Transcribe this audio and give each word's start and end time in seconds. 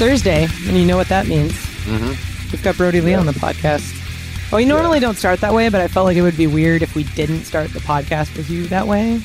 Thursday, 0.00 0.48
and 0.66 0.78
you 0.78 0.86
know 0.86 0.96
what 0.96 1.08
that 1.08 1.26
means. 1.26 1.52
Mm-hmm. 1.52 2.50
We've 2.50 2.62
got 2.62 2.74
Brodie 2.78 3.02
Lee 3.02 3.12
on 3.12 3.26
the 3.26 3.32
podcast. 3.32 3.94
Well, 4.50 4.56
we 4.56 4.64
normally 4.64 4.98
don't 4.98 5.14
start 5.16 5.42
that 5.42 5.52
way, 5.52 5.68
but 5.68 5.82
I 5.82 5.88
felt 5.88 6.06
like 6.06 6.16
it 6.16 6.22
would 6.22 6.38
be 6.38 6.46
weird 6.46 6.80
if 6.80 6.94
we 6.94 7.04
didn't 7.04 7.44
start 7.44 7.70
the 7.74 7.80
podcast 7.80 8.34
with 8.34 8.48
you 8.48 8.66
that 8.68 8.86
way. 8.88 9.20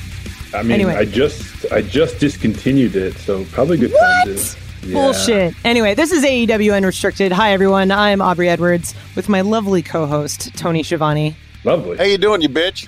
I 0.52 0.62
mean, 0.62 0.72
Anyway. 0.72 0.94
I 0.94 1.06
just 1.06 1.64
I 1.72 1.80
just 1.80 2.18
discontinued 2.18 2.94
it, 2.94 3.14
so 3.14 3.46
probably 3.46 3.78
a 3.78 3.88
good 3.88 3.94
time 3.98 4.26
to. 4.36 4.56
Yeah. 4.82 4.92
Bullshit. 4.92 5.54
Anyway, 5.64 5.94
this 5.94 6.12
is 6.12 6.22
AEW 6.22 6.76
Unrestricted. 6.76 7.32
Hi, 7.32 7.52
everyone. 7.54 7.90
I'm 7.90 8.20
Aubrey 8.20 8.50
Edwards 8.50 8.94
with 9.14 9.30
my 9.30 9.40
lovely 9.40 9.80
co-host 9.82 10.54
Tony 10.58 10.82
Schiavone. 10.82 11.36
Lovely. 11.64 11.96
How 11.96 12.04
you 12.04 12.18
doing, 12.18 12.42
you 12.42 12.50
bitch? 12.50 12.86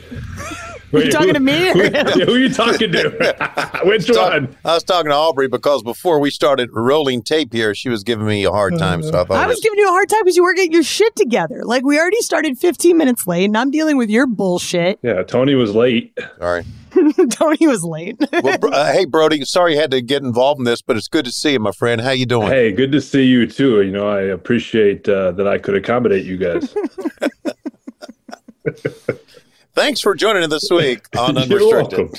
Wait, 0.93 1.07
you 1.07 1.13
talking 1.13 1.35
to 1.35 1.41
me 1.41 1.69
or 1.69 1.75
Who, 1.75 2.25
who 2.25 2.35
are 2.35 2.39
you 2.39 2.49
talking 2.49 2.93
to? 2.93 3.81
Which 3.85 4.07
Talk- 4.07 4.33
one? 4.33 4.57
I 4.65 4.75
was 4.75 4.85
talking 4.85 5.11
to 5.11 5.15
Aubrey 5.17 5.49
because 5.49 5.83
before 5.83 6.19
we 6.19 6.31
started 6.31 6.71
rolling 6.73 7.23
tape 7.23 7.53
here, 7.53 7.75
she 7.75 7.89
was 7.89 8.03
giving 8.03 8.27
me 8.27 8.45
a 8.45 8.51
hard 8.51 8.79
time. 8.79 9.03
So 9.03 9.11
I 9.11 9.25
thought 9.25 9.33
I 9.33 9.45
it 9.45 9.49
was 9.49 9.61
giving 9.61 9.79
you 9.79 9.89
a 9.89 9.93
hard 9.93 10.09
time 10.09 10.21
because 10.23 10.37
you 10.37 10.43
weren't 10.43 10.57
getting 10.57 10.73
your 10.73 10.83
shit 10.83 11.15
together. 11.17 11.65
Like 11.65 11.85
we 11.85 11.99
already 11.99 12.21
started 12.23 12.59
15 12.59 12.97
minutes 12.97 13.27
late, 13.27 13.45
and 13.45 13.57
I'm 13.57 13.71
dealing 13.71 13.97
with 13.97 14.09
your 14.11 14.27
bullshit. 14.27 14.99
Yeah, 15.03 15.23
Tony 15.23 15.55
was 15.55 15.75
late. 15.75 16.17
sorry. 16.39 16.65
Tony 17.31 17.67
was 17.67 17.85
late. 17.85 18.17
Well, 18.43 18.59
uh, 18.73 18.93
hey, 18.93 19.05
Brodie. 19.05 19.45
Sorry 19.45 19.75
you 19.75 19.81
had 19.81 19.91
to 19.91 20.01
get 20.01 20.23
involved 20.23 20.59
in 20.59 20.65
this, 20.65 20.81
but 20.81 20.97
it's 20.97 21.09
good 21.09 21.27
to 21.27 21.31
see 21.31 21.53
you, 21.53 21.61
my 21.61 21.73
friend. 21.73 22.01
How 22.01 22.11
you 22.11 22.25
doing? 22.27 22.49
Hey, 22.49 22.73
good 22.73 22.93
to 22.93 23.01
see 23.01 23.25
you 23.25 23.47
too. 23.47 23.83
You 23.83 23.91
know, 23.93 24.09
I 24.09 24.23
appreciate 24.23 25.07
uh, 25.09 25.33
that 25.33 25.47
I 25.47 25.59
could 25.59 25.75
accommodate 25.75 26.25
you 26.25 26.39
guys. 26.39 26.75
Thanks 29.79 30.01
for 30.01 30.17
joining 30.17 30.43
us 30.43 30.51
this 30.51 30.69
week 30.73 31.07
on 31.17 31.37
You're 31.49 31.69
welcome. 31.69 32.11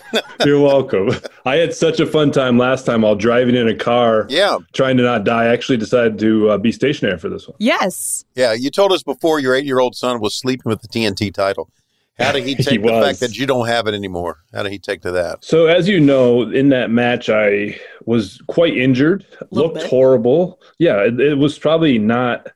You're 0.46 0.62
welcome. 0.62 1.10
I 1.46 1.58
had 1.58 1.74
such 1.74 2.00
a 2.00 2.06
fun 2.06 2.32
time 2.32 2.58
last 2.58 2.86
time 2.86 3.02
while 3.02 3.16
driving 3.16 3.54
in 3.54 3.68
a 3.68 3.76
car, 3.76 4.26
Yeah, 4.30 4.60
trying 4.72 4.96
to 4.96 5.04
not 5.04 5.26
die. 5.26 5.44
I 5.44 5.48
actually 5.48 5.76
decided 5.78 6.18
to 6.20 6.52
uh, 6.52 6.58
be 6.58 6.72
stationary 6.72 7.18
for 7.20 7.28
this 7.28 7.48
one. 7.50 7.58
yes. 7.60 8.24
yeah. 8.34 8.54
You 8.54 8.70
told 8.72 8.94
us 8.94 9.04
before 9.04 9.42
your 9.42 9.54
eight-year-old 9.56 9.96
son 9.98 10.22
was 10.22 10.36
sleeping 10.36 10.70
with 10.70 10.82
the 10.82 10.88
TNT 10.88 11.34
title. 11.34 11.70
How 12.18 12.32
did 12.32 12.46
he 12.46 12.54
He 12.56 12.64
take 12.64 12.82
the 12.82 12.92
was. 12.94 13.06
fact 13.06 13.20
that 13.20 13.38
you 13.38 13.46
don't 13.46 13.68
have 13.68 13.88
it 13.88 13.94
anymore? 13.94 14.38
How 14.54 14.64
did 14.64 14.72
he 14.72 14.80
take 14.80 15.02
to 15.02 15.12
that? 15.12 15.44
So, 15.44 15.66
as 15.68 15.86
you 15.90 16.00
know, 16.00 16.44
in 16.50 16.70
that 16.70 16.92
match, 16.92 17.30
I 17.30 17.78
was 18.06 18.42
quite 18.48 18.78
injured, 18.78 19.26
looked 19.52 19.76
bit. 19.76 19.88
horrible. 19.88 20.62
Yeah, 20.78 21.04
it, 21.04 21.20
it 21.20 21.38
was 21.38 21.60
probably 21.60 21.98
not 22.00 22.48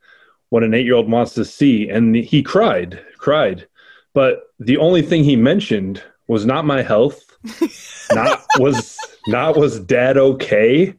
what 0.47 0.63
an 0.63 0.73
eight 0.73 0.85
year 0.85 0.95
old 0.95 1.11
wants 1.11 1.33
to 1.33 1.43
see. 1.43 1.89
And 1.89 2.15
he 2.15 2.41
cried, 2.41 3.03
cried. 3.17 3.67
But 4.13 4.43
the 4.59 4.77
only 4.77 5.01
thing 5.01 5.23
he 5.23 5.35
mentioned 5.35 6.01
was 6.27 6.45
not 6.45 6.65
my 6.65 6.81
health, 6.81 7.23
not 8.11 8.41
was 8.59 8.97
not 9.27 9.57
was 9.57 9.79
dad 9.79 10.17
okay. 10.17 10.93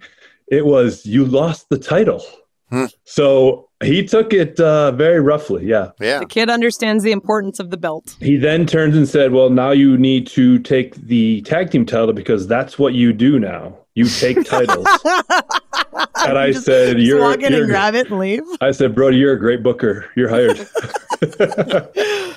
It 0.49 0.67
was 0.67 1.07
you 1.07 1.25
lost 1.25 1.69
the 1.69 1.79
title. 1.79 2.25
Hmm. 2.71 2.87
So 3.05 3.69
he 3.83 4.05
took 4.05 4.33
it 4.33 4.59
uh, 4.59 4.91
very 4.93 5.21
roughly. 5.21 5.65
Yeah. 5.67 5.91
Yeah, 6.01 6.19
The 6.19 6.27
kid 6.27 6.49
understands 6.51 7.05
the 7.05 7.13
importance 7.13 7.59
of 7.61 7.71
the 7.71 7.77
belt. 7.77 8.17
He 8.21 8.37
then 8.37 8.67
turns 8.67 8.97
and 8.97 9.07
said, 9.09 9.33
Well, 9.33 9.51
now 9.51 9.71
you 9.71 9.97
need 9.97 10.27
to 10.29 10.59
take 10.61 10.95
the 10.97 11.43
tag 11.43 11.71
team 11.71 11.85
title 11.87 12.13
because 12.13 12.47
that's 12.47 12.79
what 12.79 12.95
you 12.95 13.13
do 13.13 13.39
now. 13.39 13.77
You 13.95 14.07
take 14.09 14.45
titles. 14.45 14.87
and 15.05 16.37
I 16.39 16.51
Just- 16.53 16.65
said, 16.65 16.97
Just 16.97 17.07
You're, 17.07 17.21
walk 17.21 17.43
in 17.43 17.53
you're 17.53 17.63
and 17.63 17.71
grab 17.71 17.95
it 17.95 18.11
and 18.11 18.19
leave. 18.19 18.43
I 18.61 18.71
said, 18.73 18.95
Brodie, 18.95 19.19
you're 19.19 19.35
a 19.35 19.39
great 19.39 19.63
booker. 19.63 20.11
You're 20.17 20.29
hired. 20.31 20.67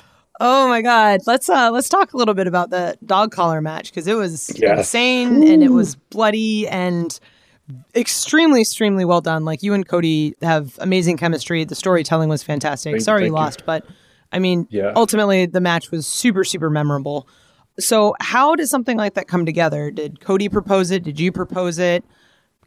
Oh 0.40 0.68
my 0.68 0.82
god. 0.82 1.20
Let's 1.26 1.48
uh 1.48 1.70
let's 1.72 1.88
talk 1.88 2.12
a 2.12 2.16
little 2.16 2.34
bit 2.34 2.46
about 2.46 2.70
the 2.70 2.96
dog 3.04 3.32
collar 3.32 3.60
match 3.60 3.90
because 3.90 4.06
it 4.06 4.14
was 4.14 4.50
Yes. 4.58 4.78
insane 4.78 5.42
and 5.42 5.62
it 5.62 5.72
was 5.72 5.96
bloody 5.96 6.68
and 6.68 7.18
extremely 7.94 8.60
extremely 8.60 9.04
well 9.04 9.20
done. 9.20 9.44
Like 9.44 9.62
you 9.62 9.74
and 9.74 9.86
Cody 9.86 10.34
have 10.42 10.78
amazing 10.80 11.16
chemistry. 11.16 11.64
The 11.64 11.74
storytelling 11.74 12.28
was 12.28 12.42
fantastic. 12.42 12.92
Thank 12.94 13.02
Sorry 13.04 13.22
you 13.22 13.26
you. 13.28 13.32
lost, 13.32 13.64
but 13.66 13.84
I 14.32 14.38
mean 14.38 14.66
Yeah. 14.70 14.92
ultimately 14.94 15.46
the 15.46 15.60
match 15.60 15.90
was 15.90 16.06
super 16.06 16.44
super 16.44 16.70
memorable. 16.70 17.28
So 17.80 18.14
how 18.20 18.54
did 18.54 18.68
something 18.68 18.96
like 18.96 19.14
that 19.14 19.28
come 19.28 19.44
together? 19.46 19.90
Did 19.90 20.20
Cody 20.20 20.48
propose 20.48 20.90
it? 20.90 21.02
Did 21.04 21.18
you 21.20 21.30
propose 21.32 21.78
it? 21.78 22.04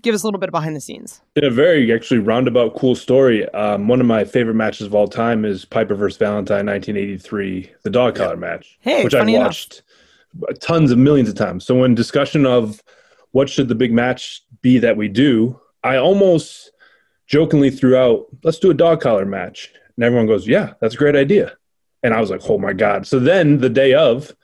Give 0.02 0.16
us 0.16 0.24
a 0.24 0.28
little 0.28 0.40
bit 0.40 0.52
behind 0.52 0.76
the 0.76 0.82
scenes. 0.82 1.22
In 1.36 1.44
a 1.44 1.50
very 1.50 1.94
actually 1.94 2.20
roundabout, 2.20 2.76
cool 2.76 2.96
story. 2.96 3.48
Um, 3.50 3.88
one 3.88 4.02
of 4.02 4.08
my 4.08 4.24
favorite 4.24 4.56
matches 4.56 4.88
of 4.88 4.96
all 4.96 5.08
time 5.08 5.46
is 5.46 5.64
Piper 5.66 5.94
versus 5.96 6.18
Valentine, 6.18 6.66
1983, 6.66 7.72
the 7.84 7.90
dog 7.90 8.16
collar 8.16 8.38
match, 8.38 8.78
Hey, 8.82 9.04
which 9.04 9.14
I've 9.14 9.22
funny 9.22 9.36
enough. 9.36 9.48
watched 9.48 9.84
tons 10.60 10.92
of 10.92 10.98
millions 10.98 11.30
of 11.30 11.36
times. 11.36 11.66
So 11.66 11.76
when 11.76 11.94
discussion 11.94 12.46
of 12.46 12.82
what 13.32 13.50
should 13.50 13.68
the 13.68 13.76
big 13.76 13.94
match 13.94 14.42
be 14.62 14.78
that 14.80 14.98
we 14.98 15.08
do, 15.08 15.60
I 15.84 15.98
almost 15.98 16.72
jokingly 17.28 17.70
threw 17.70 17.96
out, 17.96 18.26
"Let's 18.44 18.60
do 18.60 18.72
a 18.72 18.74
dog 18.74 19.02
collar 19.02 19.26
match," 19.26 19.70
and 19.96 20.04
everyone 20.04 20.28
goes, 20.28 20.48
"Yeah, 20.48 20.74
that's 20.82 20.96
a 20.96 20.98
great 20.98 21.16
idea." 21.16 21.54
And 22.04 22.14
I 22.14 22.20
was 22.20 22.30
like, 22.32 22.42
"Oh 22.50 22.58
my 22.58 22.74
god!" 22.74 23.06
So 23.06 23.20
then 23.20 23.60
the 23.60 23.70
day 23.70 23.94
of, 23.94 24.36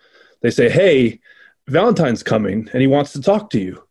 they 0.41 0.51
say, 0.51 0.69
"Hey, 0.69 1.19
Valentine's 1.67 2.21
coming, 2.23 2.69
and 2.73 2.81
he 2.81 2.87
wants 2.87 3.11
to 3.13 3.21
talk 3.21 3.49
to 3.51 3.59
you." 3.59 3.81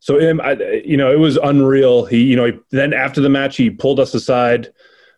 So 0.00 0.18
him, 0.18 0.40
I, 0.40 0.52
you 0.84 0.96
know, 0.96 1.10
it 1.10 1.18
was 1.18 1.36
unreal. 1.36 2.04
He, 2.04 2.22
you 2.22 2.36
know, 2.36 2.46
he, 2.46 2.52
then 2.70 2.92
after 2.92 3.20
the 3.20 3.28
match, 3.28 3.56
he 3.56 3.70
pulled 3.70 3.98
us 3.98 4.14
aside, 4.14 4.72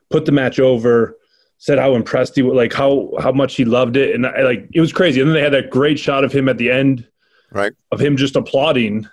put 0.08 0.24
the 0.24 0.32
match 0.32 0.58
over, 0.58 1.18
said 1.58 1.78
how 1.78 1.94
impressed 1.94 2.34
he 2.34 2.42
was, 2.42 2.54
like 2.54 2.72
how 2.72 3.12
how 3.20 3.30
much 3.30 3.54
he 3.54 3.64
loved 3.64 3.96
it, 3.96 4.14
and 4.14 4.26
I, 4.26 4.42
like 4.42 4.68
it 4.72 4.80
was 4.80 4.92
crazy. 4.92 5.20
And 5.20 5.28
then 5.28 5.34
they 5.34 5.42
had 5.42 5.52
that 5.52 5.70
great 5.70 5.98
shot 5.98 6.24
of 6.24 6.32
him 6.32 6.48
at 6.48 6.58
the 6.58 6.70
end, 6.70 7.06
right. 7.52 7.72
of 7.92 8.00
him 8.00 8.16
just 8.16 8.36
applauding. 8.36 9.06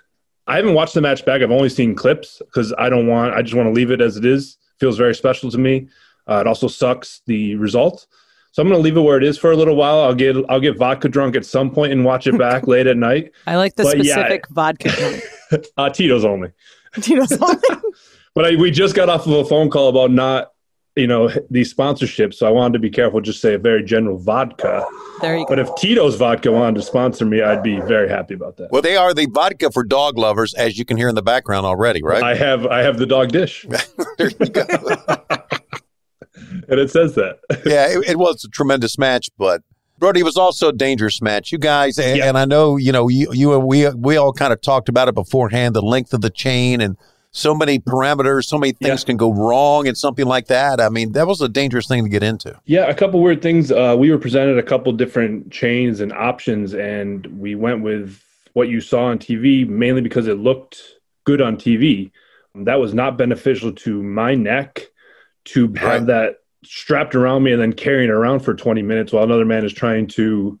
I 0.46 0.56
haven't 0.56 0.74
watched 0.74 0.94
the 0.94 1.02
match 1.02 1.26
back. 1.26 1.42
I've 1.42 1.50
only 1.50 1.68
seen 1.68 1.94
clips 1.94 2.40
because 2.46 2.72
I 2.78 2.88
don't 2.88 3.06
want. 3.06 3.34
I 3.34 3.42
just 3.42 3.54
want 3.54 3.66
to 3.66 3.72
leave 3.72 3.90
it 3.90 4.00
as 4.00 4.16
it 4.16 4.24
is. 4.24 4.56
Feels 4.80 4.96
very 4.96 5.14
special 5.14 5.50
to 5.50 5.58
me. 5.58 5.88
Uh, 6.26 6.40
it 6.40 6.46
also 6.46 6.68
sucks 6.68 7.20
the 7.26 7.54
result. 7.56 8.06
So 8.52 8.62
I'm 8.62 8.68
going 8.68 8.78
to 8.78 8.82
leave 8.82 8.96
it 8.96 9.00
where 9.00 9.18
it 9.18 9.24
is 9.24 9.36
for 9.36 9.52
a 9.52 9.56
little 9.56 9.76
while. 9.76 10.00
I'll 10.00 10.14
get 10.14 10.36
I'll 10.48 10.60
get 10.60 10.78
vodka 10.78 11.08
drunk 11.08 11.36
at 11.36 11.44
some 11.44 11.70
point 11.70 11.92
and 11.92 12.02
watch 12.04 12.26
it 12.26 12.38
back 12.38 12.66
late 12.66 12.86
at 12.86 12.96
night. 12.96 13.32
I 13.46 13.56
like 13.56 13.76
the 13.76 13.82
But 13.82 14.04
yeah. 14.04 14.14
specific 14.14 14.48
vodka 14.48 14.88
drink. 14.88 15.22
Uh, 15.76 15.90
Tito's 15.90 16.24
only. 16.24 16.52
Do 17.00 17.10
you 17.10 17.18
know 17.18 17.26
something? 17.26 17.80
But 18.34 18.44
I, 18.44 18.56
we 18.56 18.70
just 18.70 18.94
got 18.94 19.08
off 19.08 19.26
of 19.26 19.32
a 19.32 19.44
phone 19.44 19.70
call 19.70 19.88
about 19.88 20.10
not, 20.10 20.52
you 20.94 21.06
know, 21.06 21.30
these 21.50 21.72
sponsorships. 21.72 22.34
So 22.34 22.46
I 22.46 22.50
wanted 22.50 22.74
to 22.74 22.78
be 22.80 22.90
careful. 22.90 23.20
Just 23.20 23.40
say 23.40 23.54
a 23.54 23.58
very 23.58 23.82
general 23.82 24.18
vodka. 24.18 24.86
There 25.20 25.36
you 25.36 25.44
go. 25.44 25.50
But 25.50 25.58
if 25.60 25.74
Tito's 25.76 26.16
vodka 26.16 26.52
wanted 26.52 26.74
to 26.76 26.82
sponsor 26.82 27.24
me, 27.24 27.40
I'd 27.40 27.62
be 27.62 27.80
very 27.80 28.08
happy 28.08 28.34
about 28.34 28.56
that. 28.58 28.70
Well, 28.70 28.82
they 28.82 28.96
are 28.96 29.14
the 29.14 29.26
vodka 29.26 29.70
for 29.70 29.84
dog 29.84 30.18
lovers, 30.18 30.54
as 30.54 30.78
you 30.78 30.84
can 30.84 30.96
hear 30.96 31.08
in 31.08 31.14
the 31.14 31.22
background 31.22 31.66
already, 31.66 32.02
right? 32.02 32.22
I 32.22 32.34
have 32.34 32.66
I 32.66 32.82
have 32.82 32.98
the 32.98 33.06
dog 33.06 33.30
dish, 33.30 33.64
there 34.18 34.30
you 34.38 34.46
go. 34.50 34.64
and 36.68 36.78
it 36.78 36.90
says 36.90 37.14
that. 37.14 37.38
yeah, 37.64 37.88
it, 37.88 38.10
it 38.10 38.18
was 38.18 38.44
a 38.44 38.48
tremendous 38.48 38.98
match, 38.98 39.30
but 39.38 39.62
Brodie 39.98 40.22
was 40.22 40.36
also 40.36 40.68
a 40.68 40.72
dangerous 40.72 41.20
match. 41.20 41.50
You 41.52 41.58
guys, 41.58 41.98
and, 41.98 42.18
Yeah. 42.18 42.28
and 42.28 42.38
I 42.38 42.44
know 42.44 42.76
you 42.76 42.92
know 42.92 43.08
you 43.08 43.32
you 43.32 43.54
and 43.54 43.66
we 43.66 43.88
we 43.90 44.16
all 44.16 44.32
kind 44.32 44.52
of 44.52 44.60
talked 44.60 44.88
about 44.88 45.08
it 45.08 45.14
beforehand. 45.14 45.74
The 45.74 45.82
length 45.82 46.12
of 46.14 46.20
the 46.20 46.30
chain 46.30 46.80
and 46.80 46.96
so 47.30 47.54
many 47.54 47.78
parameters, 47.78 48.44
so 48.44 48.56
many 48.58 48.72
things 48.72 49.02
Yeah. 49.02 49.06
can 49.06 49.16
go 49.16 49.32
wrong 49.32 49.86
and 49.86 49.96
something 49.96 50.24
like 50.26 50.46
that. 50.46 50.80
I 50.80 50.88
mean, 50.88 51.12
that 51.12 51.26
was 51.26 51.40
a 51.42 51.48
dangerous 51.48 51.86
thing 51.86 52.02
to 52.04 52.08
get 52.08 52.22
into. 52.22 52.58
Yeah, 52.64 52.86
a 52.86 52.94
couple 52.94 53.20
weird 53.20 53.42
things. 53.42 53.70
Uh, 53.70 53.94
we 53.98 54.10
were 54.10 54.18
presented 54.18 54.56
a 54.58 54.62
couple 54.62 54.90
different 54.92 55.50
chains 55.52 56.00
and 56.00 56.12
options, 56.12 56.74
and 56.74 57.26
we 57.38 57.54
went 57.54 57.82
with 57.82 58.18
what 58.54 58.68
you 58.68 58.80
saw 58.80 59.04
on 59.04 59.18
TV 59.18 59.68
mainly 59.68 60.00
because 60.00 60.26
it 60.26 60.38
looked 60.38 60.80
good 61.24 61.40
on 61.42 61.56
TV. 61.56 62.10
That 62.54 62.80
was 62.80 62.94
not 62.94 63.18
beneficial 63.18 63.72
to 63.72 64.02
my 64.02 64.34
neck 64.34 64.88
to 65.46 65.68
have 65.74 65.82
Right. 65.82 66.06
that 66.06 66.36
strapped 66.68 67.14
around 67.14 67.42
me 67.42 67.52
and 67.52 67.60
then 67.60 67.72
carrying 67.72 68.10
around 68.10 68.40
for 68.40 68.54
20 68.54 68.82
minutes 68.82 69.12
while 69.12 69.24
another 69.24 69.46
man 69.46 69.64
is 69.64 69.72
trying 69.72 70.06
to 70.06 70.58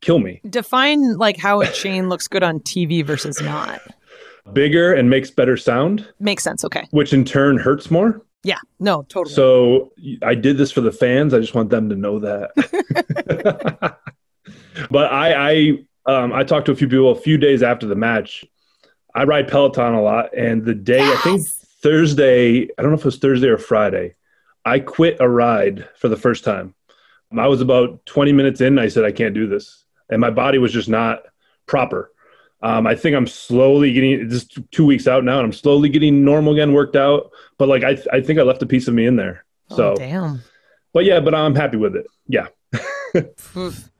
kill 0.00 0.20
me. 0.20 0.40
Define 0.48 1.16
like 1.16 1.36
how 1.36 1.60
a 1.60 1.66
chain 1.66 2.08
looks 2.08 2.28
good 2.28 2.42
on 2.42 2.60
TV 2.60 3.04
versus 3.04 3.40
not. 3.40 3.80
Bigger 4.52 4.94
and 4.94 5.10
makes 5.10 5.30
better 5.30 5.56
sound, 5.56 6.08
Makes 6.18 6.44
sense. 6.44 6.64
Okay. 6.64 6.86
which 6.92 7.12
in 7.12 7.24
turn 7.24 7.58
hurts 7.58 7.90
more. 7.90 8.24
Yeah. 8.42 8.58
No, 8.78 9.02
totally. 9.02 9.34
So 9.34 9.92
I 10.22 10.34
did 10.34 10.56
this 10.56 10.72
for 10.72 10.80
the 10.80 10.92
fans. 10.92 11.34
I 11.34 11.40
just 11.40 11.54
want 11.54 11.68
them 11.68 11.90
to 11.90 11.96
know 11.96 12.20
that. 12.20 13.98
but 14.90 15.12
I, 15.12 15.50
I, 16.06 16.10
um, 16.10 16.32
I 16.32 16.44
talked 16.44 16.66
to 16.66 16.72
a 16.72 16.76
few 16.76 16.88
people 16.88 17.10
a 17.10 17.20
few 17.20 17.36
days 17.36 17.62
after 17.62 17.86
the 17.86 17.96
match. 17.96 18.44
I 19.14 19.24
ride 19.24 19.48
Peloton 19.48 19.94
a 19.94 20.02
lot, 20.02 20.30
and 20.36 20.64
the 20.64 20.74
day 20.74 21.02
I 21.02 21.16
think 21.16 21.46
Thursday, 21.82 22.62
I 22.62 22.82
don't 22.82 22.92
know 22.92 22.94
if 22.96 23.00
it 23.00 23.06
was 23.06 23.18
Thursday 23.18 23.48
or 23.48 23.58
Friday, 23.58 24.14
I 24.64 24.80
quit 24.80 25.16
a 25.20 25.28
ride 25.28 25.88
for 25.96 26.08
the 26.08 26.16
first 26.16 26.44
time. 26.44 26.74
I 27.38 27.46
was 27.46 27.60
about 27.60 28.04
20 28.06 28.32
minutes 28.32 28.60
in. 28.60 28.68
And 28.68 28.80
I 28.80 28.88
said 28.88 29.04
I 29.04 29.12
can't 29.12 29.34
do 29.34 29.46
this, 29.46 29.84
and 30.10 30.20
my 30.20 30.30
body 30.30 30.58
was 30.58 30.72
just 30.72 30.88
not 30.88 31.22
proper. 31.66 32.12
Um, 32.62 32.86
I 32.86 32.94
think 32.94 33.16
I'm 33.16 33.26
slowly 33.26 33.92
getting 33.92 34.28
just 34.28 34.58
two 34.70 34.84
weeks 34.84 35.06
out 35.06 35.24
now, 35.24 35.38
and 35.38 35.46
I'm 35.46 35.52
slowly 35.52 35.88
getting 35.88 36.24
normal 36.24 36.52
again, 36.52 36.72
worked 36.72 36.96
out. 36.96 37.30
But 37.56 37.68
like 37.68 37.84
I, 37.84 37.98
I 38.12 38.20
think 38.20 38.38
I 38.38 38.42
left 38.42 38.62
a 38.62 38.66
piece 38.66 38.88
of 38.88 38.94
me 38.94 39.06
in 39.06 39.16
there. 39.16 39.44
So, 39.70 39.92
oh, 39.92 39.96
damn. 39.96 40.42
but 40.92 41.04
yeah, 41.04 41.20
but 41.20 41.34
I'm 41.34 41.54
happy 41.54 41.76
with 41.76 41.94
it. 41.94 42.06
Yeah, 42.26 42.48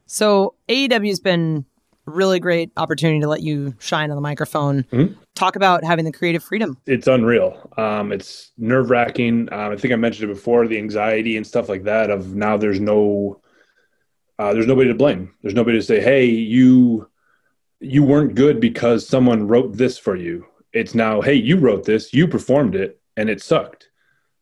So 0.06 0.54
AEW's 0.68 1.20
been 1.20 1.64
Really 2.06 2.40
great 2.40 2.70
opportunity 2.76 3.20
to 3.20 3.28
let 3.28 3.42
you 3.42 3.74
shine 3.78 4.10
on 4.10 4.16
the 4.16 4.22
microphone. 4.22 4.82
Mhm. 4.92 5.16
Talk 5.34 5.54
about 5.56 5.84
having 5.84 6.04
the 6.04 6.12
creative 6.12 6.42
freedom. 6.42 6.76
it's 6.86 7.06
unreal. 7.06 7.70
Um, 7.76 8.10
it's 8.10 8.50
nerve 8.58 8.90
wracking. 8.90 9.48
Um, 9.52 9.72
I 9.72 9.76
think 9.76 9.92
I 9.92 9.96
mentioned 9.96 10.30
it 10.30 10.34
before, 10.34 10.66
the 10.66 10.78
anxiety 10.78 11.36
and 11.36 11.46
stuff 11.46 11.68
like 11.68 11.84
that. 11.84 12.10
Of 12.10 12.34
now, 12.34 12.56
there's 12.56 12.80
no, 12.80 13.40
uh, 14.38 14.52
there's 14.54 14.66
nobody 14.66 14.88
to 14.88 14.94
blame. 14.94 15.30
There's 15.42 15.54
nobody 15.54 15.78
to 15.78 15.82
say, 15.84 16.00
"Hey, 16.00 16.24
you, 16.26 17.06
you 17.80 18.02
weren't 18.02 18.34
good 18.34 18.60
because 18.60 19.06
someone 19.06 19.46
wrote 19.46 19.76
this 19.76 19.96
for 19.98 20.16
you." 20.16 20.46
It's 20.72 20.94
now, 20.94 21.20
"Hey, 21.20 21.34
you 21.34 21.56
wrote 21.58 21.84
this, 21.84 22.12
you 22.12 22.26
performed 22.26 22.74
it, 22.74 22.98
and 23.16 23.28
it 23.30 23.40
sucked, 23.42 23.88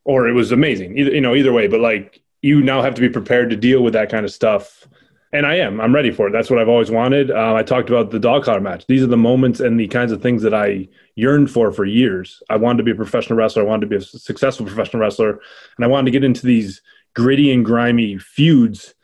or 0.04 0.26
it 0.28 0.32
was 0.32 0.52
amazing." 0.52 0.96
Either 0.96 1.10
you 1.10 1.20
know, 1.20 1.34
either 1.34 1.52
way. 1.52 1.66
But 1.66 1.80
like, 1.80 2.22
you 2.40 2.62
now 2.62 2.82
have 2.82 2.94
to 2.94 3.00
be 3.00 3.08
prepared 3.08 3.50
to 3.50 3.56
deal 3.56 3.82
with 3.82 3.92
that 3.94 4.10
kind 4.10 4.24
of 4.24 4.32
stuff. 4.32 4.86
And 5.32 5.44
I 5.46 5.56
am. 5.56 5.78
I'm 5.80 5.94
ready 5.94 6.10
for 6.10 6.28
it. 6.28 6.32
That's 6.32 6.48
what 6.48 6.58
I've 6.58 6.68
always 6.70 6.90
wanted. 6.90 7.30
Uh, 7.30 7.54
I 7.54 7.62
talked 7.62 7.90
about 7.90 8.10
the 8.10 8.18
dog 8.18 8.44
collar 8.44 8.60
match. 8.60 8.86
These 8.86 9.02
are 9.02 9.06
the 9.08 9.16
moments 9.16 9.60
and 9.60 9.78
the 9.78 9.86
kinds 9.88 10.10
of 10.10 10.22
things 10.22 10.42
that 10.42 10.54
I 10.54 10.88
yearned 11.16 11.50
for 11.50 11.70
for 11.70 11.84
years. 11.84 12.42
I 12.48 12.56
wanted 12.56 12.78
to 12.78 12.82
be 12.84 12.92
a 12.92 12.94
professional 12.94 13.38
wrestler. 13.38 13.62
I 13.62 13.66
wanted 13.66 13.82
to 13.82 13.86
be 13.88 13.96
a 13.96 14.00
successful 14.00 14.64
professional 14.64 15.00
wrestler, 15.02 15.32
and 15.76 15.84
I 15.84 15.86
wanted 15.86 16.06
to 16.06 16.10
get 16.12 16.24
into 16.24 16.46
these 16.46 16.80
gritty 17.14 17.52
and 17.52 17.62
grimy 17.64 18.16
feuds 18.18 18.94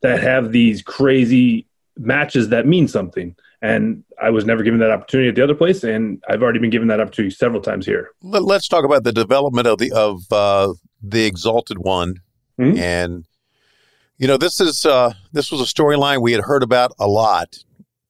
that 0.00 0.22
have 0.22 0.52
these 0.52 0.80
crazy 0.80 1.66
matches 1.98 2.48
that 2.48 2.66
mean 2.66 2.88
something. 2.88 3.36
And 3.60 4.04
I 4.22 4.30
was 4.30 4.44
never 4.44 4.62
given 4.62 4.80
that 4.80 4.90
opportunity 4.90 5.28
at 5.28 5.34
the 5.34 5.42
other 5.44 5.54
place, 5.54 5.84
and 5.84 6.22
I've 6.28 6.42
already 6.42 6.58
been 6.60 6.70
given 6.70 6.88
that 6.88 7.00
opportunity 7.00 7.34
several 7.34 7.60
times 7.62 7.84
here. 7.86 8.10
Let, 8.22 8.42
us 8.44 8.68
talk 8.68 8.84
about 8.84 9.04
the 9.04 9.12
development 9.12 9.66
of 9.66 9.78
the 9.78 9.92
of 9.92 10.20
uh, 10.32 10.72
the 11.02 11.24
Exalted 11.26 11.78
One, 11.78 12.16
Mhm. 12.58 12.78
and 12.78 13.24
you 14.18 14.26
know 14.26 14.36
this 14.36 14.60
is 14.60 14.84
uh, 14.86 15.12
this 15.32 15.50
was 15.50 15.60
a 15.60 15.64
storyline 15.64 16.22
we 16.22 16.32
had 16.32 16.42
heard 16.42 16.62
about 16.62 16.92
a 16.98 17.06
lot 17.08 17.56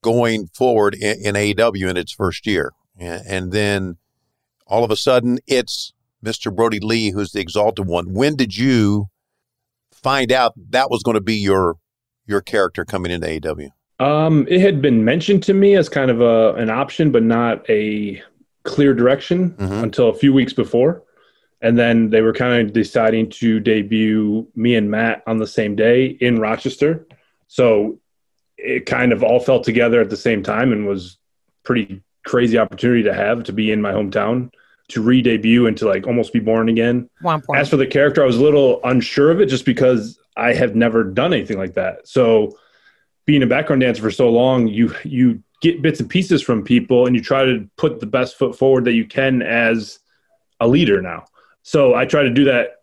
going 0.02 0.48
forward 0.48 0.94
in, 0.94 1.16
in 1.24 1.34
AEW 1.34 1.88
in 1.88 1.96
its 1.96 2.12
first 2.12 2.46
year, 2.46 2.72
and, 2.98 3.22
and 3.26 3.52
then 3.52 3.96
all 4.66 4.84
of 4.84 4.90
a 4.90 4.96
sudden 4.96 5.38
it's 5.46 5.92
Mr. 6.24 6.54
Brodie 6.54 6.80
Lee 6.80 7.10
who's 7.10 7.32
the 7.32 7.40
Exalted 7.40 7.86
One. 7.86 8.12
When 8.14 8.36
did 8.36 8.56
you 8.56 9.06
find 9.92 10.30
out 10.32 10.52
that 10.70 10.90
was 10.90 11.02
going 11.02 11.14
to 11.16 11.20
be 11.22 11.34
your 11.36 11.76
your 12.26 12.40
character 12.40 12.84
coming 12.84 13.12
into 13.12 13.26
AEW? 13.26 13.68
Um, 14.00 14.46
it 14.48 14.60
had 14.60 14.82
been 14.82 15.04
mentioned 15.04 15.42
to 15.44 15.54
me 15.54 15.76
as 15.76 15.88
kind 15.88 16.10
of 16.10 16.20
a 16.20 16.54
an 16.54 16.68
option, 16.70 17.12
but 17.12 17.22
not 17.22 17.68
a 17.70 18.20
clear 18.64 18.92
direction 18.94 19.50
Mhm. 19.52 19.82
until 19.82 20.08
a 20.08 20.14
few 20.14 20.32
weeks 20.32 20.52
before. 20.52 21.02
And 21.64 21.78
then 21.78 22.10
they 22.10 22.20
were 22.20 22.34
kind 22.34 22.60
of 22.60 22.74
deciding 22.74 23.30
to 23.30 23.58
debut 23.58 24.46
me 24.54 24.74
and 24.74 24.90
Matt 24.90 25.22
on 25.26 25.38
the 25.38 25.46
same 25.46 25.74
day 25.74 26.08
in 26.08 26.38
Rochester. 26.38 27.06
So 27.48 27.98
it 28.58 28.84
kind 28.84 29.12
of 29.12 29.24
all 29.24 29.40
fell 29.40 29.60
together 29.60 30.02
at 30.02 30.10
the 30.10 30.16
same 30.16 30.42
time 30.42 30.72
and 30.72 30.86
was 30.86 31.16
pretty 31.62 32.02
crazy 32.26 32.58
opportunity 32.58 33.02
to 33.04 33.14
have 33.14 33.44
to 33.44 33.52
be 33.52 33.72
in 33.72 33.80
my 33.80 33.92
hometown 33.92 34.52
to 34.88 35.00
re-debut 35.00 35.66
and 35.66 35.74
to 35.78 35.88
like 35.88 36.06
almost 36.06 36.34
be 36.34 36.38
born 36.38 36.68
again. 36.68 37.08
As 37.56 37.70
for 37.70 37.78
the 37.78 37.86
character, 37.86 38.22
I 38.22 38.26
was 38.26 38.36
a 38.36 38.42
little 38.42 38.80
unsure 38.84 39.30
of 39.30 39.40
it 39.40 39.46
just 39.46 39.64
because 39.64 40.18
I 40.36 40.52
have 40.52 40.76
never 40.76 41.02
done 41.02 41.32
anything 41.32 41.56
like 41.56 41.72
that. 41.74 42.06
So 42.06 42.58
being 43.24 43.42
a 43.42 43.46
background 43.46 43.80
dancer 43.80 44.02
for 44.02 44.10
so 44.10 44.28
long, 44.28 44.66
you 44.68 44.94
you 45.02 45.42
get 45.62 45.80
bits 45.80 45.98
and 46.00 46.10
pieces 46.10 46.42
from 46.42 46.62
people 46.62 47.06
and 47.06 47.16
you 47.16 47.22
try 47.22 47.46
to 47.46 47.66
put 47.78 48.00
the 48.00 48.06
best 48.06 48.36
foot 48.36 48.58
forward 48.58 48.84
that 48.84 48.92
you 48.92 49.06
can 49.06 49.40
as 49.40 49.98
a 50.60 50.68
leader 50.68 51.00
now. 51.00 51.24
So 51.64 51.94
I 51.94 52.04
try 52.04 52.22
to 52.22 52.30
do 52.30 52.44
that 52.44 52.82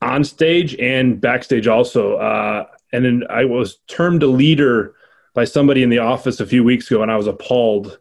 on 0.00 0.24
stage 0.24 0.74
and 0.76 1.20
backstage 1.20 1.66
also. 1.66 2.16
Uh, 2.16 2.64
and 2.92 3.04
then 3.04 3.24
I 3.28 3.44
was 3.44 3.78
termed 3.88 4.22
a 4.22 4.26
leader 4.28 4.94
by 5.34 5.44
somebody 5.44 5.82
in 5.82 5.90
the 5.90 5.98
office 5.98 6.40
a 6.40 6.46
few 6.46 6.62
weeks 6.64 6.90
ago, 6.90 7.02
and 7.02 7.10
I 7.10 7.16
was 7.16 7.26
appalled 7.26 7.98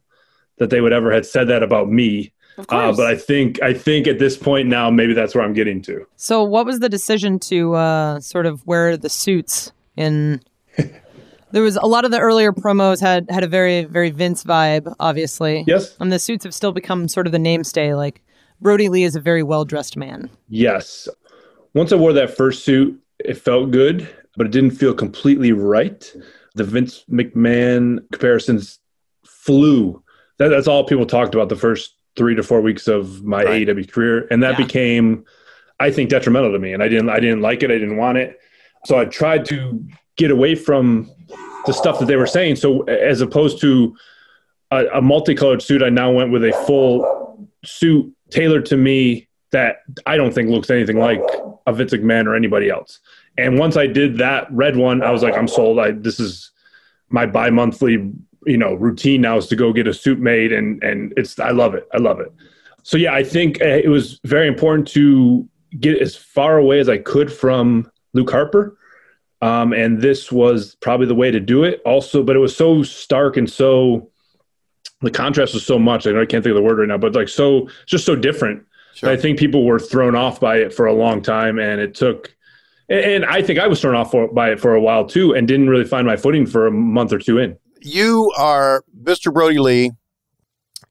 that 0.58 0.70
they 0.70 0.80
would 0.82 0.94
ever 0.94 1.12
had 1.12 1.26
said 1.26 1.48
that 1.50 1.64
about 1.64 1.90
me. 1.90 2.32
of 2.58 2.66
Uh, 2.70 2.86
course. 2.86 2.98
but 2.98 3.08
I 3.08 3.16
think 3.16 3.62
I 3.64 3.74
think 3.74 4.06
at 4.08 4.20
this 4.20 4.38
point 4.38 4.68
now, 4.68 4.90
maybe 4.92 5.14
that's 5.14 5.34
where 5.34 5.44
I'm 5.44 5.54
getting 5.54 5.82
to. 5.84 6.06
so, 6.18 6.44
what 6.44 6.66
was 6.66 6.80
the 6.80 6.90
decision 6.90 7.40
to 7.40 7.74
uh, 7.76 8.20
sort 8.20 8.46
of 8.46 8.66
wear 8.68 8.98
the 8.98 9.10
suits 9.10 9.72
in? 9.96 10.42
there 11.52 11.64
was 11.64 11.78
a 11.78 11.86
lot 11.88 12.06
of 12.06 12.12
the 12.12 12.20
earlier 12.20 12.52
promos 12.52 13.00
had 13.02 13.30
had 13.32 13.44
a 13.44 13.48
very 13.48 13.86
very 13.86 14.10
Vince 14.12 14.44
vibe, 14.44 14.94
obviously. 15.00 15.64
Yes. 15.68 15.96
And 16.00 16.12
the 16.12 16.20
suits 16.20 16.44
have 16.44 16.54
still 16.54 16.72
become 16.74 17.08
sort 17.08 17.26
of 17.26 17.32
the 17.32 17.40
namestay. 17.40 17.96
Like 17.96 18.22
Brodie 18.62 18.90
Lee 18.90 19.04
is 19.04 19.16
a 19.16 19.20
very 19.22 19.44
well 19.44 19.66
dressed 19.66 19.98
man. 19.98 20.30
Yes. 20.50 21.08
Once 21.74 21.92
I 21.92 21.96
wore 21.96 22.14
that 22.14 22.36
first 22.36 22.64
suit, 22.64 23.00
it 23.20 23.36
felt 23.36 23.72
good, 23.72 24.08
but 24.38 24.46
it 24.46 24.52
didn't 24.52 24.72
feel 24.72 24.94
completely 24.94 25.52
right. 25.52 26.14
The 26.56 26.64
Vince 26.64 27.04
McMahon 27.10 28.00
comparisons 28.12 28.80
flew. 29.26 30.04
That, 30.38 30.50
that's 30.50 30.68
all 30.68 30.84
people 30.84 31.06
talked 31.06 31.34
about 31.34 31.50
the 31.50 31.56
first 31.56 31.96
three 32.16 32.36
to 32.36 32.44
four 32.44 32.62
weeks 32.62 32.88
of 32.88 33.24
my 33.24 33.44
Right. 33.44 33.68
AEW 33.68 33.90
career, 33.92 34.28
and 34.32 34.44
that 34.44 34.60
Yeah. 34.60 34.66
became, 34.66 35.24
I 35.80 35.92
think, 35.92 36.10
detrimental 36.10 36.52
to 36.52 36.60
me. 36.60 36.74
And 36.74 36.84
I 36.84 36.88
didn't, 36.90 37.10
I 37.10 37.20
didn't 37.20 37.42
like 37.42 37.64
it. 37.64 37.72
I 37.72 37.76
didn't 37.78 37.98
want 37.98 38.18
it. 38.18 38.38
So 38.86 38.98
I 39.00 39.06
tried 39.06 39.46
to 39.46 39.84
get 40.18 40.30
away 40.30 40.56
from 40.56 41.10
the 41.66 41.72
stuff 41.74 42.00
that 42.00 42.06
they 42.08 42.16
were 42.18 42.28
saying. 42.28 42.58
So 42.58 42.82
as 42.84 43.22
opposed 43.22 43.62
to 43.62 43.96
a, 44.72 44.86
a 44.96 45.02
multicolored 45.02 45.62
suit, 45.62 45.82
I 45.82 45.90
now 45.90 46.12
went 46.12 46.32
with 46.32 46.44
a 46.44 46.52
full 46.68 47.48
suit 47.64 48.12
tailored 48.32 48.66
to 48.68 48.78
me 48.78 49.28
that 49.52 49.78
I 50.06 50.18
don't 50.18 50.34
think 50.34 50.50
looks 50.50 50.70
anything 50.70 50.98
like 50.98 51.22
a 51.68 51.74
Vince 51.74 51.94
McMahon 51.94 52.26
or 52.26 52.36
anybody 52.36 52.70
else. 52.70 53.00
And 53.38 53.60
once 53.60 53.78
I 53.78 53.88
did 53.88 54.18
that 54.18 54.48
red 54.52 54.76
one, 54.76 55.04
I 55.04 55.12
was 55.12 55.24
like, 55.24 55.38
I'm 55.38 55.48
sold. 55.48 55.80
I 55.80 55.92
this 55.92 56.20
is 56.20 56.52
my 57.10 57.26
bi-monthly, 57.26 58.12
you 58.46 58.58
know, 58.58 58.74
routine 58.74 59.22
now 59.22 59.38
is 59.38 59.48
to 59.48 59.56
go 59.56 59.74
get 59.74 59.88
a 59.88 59.94
suit 59.94 60.20
made, 60.20 60.52
and 60.52 60.84
and 60.84 61.14
it's 61.18 61.40
I 61.40 61.52
love 61.52 61.76
it. 61.76 61.88
I 61.94 61.98
love 61.98 62.20
it. 62.20 62.32
So 62.84 62.98
yeah, 62.98 63.14
I 63.14 63.24
think 63.24 63.62
uh, 63.62 63.66
it 63.66 63.90
was 63.90 64.20
very 64.26 64.48
important 64.48 64.88
to 64.90 65.48
get 65.80 66.02
as 66.02 66.16
far 66.16 66.58
away 66.58 66.80
as 66.80 66.90
I 66.90 66.98
could 66.98 67.32
from 67.32 67.90
Luke 68.14 68.32
Harper. 68.32 68.78
Um, 69.42 69.74
and 69.74 70.02
this 70.02 70.32
was 70.32 70.76
probably 70.76 71.08
the 71.08 71.16
way 71.16 71.32
to 71.32 71.40
do 71.40 71.64
it. 71.64 71.82
Also, 71.84 72.22
but 72.22 72.36
it 72.36 72.40
was 72.40 72.56
so 72.56 72.84
stark 72.84 73.38
and 73.38 73.50
so 73.50 74.11
the 75.02 75.12
contrast 75.12 75.54
was 75.54 75.66
so 75.66 75.80
much. 75.80 76.06
I, 76.06 76.12
know 76.12 76.22
I 76.22 76.26
can't 76.26 76.44
think 76.44 76.52
of 76.52 76.56
the 76.56 76.62
word 76.62 76.80
right 76.80 76.88
now, 76.88 76.98
but 76.98 77.14
like 77.14 77.30
so, 77.30 77.70
just 77.86 78.06
so 78.06 78.16
different. 78.16 78.64
Sure. 78.94 79.10
I 79.10 79.18
think 79.18 79.40
people 79.40 79.66
were 79.66 79.80
thrown 79.80 80.16
off 80.16 80.40
by 80.40 80.58
it 80.58 80.74
for 80.74 80.86
a 80.86 80.94
long 80.94 81.22
time, 81.22 81.60
and 81.60 81.80
it 81.80 81.96
took. 81.96 82.36
And 82.90 83.00
and 83.00 83.26
I 83.26 83.42
think 83.42 83.60
I 83.60 83.68
was 83.68 83.82
thrown 83.82 83.96
off 83.96 84.12
for, 84.12 84.28
by 84.32 84.52
it 84.52 84.60
for 84.60 84.76
a 84.76 84.82
while 84.82 85.06
too, 85.06 85.34
and 85.34 85.48
didn't 85.48 85.70
really 85.70 85.86
find 85.86 86.06
my 86.06 86.18
footing 86.18 86.46
for 86.46 86.68
a 86.68 86.72
month 86.72 87.14
or 87.14 87.20
two 87.20 87.38
in. 87.38 87.58
You 87.82 88.32
are 88.38 88.84
Mr. 89.04 89.34
Brodie 89.34 89.60
Lee, 89.60 89.92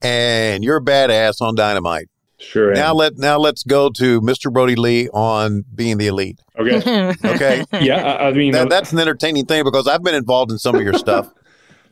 and 0.02 0.64
you're 0.64 0.79
a 0.79 0.83
badass 0.83 1.40
on 1.40 1.55
Dynamite. 1.55 2.09
Sure. 2.40 2.73
Now 2.73 2.90
am. 2.90 2.97
let 2.97 3.19
now 3.19 3.38
let's 3.38 3.62
go 3.62 3.90
to 3.90 4.21
Mr. 4.23 4.50
Brodie 4.50 4.76
Lee 4.76 5.09
on 5.11 5.64
being 5.75 5.99
the 5.99 6.07
elite. 6.07 6.40
okay. 6.59 7.14
Okay, 7.23 7.64
Yeah, 7.81 8.02
I, 8.02 8.29
I 8.29 8.33
mean, 8.33 8.52
that, 8.52 8.67
uh, 8.67 8.69
that's 8.71 8.93
an 8.93 8.99
entertaining 8.99 9.45
thing 9.45 9.62
because 9.62 9.87
I've 9.87 10.02
been 10.02 10.14
involved 10.14 10.50
in 10.50 10.59
some 10.59 10.75
of 10.75 10.83
your 10.83 10.95
stuff. 10.95 11.31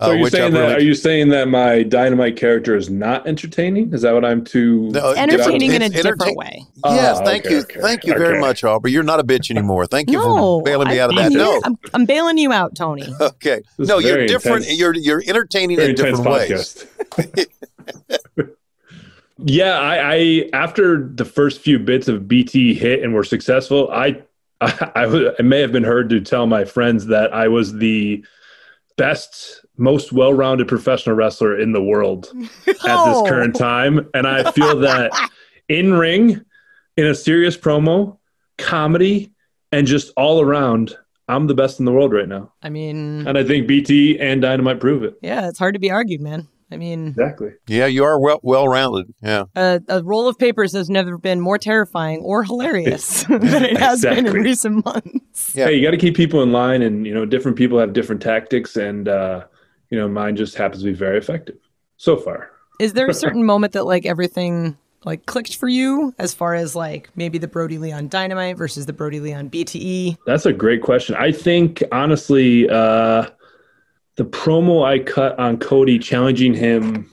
so 0.00 0.06
uh, 0.06 0.08
are 0.10 0.14
you 0.16 0.22
which 0.22 0.32
saying 0.32 0.44
I've 0.46 0.52
that? 0.52 0.60
really- 0.60 0.74
Are 0.74 0.80
you 0.80 0.94
saying 0.94 1.28
that 1.30 1.48
my 1.48 1.82
dynamite 1.82 2.36
character 2.36 2.76
is 2.76 2.88
not 2.88 3.26
entertaining? 3.26 3.92
Is 3.92 4.02
that 4.02 4.14
what 4.14 4.24
I'm 4.24 4.44
too? 4.44 4.90
No, 4.90 5.12
Entertaining 5.12 5.72
in 5.72 5.82
a 5.82 5.88
different 5.88 6.20
entertain- 6.22 6.36
way. 6.36 6.62
Yes, 6.84 7.18
Oh, 7.20 7.24
thank 7.24 7.44
okay, 7.46 7.54
you, 7.56 7.60
okay, 7.62 7.80
thank 7.80 8.04
you 8.04 8.14
very 8.14 8.38
much, 8.40 8.62
Aubrey. 8.62 8.92
You're 8.92 9.02
not 9.02 9.18
a 9.18 9.24
bitch 9.24 9.50
anymore. 9.50 9.86
Thank 9.86 10.10
you 10.10 10.18
no, 10.18 10.58
for 10.60 10.62
bailing 10.62 10.88
me 10.88 11.00
I- 11.00 11.02
out 11.02 11.10
of 11.10 11.18
I'm 11.18 11.24
that. 11.24 11.30
here- 11.32 11.40
No, 11.40 11.60
I'm, 11.64 11.78
I'm 11.94 12.04
bailing 12.04 12.38
you 12.38 12.52
out, 12.52 12.76
Tony. 12.76 13.06
okay, 13.20 13.60
This 13.76 13.88
no, 13.88 13.98
you're 13.98 14.26
different. 14.26 14.62
intense. 14.64 14.78
You're 14.78 14.94
you're 14.94 15.22
entertaining 15.26 15.76
very 15.78 15.90
in 15.90 15.94
different 15.96 16.18
intense 16.26 16.86
ways. 17.18 18.46
yeah, 19.44 19.78
I, 19.78 20.14
I 20.14 20.50
after 20.52 21.08
the 21.08 21.24
first 21.24 21.60
few 21.60 21.78
bits 21.78 22.08
of 22.08 22.28
BT 22.28 22.74
hit 22.74 23.02
and 23.02 23.14
were 23.14 23.24
successful, 23.24 23.90
I 23.92 24.22
I, 24.60 24.90
I, 24.96 25.30
I 25.38 25.42
may 25.42 25.60
have 25.60 25.72
been 25.72 25.84
heard 25.84 26.08
to 26.10 26.20
tell 26.20 26.46
my 26.46 26.64
friends 26.64 27.06
that 27.06 27.32
I 27.32 27.48
was 27.48 27.72
the 27.74 28.24
best, 28.96 29.64
most 29.78 30.12
well-rounded 30.12 30.68
professional 30.68 31.14
wrestler 31.16 31.58
in 31.58 31.72
the 31.72 31.82
world 31.82 32.30
at 32.66 32.76
Oh. 32.84 33.22
this 33.22 33.30
current 33.30 33.54
time, 33.56 34.08
and 34.14 34.26
I 34.26 34.50
feel 34.52 34.78
that 34.80 35.12
in 35.68 35.94
ring, 35.94 36.40
in 36.96 37.06
a 37.06 37.14
serious 37.14 37.56
promo, 37.56 38.18
comedy, 38.58 39.32
and 39.72 39.86
just 39.86 40.12
all 40.16 40.40
around, 40.40 40.96
I'm 41.28 41.46
the 41.46 41.54
best 41.54 41.78
in 41.78 41.84
the 41.84 41.92
world 41.92 42.12
right 42.12 42.28
now. 42.28 42.52
I 42.62 42.70
mean, 42.70 43.26
And 43.26 43.36
I 43.38 43.44
think 43.44 43.66
BT 43.68 44.18
and 44.18 44.40
Dynamite 44.42 44.80
prove 44.80 45.02
it. 45.04 45.14
yeah, 45.22 45.48
it's 45.48 45.58
hard 45.58 45.74
to 45.74 45.80
be 45.80 45.90
argued, 45.90 46.20
man. 46.20 46.48
I 46.70 46.76
mean, 46.76 47.08
Exactly. 47.08 47.52
Yeah, 47.66 47.86
you 47.86 48.04
are 48.04 48.20
well 48.20 48.40
well 48.42 48.68
rounded. 48.68 49.14
Yeah, 49.22 49.44
a, 49.56 49.80
a 49.88 50.02
roll 50.02 50.28
of 50.28 50.38
papers 50.38 50.72
has 50.74 50.90
never 50.90 51.16
been 51.16 51.40
more 51.40 51.56
terrifying 51.56 52.20
or 52.20 52.44
hilarious 52.44 53.22
than 53.28 53.42
it 53.64 53.78
has 53.78 54.02
been 54.02 54.26
in 54.26 54.32
recent 54.34 54.84
months. 54.84 55.54
Yeah. 55.54 55.66
Hey, 55.66 55.76
you 55.76 55.82
got 55.82 55.92
to 55.92 55.96
keep 55.96 56.14
people 56.14 56.42
in 56.42 56.52
line, 56.52 56.82
and 56.82 57.06
you 57.06 57.14
know, 57.14 57.24
different 57.24 57.56
people 57.56 57.78
have 57.78 57.94
different 57.94 58.20
tactics, 58.20 58.76
and 58.76 59.08
uh, 59.08 59.44
you 59.90 59.98
know, 59.98 60.08
mine 60.08 60.36
just 60.36 60.54
happens 60.54 60.82
to 60.82 60.88
be 60.88 60.94
very 60.94 61.18
effective 61.18 61.58
so 61.96 62.16
far. 62.16 62.50
Is 62.80 62.92
there 62.92 63.08
a 63.08 63.14
certain 63.24 63.44
moment 63.44 63.72
that 63.72 63.84
like 63.84 64.06
everything 64.06 64.76
like 65.04 65.26
clicked 65.26 65.56
for 65.56 65.68
you 65.68 66.14
as 66.18 66.34
far 66.34 66.54
as 66.54 66.74
like 66.74 67.10
maybe 67.16 67.38
the 67.38 67.48
Brodie 67.48 67.78
Lee 67.78 67.92
on 67.92 68.08
Dynamite 68.08 68.56
versus 68.56 68.86
the 68.86 68.92
Brodie 68.92 69.20
Lee 69.20 69.32
on 69.32 69.48
BTE? 69.50 70.16
That's 70.26 70.46
a 70.46 70.52
great 70.52 70.82
question. 70.82 71.14
I 71.16 71.32
think 71.32 71.82
honestly, 71.92 72.68
uh, 72.68 73.28
the 74.16 74.24
promo 74.24 74.84
I 74.84 74.98
cut 74.98 75.38
on 75.38 75.58
Cody 75.58 75.98
challenging 75.98 76.52
him 76.52 77.10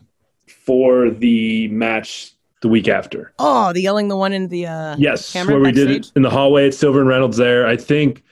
for 0.48 1.12
the 1.12 1.68
match 1.68 2.32
the 2.62 2.70
week 2.70 2.88
after. 2.88 3.32
Oh, 3.38 3.72
the 3.74 3.82
yelling 3.82 4.08
the 4.08 4.18
one 4.18 4.34
in 4.34 4.48
the 4.48 4.66
uh, 4.66 4.96
yes, 4.98 5.32
camera 5.32 5.54
where 5.54 5.64
we 5.64 5.72
did 5.72 5.92
it 5.92 6.12
in 6.16 6.24
the 6.24 6.32
hallway 6.32 6.68
at 6.68 6.74
Silver 6.74 7.00
and 7.00 7.08
Reynolds. 7.08 7.38
There, 7.38 7.68
I 7.68 7.78
think 7.78 8.24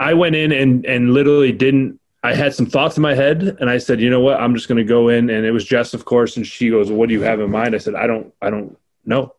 I 0.00 0.14
went 0.14 0.34
in 0.34 0.50
and 0.50 0.84
and 0.86 1.12
literally 1.12 1.52
didn't. 1.52 2.00
I 2.26 2.34
had 2.34 2.54
some 2.54 2.66
thoughts 2.66 2.96
in 2.96 3.02
my 3.02 3.14
head, 3.14 3.56
and 3.60 3.70
I 3.70 3.78
said, 3.78 4.00
you 4.00 4.10
know 4.10 4.20
what, 4.20 4.40
I'm 4.40 4.54
just 4.54 4.66
going 4.66 4.78
to 4.78 4.84
go 4.84 5.08
in. 5.08 5.30
And 5.30 5.46
it 5.46 5.52
was 5.52 5.64
Jess, 5.64 5.94
of 5.94 6.04
course, 6.04 6.36
and 6.36 6.46
she 6.46 6.70
goes, 6.70 6.90
"What 6.90 7.08
do 7.08 7.14
you 7.14 7.22
have 7.22 7.40
in 7.40 7.50
mind?" 7.50 7.74
I 7.74 7.78
said, 7.78 7.94
"I 7.94 8.06
don't, 8.08 8.34
I 8.42 8.50
don't 8.50 8.76
know." 9.04 9.32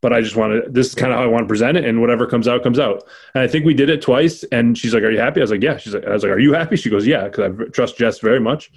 But 0.00 0.12
I 0.12 0.20
just 0.20 0.36
want 0.36 0.64
to. 0.64 0.70
This 0.70 0.86
is 0.86 0.94
kind 0.94 1.10
of 1.12 1.18
how 1.18 1.24
I 1.24 1.26
want 1.26 1.42
to 1.42 1.48
present 1.48 1.76
it, 1.76 1.84
and 1.84 2.00
whatever 2.00 2.26
comes 2.26 2.46
out 2.46 2.62
comes 2.62 2.78
out. 2.78 3.02
And 3.34 3.42
I 3.42 3.48
think 3.48 3.64
we 3.64 3.74
did 3.74 3.90
it 3.90 4.00
twice. 4.00 4.44
And 4.52 4.78
she's 4.78 4.94
like, 4.94 5.02
"Are 5.02 5.10
you 5.10 5.18
happy?" 5.18 5.40
I 5.40 5.42
was 5.42 5.50
like, 5.50 5.62
"Yeah." 5.62 5.78
She's 5.78 5.94
like, 5.94 6.06
"I 6.06 6.12
was 6.12 6.22
like, 6.22 6.30
are 6.30 6.38
you 6.38 6.52
happy?" 6.52 6.76
She 6.76 6.90
goes, 6.90 7.06
"Yeah," 7.06 7.24
because 7.24 7.50
I 7.50 7.64
trust 7.70 7.98
Jess 7.98 8.20
very 8.20 8.40
much. 8.40 8.70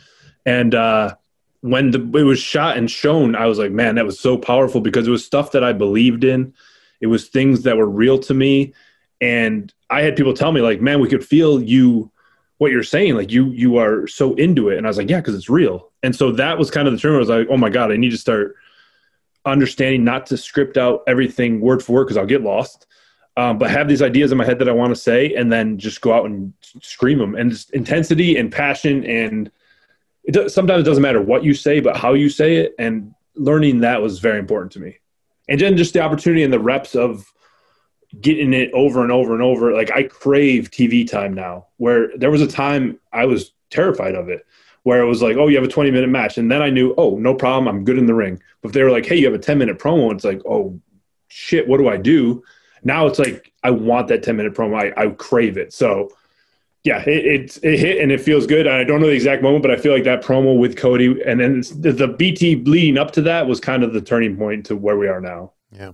And 0.46 0.74
uh, 0.74 1.16
when 1.62 1.92
the, 1.92 2.00
it 2.18 2.24
was 2.24 2.40
shot 2.40 2.78
and 2.78 2.90
shown, 2.90 3.36
I 3.36 3.46
was 3.46 3.60
like, 3.60 3.72
man, 3.72 3.96
that 3.96 4.06
was 4.06 4.20
so 4.20 4.38
powerful 4.38 4.82
because 4.82 5.08
it 5.08 5.12
was 5.12 5.24
stuff 5.24 5.52
that 5.52 5.64
I 5.64 5.74
believed 5.74 6.24
in. 6.24 6.54
It 7.00 7.08
was 7.08 7.28
things 7.28 7.64
that 7.64 7.78
were 7.78 7.90
real 7.90 8.18
to 8.20 8.34
me. 8.34 8.74
And 9.22 9.72
I 9.90 10.02
had 10.02 10.16
people 10.16 10.34
tell 10.34 10.52
me, 10.52 10.62
like, 10.62 10.82
man, 10.82 11.00
we 11.00 11.08
could 11.08 11.24
feel 11.24 11.62
you, 11.62 12.11
what 12.62 12.72
you're 12.72 12.84
saying. 12.84 13.16
Like, 13.16 13.32
you, 13.32 13.50
you 13.54 13.78
are 13.78 14.06
so 14.06 14.36
into 14.36 14.70
it. 14.70 14.78
And 14.78 14.86
I 14.86 14.90
was 14.90 14.98
like, 14.98 15.10
yeah, 15.10 15.20
because 15.20 15.34
it's 15.34 15.50
real. 15.50 15.90
And 16.04 16.16
so 16.16 16.32
that 16.34 16.60
was 16.60 16.70
kind 16.70 16.88
of 16.88 16.94
the 16.94 17.00
term. 17.00 17.16
I 17.16 17.18
was 17.18 17.28
like, 17.28 17.48
oh 17.50 17.58
my 17.58 17.72
God, 17.72 17.92
I 17.92 17.98
need 17.98 18.12
to 18.12 18.20
start 18.20 18.56
understanding 19.46 20.04
not 20.04 20.28
to 20.28 20.38
script 20.38 20.78
out 20.78 21.02
everything 21.08 21.60
word 21.60 21.82
for 21.82 21.94
word 21.94 22.04
because 22.04 22.18
I'll 22.18 22.26
get 22.28 22.44
lost. 22.44 22.86
Um, 23.36 23.58
but 23.58 23.72
have 23.72 23.88
these 23.88 24.04
ideas 24.04 24.32
in 24.32 24.38
my 24.38 24.46
head 24.46 24.60
that 24.60 24.70
I 24.70 24.74
want 24.74 24.92
to 24.92 24.96
say, 24.96 25.34
and 25.34 25.52
then 25.52 25.80
just 25.80 26.02
go 26.02 26.14
out 26.14 26.28
and 26.28 26.54
scream 26.84 27.18
them. 27.18 27.34
And 27.34 27.50
just 27.50 27.72
intensity 27.72 28.38
and 28.38 28.52
passion 28.52 29.04
and 29.06 29.50
it 30.24 30.34
does, 30.34 30.54
sometimes 30.54 30.82
it 30.82 30.86
doesn't 30.86 31.02
matter 31.02 31.20
what 31.20 31.44
you 31.44 31.56
say, 31.56 31.80
but 31.80 31.98
how 31.98 32.14
you 32.14 32.30
say 32.30 32.58
it. 32.58 32.76
And 32.78 33.16
learning 33.34 33.80
that 33.80 34.04
was 34.04 34.20
very 34.20 34.38
important 34.38 34.72
to 34.74 34.80
me. 34.80 35.00
And 35.50 35.60
then 35.60 35.78
just 35.78 35.94
the 35.94 36.02
opportunity 36.02 36.44
and 36.44 36.54
the 36.54 36.60
reps 36.60 36.94
of 36.94 37.26
getting 38.20 38.54
it 38.54 38.72
over 38.74 39.04
and 39.04 39.12
over 39.12 39.34
and 39.34 39.42
over. 39.42 39.74
Like 39.74 39.92
I 39.92 40.04
crave 40.04 40.72
TV 40.72 41.10
time 41.10 41.34
now, 41.34 41.68
where 41.78 42.16
there 42.18 42.32
was 42.32 42.42
a 42.42 42.48
time 42.48 43.00
I 43.14 43.26
was 43.26 43.52
terrified 43.70 44.16
of 44.16 44.30
it, 44.30 44.46
where 44.84 45.02
it 45.02 45.08
was 45.08 45.22
like, 45.22 45.38
oh, 45.38 45.48
you 45.48 45.56
have 45.56 45.66
a 45.66 45.72
20 45.72 45.92
minute 45.92 46.10
match. 46.10 46.38
And 46.38 46.52
then 46.52 46.62
I 46.62 46.70
knew, 46.70 46.94
oh, 46.98 47.18
no 47.18 47.34
problem. 47.34 47.68
I'm 47.68 47.84
good 47.84 47.98
in 47.98 48.06
the 48.06 48.14
ring. 48.14 48.42
But 48.62 48.70
if 48.70 48.74
they 48.74 48.84
were 48.84 48.92
like, 48.92 49.06
hey, 49.06 49.16
you 49.16 49.26
have 49.26 49.40
a 49.40 49.44
10 49.44 49.58
minute 49.58 49.80
promo, 49.80 50.12
it's 50.12 50.24
like, 50.24 50.42
oh, 50.46 50.80
shit, 51.28 51.68
what 51.68 51.78
do 51.78 51.88
I 51.88 51.98
do? 51.98 52.44
Now 52.84 53.06
it's 53.08 53.20
like, 53.20 53.54
I 53.64 53.72
want 53.72 54.08
that 54.08 54.24
10 54.24 54.36
minute 54.36 54.54
promo. 54.54 54.76
I, 54.76 55.02
I 55.02 55.10
crave 55.12 55.58
it. 55.58 55.72
So, 55.72 56.10
yeah, 56.84 57.04
it, 57.06 57.26
it, 57.26 57.60
it 57.64 57.80
hit 57.80 58.02
and 58.02 58.12
it 58.12 58.20
feels 58.20 58.48
good. 58.48 58.68
I 58.68 58.84
don't 58.84 59.02
know 59.02 59.08
the 59.08 59.14
exact 59.14 59.44
moment, 59.44 59.62
but 59.62 59.72
I 59.72 59.78
feel 59.78 59.94
like 59.94 60.04
that 60.06 60.24
promo 60.24 60.58
with 60.58 60.76
Cody 60.76 61.22
and 61.26 61.40
then 61.40 61.62
the, 61.80 62.08
BT 62.18 62.56
leading 62.56 62.98
up 62.98 63.12
to 63.12 63.22
that 63.22 63.48
was 63.48 63.60
kind 63.60 63.84
of 63.84 63.94
the 63.94 64.02
turning 64.02 64.36
point 64.36 64.66
to 64.66 64.76
where 64.76 64.98
we 64.98 65.08
are 65.08 65.22
now. 65.22 65.52
Yeah, 65.72 65.92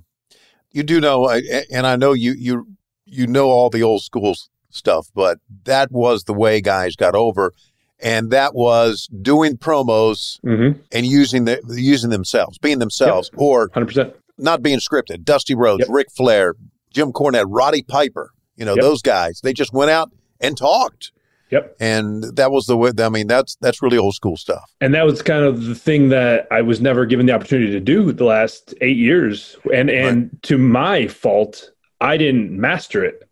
you 0.71 0.83
do 0.83 0.99
know, 0.99 1.29
and 1.29 1.87
I 1.87 1.95
know 1.95 2.13
you 2.13 2.33
you 2.33 2.67
you 3.05 3.27
know 3.27 3.47
all 3.49 3.69
the 3.69 3.83
old 3.83 4.03
school 4.03 4.35
stuff, 4.69 5.07
but 5.15 5.39
that 5.63 5.91
was 5.91 6.23
the 6.25 6.33
way 6.33 6.61
guys 6.61 6.95
got 6.95 7.15
over, 7.15 7.53
and 7.99 8.29
that 8.31 8.53
was 8.53 9.07
doing 9.21 9.57
promos 9.57 10.39
Mm-hmm. 10.45 10.79
and 10.91 11.05
using 11.05 11.45
the 11.45 11.61
using 11.67 12.09
themselves, 12.09 12.57
being 12.57 12.79
themselves, 12.79 13.29
or 13.37 13.69
100%. 13.69 14.13
not 14.37 14.61
being 14.61 14.79
scripted. 14.79 15.23
Dusty 15.23 15.55
Rhodes, 15.55 15.81
Yep. 15.81 15.89
Ric 15.91 16.07
Flair, 16.15 16.55
Jim 16.91 17.11
Cornette, 17.11 17.45
Roddy 17.47 17.81
Piper. 17.83 18.31
You 18.55 18.65
know 18.65 18.73
Yep. 18.75 18.81
those 18.81 19.01
guys. 19.01 19.39
They 19.41 19.53
just 19.53 19.71
went 19.73 19.91
out 19.91 20.11
and 20.39 20.57
talked, 20.57 21.11
Yep. 21.49 21.77
and 21.79 22.23
that 22.35 22.51
was 22.51 22.65
the 22.65 22.75
way. 22.75 22.91
I 22.99 23.09
mean, 23.09 23.27
that's 23.27 23.55
that's 23.61 23.81
really 23.81 23.97
old 23.97 24.15
school 24.15 24.35
stuff. 24.35 24.69
And 24.81 24.93
that 24.93 25.05
was 25.05 25.21
kind 25.21 25.45
of 25.45 25.65
the 25.65 25.75
thing 25.75 26.09
that 26.09 26.47
I 26.51 26.61
was 26.61 26.81
never 26.81 27.05
given 27.05 27.25
the 27.25 27.33
opportunity 27.33 27.71
to 27.71 27.79
do 27.79 28.11
the 28.11 28.25
last 28.25 28.73
eight 28.81 28.97
years. 28.97 29.55
And 29.73 29.89
and 29.89 30.37
to 30.43 30.57
my 30.57 31.07
fault, 31.07 31.71
I 32.01 32.17
didn't 32.17 32.51
master 32.51 33.03
it. 33.03 33.23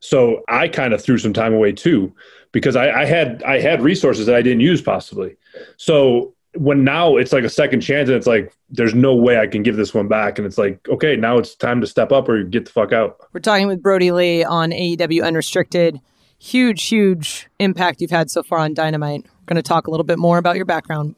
So 0.00 0.42
I 0.48 0.68
kind 0.68 0.92
of 0.92 1.02
threw 1.02 1.16
some 1.18 1.32
time 1.32 1.54
away 1.54 1.72
too, 1.72 2.12
because 2.52 2.76
I, 2.76 2.90
I 2.90 3.04
had 3.04 3.42
I 3.44 3.60
had 3.60 3.82
resources 3.82 4.26
that 4.26 4.34
I 4.34 4.42
didn't 4.42 4.60
use 4.60 4.82
possibly. 4.82 5.36
So 5.76 6.34
when 6.56 6.84
now 6.84 7.16
it's 7.16 7.32
like 7.32 7.44
a 7.44 7.48
second 7.48 7.80
chance 7.80 8.08
and 8.08 8.16
it's 8.16 8.26
like 8.26 8.52
there's 8.70 8.94
no 8.94 9.14
way 9.14 9.38
I 9.38 9.46
can 9.46 9.62
give 9.62 9.76
this 9.76 9.94
one 9.94 10.08
back. 10.08 10.38
And 10.38 10.46
it's 10.46 10.58
like, 10.58 10.88
okay, 10.88 11.16
now 11.16 11.38
it's 11.38 11.54
time 11.54 11.80
to 11.80 11.86
step 11.86 12.12
up 12.12 12.28
or 12.28 12.42
get 12.42 12.64
the 12.64 12.70
fuck 12.70 12.92
out. 12.92 13.18
We're 13.32 13.40
talking 13.40 13.66
with 13.66 13.82
Brodie 13.82 14.12
Lee 14.12 14.44
on 14.44 14.70
AEW 14.70 15.24
Unrestricted. 15.24 16.00
Huge, 16.44 16.84
huge 16.84 17.48
impact 17.58 18.02
you've 18.02 18.10
had 18.10 18.30
so 18.30 18.42
far 18.42 18.58
on 18.58 18.74
Dynamite. 18.74 19.22
We're 19.24 19.46
going 19.46 19.56
to 19.56 19.62
talk 19.62 19.86
a 19.86 19.90
little 19.90 20.04
bit 20.04 20.18
more 20.18 20.36
about 20.36 20.56
your 20.56 20.66
background. 20.66 21.14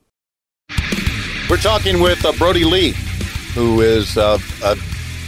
We're 1.50 1.56
talking 1.56 2.00
with 2.00 2.24
uh, 2.24 2.30
Brodie 2.38 2.62
Lee, 2.62 2.94
who 3.52 3.80
is 3.80 4.16
uh, 4.16 4.38
an 4.62 4.78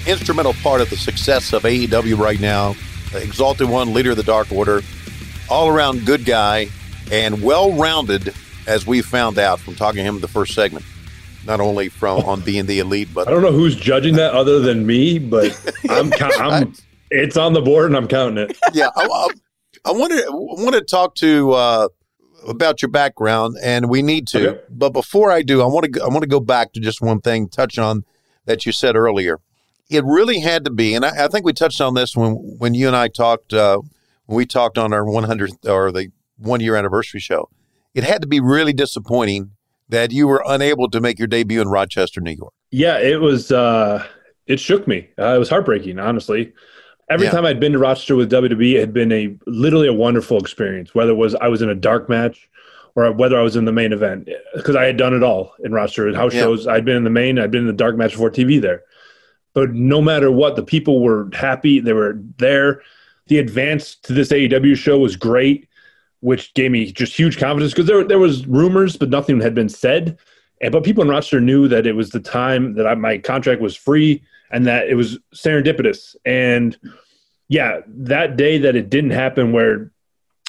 instrumental 0.06 0.54
part 0.62 0.80
of 0.80 0.88
the 0.88 0.96
success 0.96 1.52
of 1.52 1.64
AEW 1.64 2.16
right 2.16 2.38
now. 2.38 2.76
The 3.10 3.20
Exalted 3.20 3.68
One, 3.68 3.92
leader 3.92 4.12
of 4.12 4.16
the 4.16 4.22
Dark 4.22 4.52
Order, 4.52 4.82
all 5.50 5.66
around 5.66 6.06
good 6.06 6.24
guy, 6.24 6.68
and 7.10 7.42
well 7.42 7.72
rounded, 7.72 8.32
as 8.68 8.86
we 8.86 9.02
found 9.02 9.36
out 9.36 9.58
from 9.58 9.74
talking 9.74 9.96
to 9.96 10.04
him 10.04 10.14
in 10.14 10.20
the 10.20 10.28
first 10.28 10.54
segment. 10.54 10.84
Not 11.44 11.58
only 11.58 11.88
from 11.88 12.20
on 12.20 12.42
being 12.42 12.66
the 12.66 12.78
elite, 12.78 13.08
but 13.12 13.26
I 13.26 13.32
don't 13.32 13.42
know 13.42 13.50
who's 13.50 13.74
judging 13.74 14.14
that 14.14 14.32
other 14.32 14.60
than 14.60 14.86
me, 14.86 15.18
but 15.18 15.60
I'm, 15.90 16.12
I'm 16.20 16.74
it's 17.10 17.36
on 17.36 17.52
the 17.52 17.62
board 17.62 17.86
and 17.86 17.96
I'm 17.96 18.06
counting 18.06 18.38
it. 18.48 18.56
yeah, 18.72 18.90
I, 18.94 19.04
I, 19.04 19.28
I 19.88 19.92
wanted 19.92 20.22
want 20.28 20.74
to 20.74 20.82
talk 20.82 21.14
to 21.16 21.52
uh, 21.52 21.88
about 22.46 22.82
your 22.82 22.90
background, 22.90 23.56
and 23.62 23.88
we 23.88 24.02
need 24.02 24.26
to. 24.28 24.50
Okay. 24.50 24.62
But 24.68 24.90
before 24.90 25.30
I 25.30 25.40
do, 25.42 25.62
I 25.62 25.66
want 25.66 25.92
to 25.92 26.02
I 26.02 26.08
want 26.08 26.22
to 26.22 26.28
go 26.28 26.40
back 26.40 26.74
to 26.74 26.80
just 26.80 27.00
one 27.00 27.20
thing, 27.22 27.48
touch 27.48 27.78
on 27.78 28.04
that 28.44 28.66
you 28.66 28.72
said 28.72 28.96
earlier. 28.96 29.38
It 29.88 30.04
really 30.04 30.40
had 30.40 30.66
to 30.66 30.70
be, 30.70 30.94
and 30.94 31.06
I, 31.06 31.24
I 31.24 31.28
think 31.28 31.46
we 31.46 31.54
touched 31.54 31.80
on 31.80 31.94
this 31.94 32.14
when 32.14 32.32
when 32.58 32.74
you 32.74 32.86
and 32.86 32.94
I 32.94 33.08
talked 33.08 33.54
uh, 33.54 33.80
when 34.26 34.36
we 34.36 34.44
talked 34.44 34.76
on 34.76 34.92
our 34.92 35.04
100th 35.04 35.66
or 35.66 35.90
the 35.90 36.10
one 36.36 36.60
year 36.60 36.76
anniversary 36.76 37.20
show. 37.20 37.48
It 37.94 38.04
had 38.04 38.20
to 38.20 38.28
be 38.28 38.40
really 38.40 38.74
disappointing 38.74 39.52
that 39.88 40.12
you 40.12 40.28
were 40.28 40.42
unable 40.46 40.90
to 40.90 41.00
make 41.00 41.18
your 41.18 41.28
debut 41.28 41.62
in 41.62 41.68
Rochester, 41.68 42.20
New 42.20 42.32
York. 42.32 42.52
Yeah, 42.70 42.98
it 42.98 43.22
was. 43.22 43.50
Uh, 43.50 44.06
it 44.46 44.60
shook 44.60 44.86
me. 44.86 45.08
Uh, 45.18 45.34
it 45.34 45.38
was 45.38 45.48
heartbreaking, 45.48 45.98
honestly. 45.98 46.52
Every 47.10 47.26
Yeah. 47.26 47.32
time 47.32 47.46
I'd 47.46 47.60
been 47.60 47.72
to 47.72 47.78
Rochester 47.78 48.16
with 48.16 48.30
WWE, 48.30 48.76
it 48.76 48.80
had 48.80 48.92
been 48.92 49.12
a 49.12 49.34
literally 49.46 49.88
a 49.88 49.92
wonderful 49.92 50.38
experience. 50.38 50.94
Whether 50.94 51.12
it 51.12 51.16
was 51.16 51.34
I 51.36 51.48
was 51.48 51.62
in 51.62 51.70
a 51.70 51.74
dark 51.74 52.08
match 52.08 52.48
or 52.94 53.10
whether 53.12 53.38
I 53.38 53.42
was 53.42 53.56
in 53.56 53.64
the 53.64 53.72
main 53.72 53.92
event, 53.92 54.28
because 54.54 54.76
I 54.76 54.84
had 54.84 54.96
done 54.96 55.14
it 55.14 55.22
all 55.22 55.54
in 55.64 55.72
Rochester 55.72 56.12
house 56.14 56.34
Yeah. 56.34 56.42
shows. 56.42 56.66
I'd 56.66 56.84
been 56.84 56.96
in 56.96 57.04
the 57.04 57.10
main, 57.10 57.38
I'd 57.38 57.50
been 57.50 57.62
in 57.62 57.66
the 57.66 57.72
dark 57.72 57.96
match 57.96 58.12
before 58.12 58.30
TV 58.30 58.58
there. 58.60 58.82
But 59.54 59.72
no 59.72 60.02
matter 60.02 60.30
what, 60.30 60.56
the 60.56 60.62
people 60.62 61.00
were 61.00 61.28
happy. 61.32 61.80
They 61.80 61.92
were 61.92 62.18
there. 62.38 62.82
The 63.28 63.38
advance 63.38 63.94
to 64.02 64.12
this 64.12 64.30
AEW 64.32 64.74
show 64.74 64.98
was 64.98 65.16
great, 65.16 65.68
which 66.20 66.52
gave 66.54 66.70
me 66.70 66.90
just 66.92 67.16
huge 67.16 67.38
confidence 67.38 67.72
because 67.72 67.86
there 67.86 68.04
there 68.04 68.18
was 68.18 68.46
rumors, 68.46 68.96
but 68.96 69.08
nothing 69.10 69.40
had 69.40 69.54
been 69.54 69.68
said. 69.68 70.18
And 70.60 70.72
but 70.72 70.82
people 70.84 71.02
in 71.04 71.08
Rochester 71.08 71.40
knew 71.40 71.68
that 71.68 71.86
it 71.86 71.94
was 71.94 72.10
the 72.10 72.20
time 72.20 72.74
that 72.74 72.86
I, 72.86 72.94
my 72.94 73.18
contract 73.18 73.60
was 73.62 73.76
free 73.76 74.22
and 74.50 74.66
that 74.66 74.88
it 74.88 74.94
was 74.94 75.18
serendipitous. 75.34 76.16
And 76.24 76.76
yeah, 77.48 77.80
that 77.86 78.36
day 78.36 78.58
that 78.58 78.76
it 78.76 78.90
didn't 78.90 79.10
happen, 79.10 79.52
where 79.52 79.90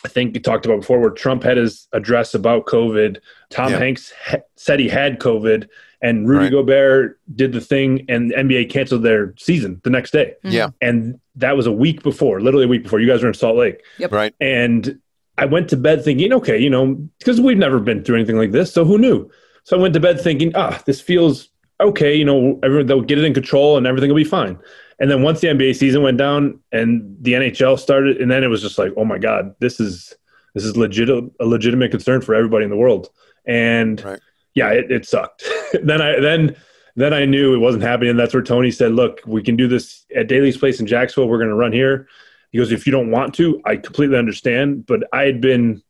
I 0.06 0.08
think 0.08 0.34
we 0.34 0.40
talked 0.40 0.66
about 0.66 0.82
before, 0.82 1.00
where 1.00 1.10
Trump 1.10 1.44
had 1.44 1.58
his 1.58 1.88
address 1.94 2.34
about 2.34 2.66
COVID, 2.66 3.18
Tom 3.50 3.72
Yeah. 3.72 3.80
Hanks 3.80 4.14
ha- 4.26 4.38
said 4.56 4.80
he 4.80 4.88
had 4.90 5.20
COVID, 5.20 5.68
and 6.02 6.28
Rudy 6.28 6.46
Right. 6.46 6.52
Gobert 6.52 7.20
did 7.36 7.52
the 7.52 7.60
thing, 7.62 8.06
and 8.08 8.32
the 8.32 8.36
NBA 8.36 8.66
canceled 8.70 9.04
their 9.04 9.34
season 9.38 9.82
the 9.84 9.90
next 9.90 10.12
day. 10.12 10.36
Yeah, 10.44 10.70
And 10.82 11.20
that 11.36 11.58
was 11.58 11.68
a 11.68 11.72
week 11.72 12.04
before, 12.04 12.40
literally 12.42 12.66
a 12.66 12.70
week 12.70 12.84
before. 12.84 13.00
You 13.02 13.08
guys 13.08 13.22
were 13.22 13.28
in 13.28 13.34
Salt 13.34 13.58
Lake. 13.58 13.82
yep. 13.98 14.12
right. 14.14 14.34
And 14.40 15.00
I 15.38 15.46
went 15.46 15.70
to 15.70 15.78
bed 15.78 16.04
thinking, 16.04 16.32
okay, 16.34 16.58
you 16.58 16.70
know, 16.70 16.96
because 17.20 17.40
we've 17.42 17.58
never 17.58 17.80
been 17.80 18.04
through 18.04 18.16
anything 18.18 18.38
like 18.38 18.52
this, 18.52 18.72
so 18.74 18.84
who 18.86 18.98
knew? 18.98 19.30
So 19.64 19.78
I 19.78 19.82
went 19.82 19.94
to 19.94 20.00
bed 20.00 20.20
thinking, 20.22 20.54
ah, 20.56 20.82
this 20.86 21.00
feels 21.02 21.50
okay. 21.80 22.16
You 22.16 22.26
know, 22.26 22.60
everyone 22.64 22.88
they'll 22.88 23.02
get 23.02 23.18
it 23.18 23.24
in 23.24 23.34
control 23.34 23.78
and 23.78 23.88
everything 23.88 24.10
will 24.10 24.16
be 24.16 24.24
fine. 24.24 24.58
And 25.00 25.10
then 25.10 25.22
once 25.22 25.40
the 25.40 25.48
NBA 25.48 25.76
season 25.76 26.02
went 26.04 26.18
down 26.18 26.60
and 26.72 27.16
the 27.22 27.34
NHL 27.34 27.80
started, 27.80 28.18
and 28.18 28.30
then 28.30 28.44
it 28.44 28.48
was 28.48 28.62
just 28.62 28.78
like, 28.78 28.92
oh 28.98 29.06
my 29.06 29.18
god, 29.18 29.56
this 29.60 29.80
is 29.80 30.14
this 30.56 30.66
is 30.66 30.76
legit 30.76 31.10
a 31.10 31.46
legitimate 31.46 31.92
concern 31.92 32.22
for 32.22 32.36
everybody 32.36 32.66
in 32.66 32.70
the 32.70 32.78
world. 32.78 33.10
And 33.46 34.04
Right. 34.04 34.20
yeah, 34.56 34.70
it, 34.72 34.92
it 34.92 35.06
sucked. 35.06 35.48
then 35.84 36.02
I 36.02 36.20
then 36.20 36.56
then 36.96 37.14
I 37.14 37.26
knew 37.26 37.54
it 37.54 37.60
wasn't 37.60 37.84
happening. 37.84 38.10
And 38.10 38.20
That's 38.20 38.34
where 38.34 38.44
Tony 38.44 38.72
said, 38.72 38.92
look, 38.92 39.22
we 39.26 39.42
can 39.42 39.56
do 39.56 39.68
this 39.68 40.06
at 40.16 40.28
Daily's 40.28 40.58
place 40.58 40.80
in 40.82 40.88
Jacksonville. 40.88 41.30
We're 41.30 41.38
going 41.38 41.50
to 41.50 41.56
run 41.56 41.72
here. 41.72 42.08
He 42.52 42.58
goes, 42.58 42.72
if 42.72 42.86
you 42.86 42.92
don't 42.92 43.12
want 43.12 43.34
to, 43.36 43.62
I 43.64 43.78
completely 43.78 44.18
understand. 44.18 44.86
But 44.86 45.04
I 45.14 45.22
had 45.22 45.40
been 45.40 45.82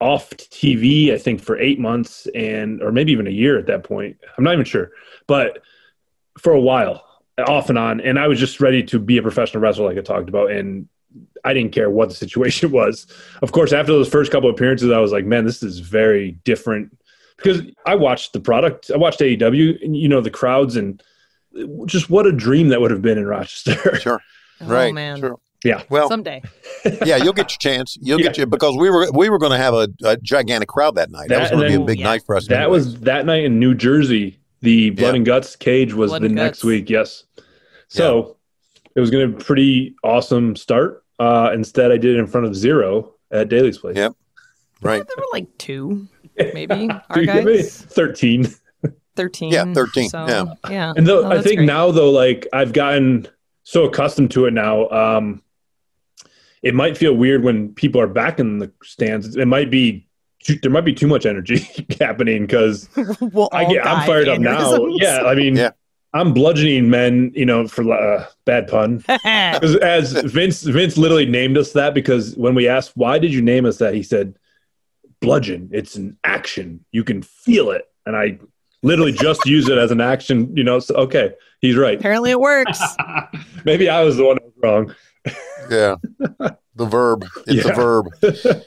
off 0.00 0.30
TV, 0.30 1.12
I 1.12 1.18
think, 1.18 1.40
for 1.40 1.58
eight 1.58 1.78
months 1.78 2.26
and 2.34 2.82
or 2.82 2.90
maybe 2.90 3.12
even 3.12 3.26
a 3.26 3.30
year 3.30 3.58
at 3.58 3.66
that 3.66 3.84
point. 3.84 4.16
I'm 4.36 4.44
not 4.44 4.54
even 4.54 4.64
sure, 4.64 4.92
but 5.26 5.58
for 6.38 6.52
a 6.52 6.60
while, 6.60 7.04
off 7.38 7.68
and 7.68 7.78
on. 7.78 8.00
And 8.00 8.18
I 8.18 8.28
was 8.28 8.38
just 8.38 8.60
ready 8.60 8.82
to 8.84 8.98
be 8.98 9.18
a 9.18 9.22
professional 9.22 9.62
wrestler, 9.62 9.86
like 9.86 9.98
I 9.98 10.02
talked 10.02 10.28
about. 10.28 10.50
And 10.50 10.88
I 11.44 11.54
didn't 11.54 11.72
care 11.72 11.90
what 11.90 12.08
the 12.08 12.14
situation 12.14 12.70
was. 12.72 13.06
Of 13.42 13.52
course, 13.52 13.72
after 13.72 13.92
those 13.92 14.08
first 14.08 14.32
couple 14.32 14.50
appearances, 14.50 14.90
I 14.90 14.98
was 14.98 15.12
like, 15.12 15.24
man, 15.24 15.44
this 15.44 15.62
is 15.62 15.78
very 15.80 16.32
different 16.44 16.96
because 17.36 17.62
I 17.86 17.94
watched 17.94 18.32
the 18.32 18.40
product. 18.40 18.90
I 18.92 18.96
watched 18.96 19.20
AEW, 19.20 19.82
and 19.82 19.96
you 19.96 20.08
know 20.08 20.20
the 20.20 20.30
crowds, 20.30 20.76
and 20.76 21.02
just 21.86 22.10
what 22.10 22.26
a 22.26 22.32
dream 22.32 22.68
that 22.68 22.80
would 22.80 22.90
have 22.90 23.02
been 23.02 23.18
in 23.18 23.26
Rochester. 23.26 23.96
Sure. 24.00 24.20
Oh, 24.62 24.66
right. 24.66 24.92
man. 24.92 25.20
Sure. 25.20 25.38
Yeah. 25.64 25.82
Well, 25.90 26.08
Someday. 26.08 26.42
yeah, 27.04 27.16
you'll 27.16 27.32
get 27.34 27.50
your 27.50 27.58
chance. 27.58 27.98
You'll 28.00 28.18
Yeah. 28.20 28.28
get 28.28 28.38
you 28.38 28.46
because 28.46 28.76
we 28.76 28.88
were 28.90 29.10
we 29.12 29.28
were 29.28 29.38
going 29.38 29.52
to 29.52 29.58
have 29.58 29.74
a, 29.74 29.88
a 30.04 30.16
gigantic 30.16 30.68
crowd 30.68 30.94
that 30.94 31.10
night. 31.10 31.28
That, 31.28 31.34
That 31.36 31.40
was 31.42 31.50
going 31.50 31.62
to 31.72 31.78
be 31.78 31.82
a 31.82 31.86
big 31.86 31.98
Yeah. 32.00 32.04
night 32.06 32.22
for 32.24 32.34
us. 32.36 32.46
that 32.48 32.62
anyways. 32.62 32.84
was 32.86 33.00
that 33.00 33.26
night 33.26 33.44
in 33.44 33.58
New 33.58 33.74
Jersey. 33.74 34.38
The 34.62 34.90
Blood 34.90 35.08
Yeah. 35.10 35.16
and 35.16 35.26
Guts 35.26 35.56
cage 35.56 35.92
was 35.94 36.10
Blood 36.10 36.22
the 36.22 36.28
next 36.28 36.58
Guts. 36.58 36.64
week. 36.64 36.90
Yes. 36.90 37.24
So 37.88 38.36
it 38.94 39.00
was 39.00 39.10
going 39.10 39.26
to 39.30 39.36
be 39.36 39.42
a 39.42 39.44
pretty 39.44 39.94
awesome 40.04 40.54
start. 40.56 41.04
Uh, 41.18 41.50
instead, 41.52 41.90
I 41.92 41.96
did 41.96 42.16
it 42.16 42.18
in 42.18 42.26
front 42.26 42.46
of 42.46 42.54
zero 42.56 43.14
at 43.30 43.48
Daily's 43.48 43.78
place. 43.78 43.96
Yep. 43.96 44.14
right. 44.82 45.02
There 45.06 45.16
were 45.18 45.24
like 45.32 45.46
two, 45.58 46.08
maybe. 46.54 46.86
Do 46.88 46.90
Our 47.10 47.20
you 47.20 47.26
get 47.26 47.44
me? 47.44 47.56
guys. 47.56 47.82
Thirteen. 47.82 48.46
13. 49.16 49.52
Yeah, 49.52 49.72
13, 49.74 50.08
So, 50.08 50.26
yeah. 50.26 50.44
yeah. 50.70 50.92
And 50.96 51.06
though 51.06 51.24
Oh, 51.24 51.30
I 51.30 51.42
think 51.42 51.56
great. 51.58 51.66
now 51.66 51.90
though, 51.90 52.10
like 52.10 52.46
I've 52.54 52.72
gotten 52.72 53.26
so 53.64 53.84
accustomed 53.84 54.30
to 54.30 54.46
it 54.46 54.52
now, 54.54 54.88
um, 54.88 55.42
it 56.62 56.74
might 56.74 56.96
feel 56.96 57.14
weird 57.14 57.42
when 57.42 57.72
people 57.74 58.00
are 58.00 58.06
back 58.06 58.38
in 58.38 58.58
the 58.58 58.70
stands. 58.82 59.36
It 59.36 59.46
might 59.46 59.70
be 59.70 60.06
too, 60.44 60.56
there 60.62 60.70
might 60.70 60.84
be 60.84 60.94
too 60.94 61.06
much 61.06 61.26
energy 61.26 61.66
happening 62.00 62.42
because 62.46 62.88
we'll 63.20 63.48
I 63.52 63.64
get 63.64 63.86
I'm 63.86 64.06
fired 64.06 64.28
up 64.28 64.40
now. 64.40 64.76
Yeah, 64.96 65.22
I 65.26 65.34
mean, 65.34 65.56
Yeah. 65.56 65.70
I'm 66.12 66.34
bludgeoning 66.34 66.90
men, 66.90 67.30
you 67.36 67.46
know, 67.46 67.68
for 67.68 67.88
uh, 67.92 68.26
bad 68.44 68.66
pun. 68.66 69.00
'Cause 69.24 69.76
As 69.76 70.12
Vince 70.12 70.62
Vince 70.62 70.96
literally 70.98 71.24
named 71.26 71.56
us 71.56 71.72
that 71.74 71.94
because 71.94 72.34
when 72.36 72.54
we 72.56 72.66
asked 72.66 72.92
why 72.96 73.18
did 73.20 73.32
you 73.32 73.40
name 73.40 73.64
us 73.64 73.78
that, 73.78 73.94
he 73.94 74.02
said, 74.02 74.34
"Bludgeon. 75.20 75.68
It's 75.72 75.94
an 75.96 76.16
action. 76.24 76.84
You 76.90 77.04
can 77.04 77.22
feel 77.22 77.70
it." 77.70 77.84
And 78.06 78.16
I 78.16 78.38
literally 78.82 79.12
just 79.12 79.44
use 79.46 79.68
it 79.68 79.78
as 79.78 79.92
an 79.92 80.00
action. 80.00 80.56
You 80.56 80.64
know, 80.64 80.80
so, 80.80 80.96
okay, 80.96 81.32
he's 81.60 81.76
right. 81.76 81.98
Apparently 81.98 82.32
it 82.32 82.40
works. 82.40 82.80
Maybe 83.64 83.88
I 83.88 84.02
was 84.02 84.16
the 84.16 84.24
one 84.24 84.34
that 84.36 84.44
was 84.44 84.54
wrong. 84.62 84.94
Yeah. 85.70 85.96
The 86.76 86.86
verb. 86.86 87.24
It's 87.46 87.64
Yeah. 87.64 87.72
a 87.72 87.74
verb. 87.74 88.06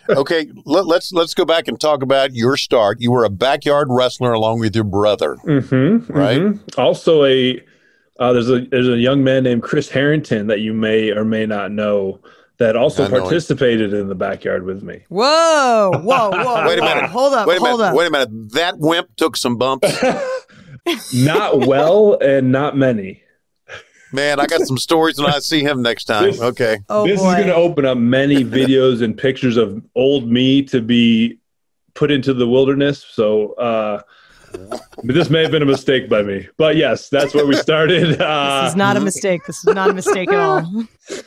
Okay, 0.09 0.47
let, 0.65 0.85
let's 0.85 1.11
let's 1.11 1.33
go 1.33 1.45
back 1.45 1.67
and 1.67 1.79
talk 1.79 2.03
about 2.03 2.33
your 2.33 2.55
start. 2.57 2.97
You 3.01 3.11
were 3.11 3.23
a 3.25 3.29
backyard 3.29 3.87
wrestler 3.89 4.31
along 4.33 4.59
with 4.59 4.75
your 4.75 4.83
brother. 4.83 5.37
Mm-hmm, 5.45 6.11
Right. 6.13 6.59
Also, 6.77 7.23
a 7.25 7.61
uh, 8.19 8.31
there's 8.33 8.49
a 8.49 8.61
there's 8.69 8.87
a 8.87 8.97
young 8.97 9.23
man 9.23 9.43
named 9.43 9.63
Chris 9.63 9.89
Harrington 9.89 10.47
that 10.47 10.59
you 10.59 10.73
may 10.73 11.09
or 11.11 11.25
may 11.25 11.45
not 11.47 11.71
know 11.71 12.19
that 12.59 12.75
also 12.75 13.05
I 13.05 13.07
know 13.07 13.15
him. 13.15 13.21
participated 13.23 13.93
in 13.93 14.07
the 14.07 14.15
backyard 14.15 14.63
with 14.63 14.83
me. 14.83 15.03
Whoa, 15.09 15.91
whoa, 15.95 16.29
whoa. 16.31 16.67
Wait 16.67 16.77
a 16.77 16.81
minute. 16.83 17.09
Hold 17.09 17.33
up, 17.33 17.47
Wait 17.47 17.57
a 17.57 17.59
hold 17.59 17.79
minute. 17.79 17.89
up. 17.89 17.95
Wait 17.95 18.07
a 18.07 18.11
minute. 18.11 18.51
That 18.53 18.75
wimp 18.77 19.15
took 19.17 19.35
some 19.35 19.57
bumps. 19.57 19.91
not 21.13 21.65
well 21.65 22.17
and 22.21 22.51
not 22.51 22.77
many. 22.77 23.22
Man, 24.13 24.39
I 24.39 24.45
got 24.45 24.61
some 24.61 24.77
stories 24.77 25.19
when 25.19 25.33
I 25.33 25.39
see 25.39 25.61
him 25.61 25.81
next 25.81 26.05
time. 26.05 26.25
This- 26.25 26.41
Okay. 26.41 26.77
Oh, 26.87 27.05
this 27.07 27.19
boy. 27.19 27.29
is 27.29 27.35
going 27.35 27.47
to 27.47 27.55
open 27.55 27.85
up 27.85 27.97
many 27.97 28.43
videos 28.59 29.01
and 29.01 29.17
pictures 29.17 29.57
of 29.57 29.83
old 29.95 30.29
me 30.31 30.61
to 30.65 30.81
be 30.81 31.39
put 31.95 32.11
into 32.11 32.33
the 32.33 32.47
wilderness. 32.47 33.03
So, 33.11 33.53
uh, 33.53 34.01
but 34.51 35.15
this 35.15 35.31
may 35.31 35.41
have 35.41 35.51
been 35.51 35.63
a 35.63 35.65
mistake 35.67 36.09
by 36.09 36.21
me. 36.21 36.47
But 36.57 36.75
yes, 36.75 37.09
that's 37.09 37.33
where 37.33 37.45
we 37.47 37.55
started. 37.55 38.21
Uh, 38.21 38.61
this 38.63 38.71
is 38.73 38.75
not 38.75 38.97
a 38.97 38.99
mistake. 38.99 39.45
This 39.45 39.57
is 39.57 39.73
not 39.73 39.89
a 39.89 39.93
mistake 39.93 40.29
at 40.31 40.39
all. 40.39 40.85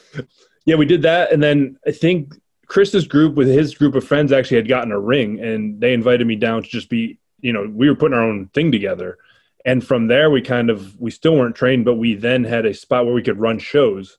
yeah, 0.64 0.76
we 0.76 0.86
did 0.86 1.02
that, 1.02 1.32
and 1.32 1.42
then 1.42 1.76
I 1.86 1.90
think 1.90 2.34
Chris's 2.68 3.06
group 3.06 3.34
with 3.34 3.48
his 3.48 3.74
group 3.74 3.96
of 3.96 4.04
friends 4.04 4.30
actually 4.32 4.58
had 4.58 4.68
gotten 4.68 4.92
a 4.92 4.98
ring, 5.00 5.40
and 5.40 5.80
they 5.80 5.92
invited 5.92 6.26
me 6.26 6.36
down 6.36 6.62
to 6.62 6.68
just 6.68 6.88
be, 6.88 7.18
you 7.40 7.52
know, 7.52 7.68
we 7.72 7.88
were 7.88 7.96
putting 7.96 8.16
our 8.16 8.22
own 8.22 8.48
thing 8.54 8.70
together, 8.70 9.18
and 9.66 9.84
from 9.84 10.06
there 10.06 10.30
we 10.30 10.40
kind 10.40 10.70
of 10.70 10.98
we 10.98 11.10
still 11.10 11.36
weren't 11.36 11.56
trained, 11.56 11.84
but 11.84 11.96
we 11.96 12.14
then 12.14 12.44
had 12.44 12.64
a 12.64 12.72
spot 12.72 13.04
where 13.04 13.14
we 13.14 13.22
could 13.22 13.40
run 13.40 13.58
shows, 13.58 14.16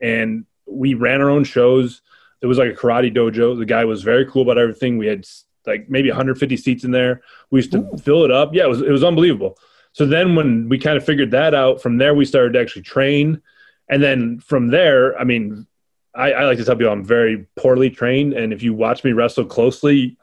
and 0.00 0.44
we 0.66 0.92
ran 0.94 1.22
our 1.22 1.30
own 1.30 1.42
shows. 1.42 2.02
It 2.42 2.46
was 2.46 2.58
like 2.58 2.70
a 2.70 2.76
karate 2.76 3.12
dojo. 3.12 3.58
The 3.58 3.64
guy 3.64 3.84
was 3.86 4.02
very 4.02 4.26
cool 4.26 4.42
about 4.42 4.58
everything. 4.58 4.98
We 4.98 5.06
had 5.06 5.26
like 5.66 5.88
maybe 5.88 6.10
150 6.10 6.56
seats 6.58 6.84
in 6.84 6.90
there. 6.90 7.22
We 7.50 7.58
used 7.58 7.72
to 7.72 7.96
fill 7.98 8.24
it 8.24 8.30
up. 8.30 8.50
Yeah, 8.52 8.64
it 8.64 8.68
was 8.68 8.82
it 8.82 8.90
was 8.90 9.02
unbelievable. 9.02 9.58
So 9.92 10.04
then 10.06 10.36
when 10.36 10.68
we 10.68 10.78
kind 10.78 10.98
of 10.98 11.04
figured 11.04 11.30
that 11.30 11.54
out, 11.54 11.82
from 11.82 11.96
there 11.96 12.14
we 12.14 12.26
started 12.26 12.52
to 12.52 12.60
actually 12.60 12.82
train. 12.82 13.42
And 13.88 14.02
then 14.02 14.38
from 14.38 14.68
there, 14.68 15.18
I 15.18 15.24
mean, 15.24 15.66
I, 16.14 16.32
I 16.32 16.44
like 16.44 16.58
to 16.58 16.64
tell 16.64 16.76
people 16.76 16.92
I'm 16.92 17.04
very 17.04 17.46
poorly 17.56 17.90
trained. 17.90 18.34
And 18.34 18.52
if 18.52 18.62
you 18.62 18.74
watch 18.74 19.02
me 19.02 19.12
wrestle 19.12 19.46
closely, 19.46 20.16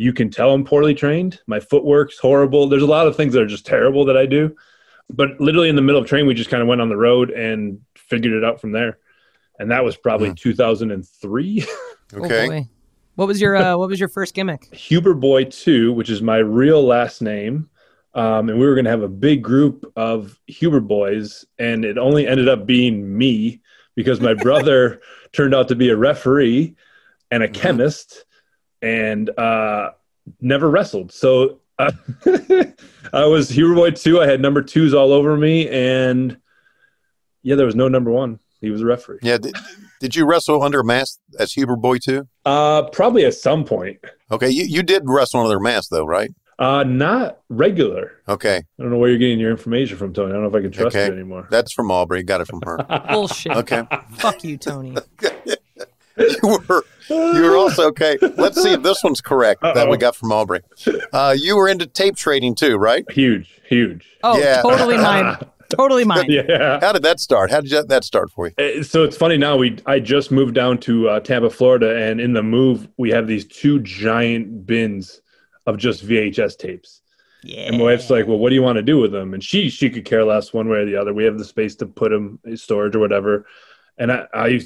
you 0.00 0.14
can 0.14 0.30
tell 0.30 0.54
I'm 0.54 0.64
poorly 0.64 0.94
trained. 0.94 1.40
My 1.46 1.60
footwork's 1.60 2.16
horrible. 2.16 2.70
There's 2.70 2.82
a 2.82 2.86
lot 2.86 3.06
of 3.06 3.16
things 3.16 3.34
that 3.34 3.42
are 3.42 3.46
just 3.46 3.66
terrible 3.66 4.06
that 4.06 4.16
I 4.16 4.24
do. 4.24 4.56
But 5.10 5.38
literally 5.38 5.68
in 5.68 5.76
the 5.76 5.82
middle 5.82 6.00
of 6.00 6.08
training, 6.08 6.26
we 6.26 6.32
just 6.32 6.48
kind 6.48 6.62
of 6.62 6.68
went 6.68 6.80
on 6.80 6.88
the 6.88 6.96
road 6.96 7.28
and 7.28 7.82
figured 7.98 8.32
it 8.32 8.42
out 8.42 8.62
from 8.62 8.72
there. 8.72 8.96
And 9.58 9.70
that 9.70 9.84
was 9.84 9.96
probably 9.96 10.32
2003. 10.34 11.66
Okay. 12.12 12.62
Oh. 12.62 12.68
What 13.14 13.28
was 13.28 13.40
your 13.40 13.54
uh, 13.54 13.76
what 13.76 13.88
was 13.88 14.00
your 14.00 14.08
first 14.08 14.34
gimmick? 14.34 14.74
Huber 14.74 15.14
Boy 15.14 15.44
2, 15.44 15.92
which 15.92 16.10
is 16.10 16.20
my 16.20 16.38
real 16.38 16.82
last 16.82 17.22
name. 17.22 17.70
Um, 18.14 18.48
and 18.48 18.58
we 18.58 18.66
were 18.66 18.74
going 18.74 18.86
to 18.86 18.90
have 18.90 19.04
a 19.04 19.08
big 19.08 19.44
group 19.44 19.84
of 19.94 20.40
Huber 20.48 20.80
boys, 20.80 21.44
and 21.56 21.84
it 21.84 21.98
only 21.98 22.26
ended 22.26 22.48
up 22.48 22.66
being 22.66 23.16
me 23.16 23.60
because 23.94 24.20
my 24.20 24.34
brother 24.42 25.00
turned 25.30 25.54
out 25.54 25.68
to 25.68 25.76
be 25.76 25.88
a 25.90 25.96
referee 25.96 26.74
and 27.30 27.44
a 27.44 27.48
chemist 27.48 28.24
and 28.82 29.30
uh, 29.38 29.90
never 30.40 30.68
wrestled. 30.70 31.12
So 31.12 31.60
uh, 31.78 31.92
I 33.12 33.26
was 33.26 33.48
Huber 33.48 33.74
Boy 33.74 33.90
2. 33.90 34.20
I 34.20 34.26
had 34.26 34.40
number 34.40 34.62
twos 34.62 34.94
all 34.94 35.12
over 35.12 35.36
me, 35.36 35.68
and 35.68 36.36
yeah, 37.42 37.54
there 37.56 37.66
was 37.66 37.74
no 37.76 37.88
number 37.88 38.10
one. 38.10 38.38
He 38.60 38.68
was 38.70 38.82
a 38.82 38.86
referee. 38.86 39.20
Yeah. 39.22 39.38
Did, 39.38 39.54
did 40.00 40.14
you 40.16 40.26
wrestle 40.26 40.62
under 40.62 40.80
a 40.80 40.84
mask 40.84 41.18
as 41.38 41.52
Huber 41.54 41.76
Boy 41.76 41.96
too? 41.96 42.28
Uh, 42.44 42.82
probably 42.90 43.24
at 43.24 43.32
some 43.34 43.64
point. 43.64 43.98
Okay. 44.30 44.50
You, 44.50 44.64
you 44.64 44.82
did 44.82 45.02
wrestle 45.06 45.40
under 45.40 45.56
a 45.56 45.60
mask 45.62 45.88
though, 45.90 46.04
right? 46.04 46.30
Uh, 46.58 46.84
not 46.84 47.38
regular. 47.48 48.12
Okay. 48.28 48.56
I 48.58 48.62
don't 48.82 48.90
know 48.90 48.98
where 48.98 49.08
you're 49.08 49.18
getting 49.18 49.40
your 49.40 49.50
information 49.50 49.96
from, 49.96 50.12
Tony. 50.12 50.28
I 50.28 50.32
don't 50.34 50.42
know 50.42 50.48
if 50.50 50.54
I 50.54 50.60
can 50.60 50.70
trust 50.70 50.94
Okay. 50.94 51.06
you 51.06 51.12
anymore. 51.14 51.48
That's 51.50 51.72
from 51.72 51.90
Aubrey. 51.90 52.22
Got 52.22 52.42
it 52.42 52.48
from 52.48 52.60
her. 52.66 52.76
Bullshit. 53.10 53.52
Okay. 53.52 53.84
Fuck 54.18 54.44
you, 54.44 54.58
Tony. 54.58 54.94
you 56.42 56.58
were 56.68 56.84
you 57.08 57.42
were 57.42 57.56
also 57.56 57.88
okay. 57.88 58.18
Let's 58.36 58.62
see 58.62 58.72
if 58.72 58.82
this 58.82 59.02
one's 59.02 59.20
correct 59.20 59.62
that 59.62 59.88
we 59.88 59.96
got 59.96 60.14
from 60.16 60.30
Aubrey. 60.32 60.60
Uh, 61.12 61.34
you 61.38 61.56
were 61.56 61.68
into 61.68 61.86
tape 61.86 62.16
trading 62.16 62.54
too, 62.54 62.76
right? 62.76 63.04
huge, 63.10 63.60
huge. 63.68 64.06
Oh, 64.22 64.38
Yeah. 64.38 64.62
totally 64.62 64.96
mine. 64.96 65.36
Totally 65.70 66.04
mine. 66.04 66.24
Yeah. 66.28 66.80
How 66.80 66.90
did 66.92 67.04
that 67.04 67.20
start? 67.20 67.52
How 67.52 67.60
did 67.60 67.88
that 67.90 68.02
start 68.02 68.32
for 68.32 68.48
you? 68.48 68.54
Uh, 68.58 68.82
So 68.82 69.04
it's 69.04 69.16
funny 69.16 69.36
now. 69.36 69.56
We 69.56 69.78
I 69.86 70.00
just 70.00 70.32
moved 70.32 70.52
down 70.56 70.78
to 70.78 71.08
uh, 71.08 71.20
Tampa, 71.20 71.48
Florida, 71.48 71.96
and 71.96 72.20
in 72.20 72.32
the 72.32 72.42
move 72.42 72.88
we 72.98 73.10
have 73.10 73.28
these 73.28 73.46
two 73.46 73.78
giant 73.78 74.66
bins 74.66 75.20
of 75.66 75.76
just 75.78 76.04
VHS 76.04 76.58
tapes. 76.58 77.02
Yeah. 77.44 77.60
And 77.68 77.78
my 77.78 77.84
wife's 77.84 78.10
like, 78.10 78.26
"Well, 78.26 78.38
what 78.38 78.48
do 78.48 78.56
you 78.56 78.62
want 78.62 78.78
to 78.78 78.82
do 78.82 78.98
with 78.98 79.12
them?" 79.12 79.32
And 79.32 79.44
she 79.44 79.70
she 79.70 79.88
could 79.90 80.04
care 80.04 80.24
less 80.24 80.52
one 80.52 80.68
way 80.68 80.78
or 80.78 80.84
the 80.86 80.96
other. 80.96 81.14
We 81.14 81.22
have 81.22 81.38
the 81.38 81.44
space 81.44 81.76
to 81.76 81.86
put 81.86 82.10
them 82.10 82.40
in 82.44 82.56
storage 82.56 82.96
or 82.96 82.98
whatever. 82.98 83.46
And 83.96 84.10
I, 84.10 84.26
I 84.34 84.60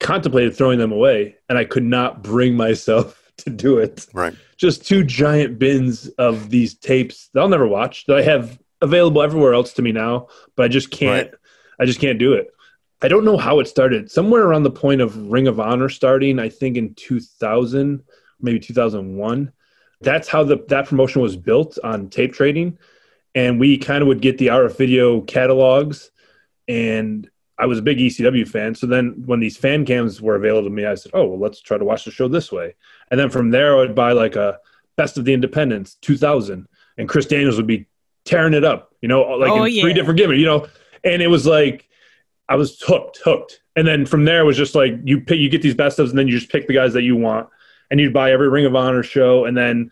contemplated 0.00 0.56
throwing 0.56 0.78
them 0.78 0.92
away, 0.92 1.36
and 1.48 1.58
I 1.58 1.64
could 1.64 1.84
not 1.84 2.22
bring 2.22 2.54
myself 2.54 3.30
to 3.38 3.50
do 3.50 3.78
it. 3.78 4.06
Right. 4.12 4.34
just 4.56 4.86
two 4.86 5.04
giant 5.04 5.58
bins 5.58 6.08
of 6.18 6.50
these 6.50 6.74
tapes 6.74 7.30
that 7.32 7.40
I'll 7.40 7.48
never 7.48 7.66
watch 7.66 8.06
that 8.06 8.18
I 8.18 8.22
have 8.22 8.58
available 8.80 9.22
everywhere 9.22 9.54
else 9.54 9.72
to 9.74 9.82
me 9.82 9.92
now, 9.92 10.28
but 10.56 10.64
I 10.64 10.68
just 10.68 10.90
can't 10.90 11.30
I 11.80 11.84
just 11.84 12.00
can't 12.00 12.18
do 12.18 12.32
it. 12.32 12.48
I 13.00 13.06
don't 13.06 13.24
know 13.24 13.36
how 13.36 13.60
it 13.60 13.68
started. 13.68 14.10
Somewhere 14.10 14.42
around 14.42 14.64
the 14.64 14.70
point 14.72 15.00
of 15.00 15.16
Ring 15.16 15.46
of 15.46 15.60
Honor 15.60 15.88
starting, 15.88 16.40
I 16.40 16.48
think 16.48 16.76
in 16.76 16.94
2000, 16.94 18.02
maybe 18.40 18.58
2001. 18.58 19.52
That's 20.00 20.28
how 20.28 20.42
the 20.42 20.64
that 20.68 20.86
promotion 20.86 21.22
was 21.22 21.36
built 21.36 21.78
on 21.84 22.08
tape 22.08 22.32
trading 22.32 22.78
and 23.34 23.60
we 23.60 23.78
kind 23.78 24.02
of 24.02 24.08
would 24.08 24.20
get 24.20 24.38
the 24.38 24.48
RF 24.48 24.76
video 24.76 25.20
catalogs 25.20 26.10
and 26.66 27.30
I 27.58 27.66
was 27.66 27.78
a 27.78 27.82
big 27.82 27.98
ECW 27.98 28.46
fan. 28.46 28.74
So 28.74 28.86
then 28.86 29.22
when 29.26 29.40
these 29.40 29.56
fan 29.56 29.84
cams 29.84 30.22
were 30.22 30.36
available 30.36 30.68
to 30.68 30.74
me, 30.74 30.86
I 30.86 30.94
said, 30.94 31.12
"Oh, 31.14 31.26
well, 31.26 31.38
let's 31.40 31.60
try 31.60 31.76
to 31.76 31.84
watch 31.84 32.04
the 32.04 32.10
show 32.10 32.28
this 32.28 32.52
way." 32.52 32.74
And 33.10 33.18
then 33.18 33.30
from 33.30 33.50
there, 33.50 33.74
I 33.74 33.80
would 33.80 33.94
buy 33.94 34.12
like 34.12 34.36
a 34.36 34.58
Best 34.96 35.18
of 35.18 35.24
the 35.24 35.32
Independents 35.32 35.94
2000, 36.02 36.66
and 36.98 37.08
Chris 37.08 37.26
Daniels 37.26 37.56
would 37.56 37.66
be 37.66 37.86
tearing 38.24 38.52
it 38.54 38.64
up, 38.64 38.92
you 39.00 39.08
know, 39.08 39.22
like 39.22 39.50
Oh, 39.50 39.64
in 39.64 39.72
yeah. 39.72 39.82
three 39.82 39.92
different 39.92 40.18
gimmicks, 40.18 40.38
you 40.40 40.46
know. 40.46 40.66
And 41.04 41.22
it 41.22 41.28
was 41.28 41.46
like 41.46 41.88
I 42.48 42.56
was 42.56 42.80
hooked, 42.80 43.20
hooked. 43.24 43.60
And 43.76 43.86
then 43.86 44.06
from 44.06 44.24
there 44.24 44.40
it 44.40 44.44
was 44.44 44.56
just 44.56 44.74
like 44.74 44.94
you 45.04 45.20
pick, 45.20 45.38
you 45.38 45.48
get 45.48 45.62
these 45.62 45.74
best 45.74 45.98
ofs, 45.98 46.10
and 46.10 46.18
then 46.18 46.26
you 46.28 46.38
just 46.38 46.50
pick 46.50 46.66
the 46.66 46.74
guys 46.74 46.92
that 46.94 47.02
you 47.02 47.16
want, 47.16 47.48
and 47.90 48.00
you'd 48.00 48.12
buy 48.12 48.32
every 48.32 48.48
Ring 48.48 48.66
of 48.66 48.74
Honor 48.74 49.02
show. 49.02 49.44
And 49.44 49.56
then 49.56 49.90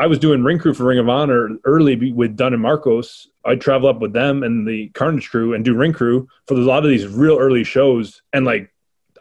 I 0.00 0.06
was 0.06 0.18
doing 0.18 0.42
ring 0.42 0.58
crew 0.58 0.72
for 0.72 0.84
Ring 0.84 0.98
of 0.98 1.08
Honor 1.10 1.50
early 1.64 2.10
with 2.12 2.34
Dunn 2.34 2.54
and 2.54 2.62
Marcos. 2.62 3.28
I'd 3.44 3.60
travel 3.60 3.86
up 3.88 4.00
with 4.00 4.14
them 4.14 4.42
and 4.42 4.66
the 4.66 4.88
Carnage 4.94 5.28
crew 5.30 5.52
and 5.52 5.62
do 5.62 5.74
ring 5.74 5.92
crew 5.92 6.26
for 6.46 6.54
a 6.54 6.58
lot 6.58 6.84
of 6.84 6.88
these 6.90 7.06
real 7.06 7.36
early 7.38 7.64
shows. 7.64 8.22
And 8.32 8.46
like 8.46 8.72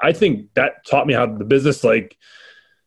I 0.02 0.14
think 0.14 0.54
that 0.54 0.86
taught 0.86 1.06
me 1.06 1.14
how 1.14 1.26
the 1.26 1.44
business, 1.44 1.84
like, 1.84 2.18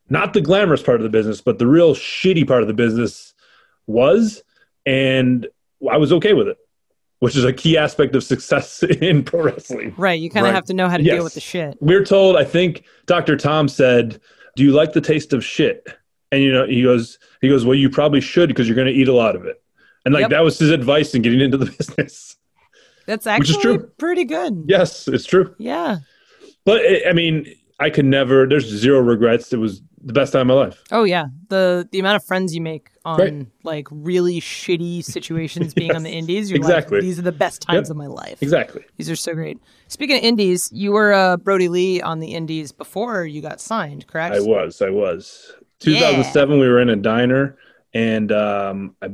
not 0.08 0.32
the 0.32 0.40
glamorous 0.40 0.82
part 0.82 1.00
of 1.00 1.02
the 1.04 1.10
business, 1.10 1.42
but 1.42 1.58
the 1.58 1.66
real 1.66 1.94
shitty 1.94 2.48
part 2.48 2.62
of 2.62 2.68
the 2.68 2.72
business 2.74 3.34
was. 3.86 4.42
And 4.86 5.46
I 5.90 5.98
was 5.98 6.12
okay 6.14 6.32
with 6.32 6.48
it, 6.48 6.56
which 7.18 7.36
is 7.36 7.44
a 7.44 7.52
key 7.52 7.76
aspect 7.76 8.14
of 8.14 8.24
success 8.24 8.82
in 9.02 9.22
pro 9.22 9.42
wrestling. 9.42 9.94
Right. 9.98 10.18
You 10.18 10.30
kind 10.30 10.46
of 10.46 10.48
Right. 10.50 10.54
have 10.54 10.64
to 10.66 10.74
know 10.74 10.88
how 10.88 10.96
to 10.96 11.02
Yes. 11.02 11.16
deal 11.16 11.24
with 11.24 11.34
the 11.34 11.40
shit. 11.40 11.76
We're 11.80 12.04
told, 12.06 12.36
I 12.38 12.44
think 12.44 12.84
Dr. 13.04 13.36
Tom 13.36 13.68
said, 13.68 14.18
Do 14.56 14.62
you 14.64 14.72
like 14.72 14.94
the 14.94 15.00
taste 15.02 15.34
of 15.34 15.44
shit? 15.44 15.86
And 16.32 16.42
you 16.42 16.50
know, 16.52 16.66
he 16.66 16.82
goes, 16.82 17.18
he 17.40 17.48
goes, 17.48 17.64
Well, 17.64 17.76
you 17.76 17.88
probably 17.90 18.20
should 18.20 18.48
because 18.48 18.66
you're 18.66 18.76
gonna 18.76 18.90
eat 18.90 19.06
a 19.08 19.14
lot 19.14 19.36
of 19.36 19.44
it. 19.44 19.62
And 20.04 20.12
like 20.14 20.22
Yep. 20.22 20.30
that 20.30 20.40
was 20.42 20.58
his 20.58 20.70
advice 20.70 21.14
in 21.14 21.22
getting 21.22 21.40
into 21.40 21.56
the 21.58 21.66
business. 21.78 22.36
That's 23.06 23.26
Which 23.26 23.50
is 23.50 23.56
actually 23.56 23.78
true. 23.78 23.90
pretty 23.98 24.24
good. 24.24 24.64
yes, 24.66 25.06
it's 25.06 25.24
true. 25.26 25.54
Yeah. 25.58 25.98
But 26.64 26.80
I- 26.82 27.10
I 27.10 27.12
mean, 27.12 27.46
I 27.80 27.90
could 27.90 28.04
never. 28.04 28.46
There's 28.48 28.66
zero 28.66 29.00
regrets. 29.00 29.52
It 29.52 29.58
was 29.58 29.82
the 30.04 30.12
best 30.12 30.32
time 30.32 30.42
of 30.42 30.46
my 30.56 30.64
life. 30.64 30.82
Oh 30.90 31.04
yeah. 31.04 31.26
The 31.48 31.88
the 31.92 31.98
amount 32.00 32.16
of 32.16 32.24
friends 32.24 32.54
you 32.54 32.60
make 32.60 32.90
on 33.04 33.18
Right. 33.18 33.46
like 33.64 33.88
really 33.90 34.40
shitty 34.40 35.04
situations 35.04 35.74
being 35.80 35.94
on 35.94 36.02
the 36.04 36.10
indies, 36.10 36.50
you're 36.50 36.56
Exactly. 36.58 36.98
like, 36.98 37.02
these 37.02 37.18
are 37.18 37.22
the 37.22 37.32
best 37.32 37.62
times 37.62 37.88
Yep. 37.88 37.90
of 37.90 37.96
my 37.96 38.06
life. 38.06 38.40
Exactly. 38.42 38.82
These 38.96 39.10
are 39.10 39.16
so 39.16 39.34
great. 39.34 39.58
Speaking 39.88 40.16
of 40.16 40.22
indies, 40.24 40.70
you 40.72 40.92
were 40.92 41.12
uh, 41.12 41.36
Brodie 41.36 41.68
Lee 41.68 42.00
on 42.00 42.20
the 42.20 42.34
indies 42.34 42.70
before 42.72 43.24
you 43.26 43.42
got 43.42 43.60
signed, 43.60 44.06
correct? 44.06 44.34
I 44.36 44.40
was. 44.40 44.80
I 44.80 44.90
was. 44.90 45.52
2007. 45.82 46.58
We 46.58 46.68
were 46.68 46.80
in 46.80 46.88
a 46.90 46.96
diner, 46.96 47.58
and 47.94 48.30
um, 48.32 48.96
I, 49.02 49.06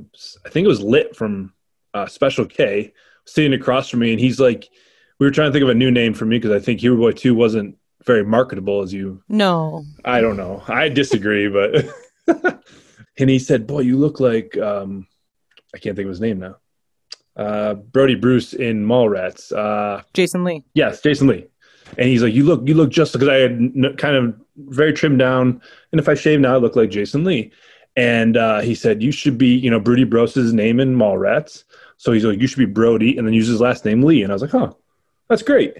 I 0.44 0.48
think 0.48 0.64
it 0.64 0.68
was 0.68 0.81
lit 0.83 1.16
from 1.16 1.52
uh, 1.94 2.07
Special 2.07 2.44
K 2.46 2.92
sitting 3.26 3.52
across 3.52 3.88
from 3.88 4.00
me, 4.00 4.12
and 4.12 4.20
he's 4.20 4.38
like, 4.40 4.68
we 5.18 5.26
were 5.26 5.31
trying 5.33 5.48
to 5.48 5.52
think 5.52 5.62
of 5.64 5.68
a 5.68 5.74
new 5.74 5.90
name 5.90 6.14
for 6.14 6.24
me 6.24 6.38
because 6.38 6.52
I 6.52 6.64
think 6.64 6.81
Huber 6.81 6.96
Boy 6.96 7.12
Two 7.12 7.35
wasn't 7.35 7.76
very 8.04 8.24
marketable 8.24 8.83
as 8.83 8.92
you 8.92 9.22
No. 9.28 9.85
I 10.04 10.20
don't 10.20 10.37
know. 10.37 10.62
I 10.68 10.88
disagree, 10.88 11.48
but 11.48 11.85
and 13.18 13.28
he 13.31 13.38
said, 13.38 13.66
"Boy, 13.66 13.81
you 13.81 13.96
look 13.98 14.20
like 14.20 14.57
um, 14.59 15.07
I 15.74 15.78
can't 15.78 15.96
think 15.96 16.07
of 16.07 16.11
his 16.11 16.20
name 16.20 16.38
now. 16.38 16.57
Uh, 17.37 17.74
Brodie 17.74 18.14
Bruce 18.14 18.52
in 18.52 18.85
Mallrats. 18.87 19.52
Uh, 19.52 20.02
Jason 20.14 20.44
Lee. 20.44 20.64
yes, 20.74 21.00
Jason 21.02 21.26
Lee." 21.28 21.46
And 21.96 22.09
he's 22.09 22.22
like, 22.22 22.35
"You 22.35 22.44
look, 22.44 22.66
you 22.66 22.74
look 22.74 22.90
just 22.90 23.12
because 23.12 23.28
I 23.28 23.37
had 23.37 23.52
n- 23.52 23.94
kind 23.96 24.14
of 24.16 24.40
very 24.66 24.92
trimmed 24.92 25.18
down, 25.18 25.61
and 25.92 26.01
if 26.01 26.09
I 26.09 26.14
shave 26.14 26.40
now, 26.40 26.55
I 26.55 26.59
look 26.59 26.77
like 26.77 26.90
Jason 26.90 27.25
Lee." 27.25 27.53
And 27.97 28.37
uh, 28.37 28.61
he 28.61 28.75
said, 28.75 29.03
"You 29.03 29.12
should 29.12 29.38
be, 29.38 29.55
you 29.55 29.71
know, 29.71 29.81
Brodie 29.81 30.05
Bruce's 30.05 30.53
name 30.53 30.81
in 30.81 30.97
Mallrats." 30.97 31.64
So 31.97 32.12
he's 32.12 32.25
like, 32.25 32.40
"You 32.40 32.47
should 32.47 32.59
be 32.59 32.66
Brodie," 32.66 33.16
and 33.16 33.27
then 33.27 33.35
use 33.35 33.49
his 33.49 33.61
last 33.61 33.85
name 33.85 34.03
Lee. 34.03 34.23
And 34.23 34.33
I 34.33 34.35
was 34.35 34.42
like, 34.42 34.53
"Huh, 34.53 34.73
that's 35.29 35.42
great." 35.42 35.79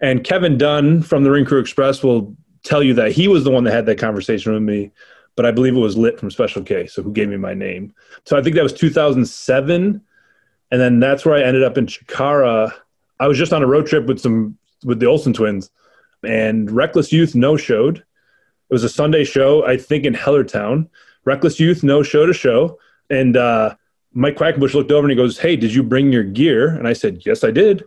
And 0.00 0.22
Kevin 0.22 0.58
Dunn 0.58 1.02
from 1.02 1.24
the 1.24 1.30
Ring 1.30 1.44
Crew 1.44 1.58
Express 1.58 2.02
will 2.02 2.36
tell 2.62 2.82
you 2.82 2.94
that 2.94 3.12
he 3.12 3.28
was 3.28 3.44
the 3.44 3.50
one 3.50 3.64
that 3.64 3.72
had 3.72 3.86
that 3.86 3.98
conversation 3.98 4.52
with 4.52 4.62
me, 4.62 4.92
but 5.36 5.46
I 5.46 5.50
believe 5.50 5.74
it 5.74 5.80
was 5.80 5.96
Lit 5.96 6.18
from 6.18 6.30
Special 6.30 6.62
K, 6.62 6.86
so 6.86 7.02
who 7.02 7.12
gave 7.12 7.28
me 7.28 7.36
my 7.36 7.54
name. 7.54 7.94
So 8.24 8.36
I 8.36 8.42
think 8.42 8.56
that 8.56 8.62
was 8.62 8.72
2007, 8.72 10.00
and 10.70 10.80
then 10.80 11.00
that's 11.00 11.24
where 11.24 11.34
I 11.34 11.42
ended 11.42 11.62
up 11.62 11.78
in 11.78 11.86
Chikara. 11.86 12.72
I 13.20 13.26
was 13.26 13.38
just 13.38 13.52
on 13.52 13.62
a 13.62 13.66
road 13.66 13.86
trip 13.86 14.06
with 14.06 14.20
some 14.20 14.58
with 14.84 15.00
the 15.00 15.06
Olsen 15.06 15.32
twins, 15.32 15.70
and 16.22 16.70
Reckless 16.70 17.12
Youth 17.12 17.34
no 17.34 17.56
showed. 17.56 18.04
It 18.70 18.74
was 18.74 18.84
a 18.84 18.88
Sunday 18.88 19.24
show, 19.24 19.64
I 19.66 19.76
think, 19.76 20.04
in 20.04 20.14
Hellertown. 20.14 20.88
Reckless 21.24 21.58
Youth 21.60 21.82
no 21.82 22.02
show 22.02 22.26
to 22.26 22.32
show, 22.32 22.78
and 23.10 23.36
uh, 23.36 23.74
Mike 24.12 24.36
Quackenbush 24.36 24.74
looked 24.74 24.90
over 24.92 25.06
and 25.06 25.10
he 25.10 25.16
goes, 25.16 25.38
"Hey, 25.38 25.56
did 25.56 25.74
you 25.74 25.82
bring 25.82 26.12
your 26.12 26.24
gear?" 26.24 26.68
And 26.74 26.86
I 26.88 26.92
said, 26.92 27.22
"Yes, 27.26 27.44
I 27.44 27.50
did." 27.50 27.84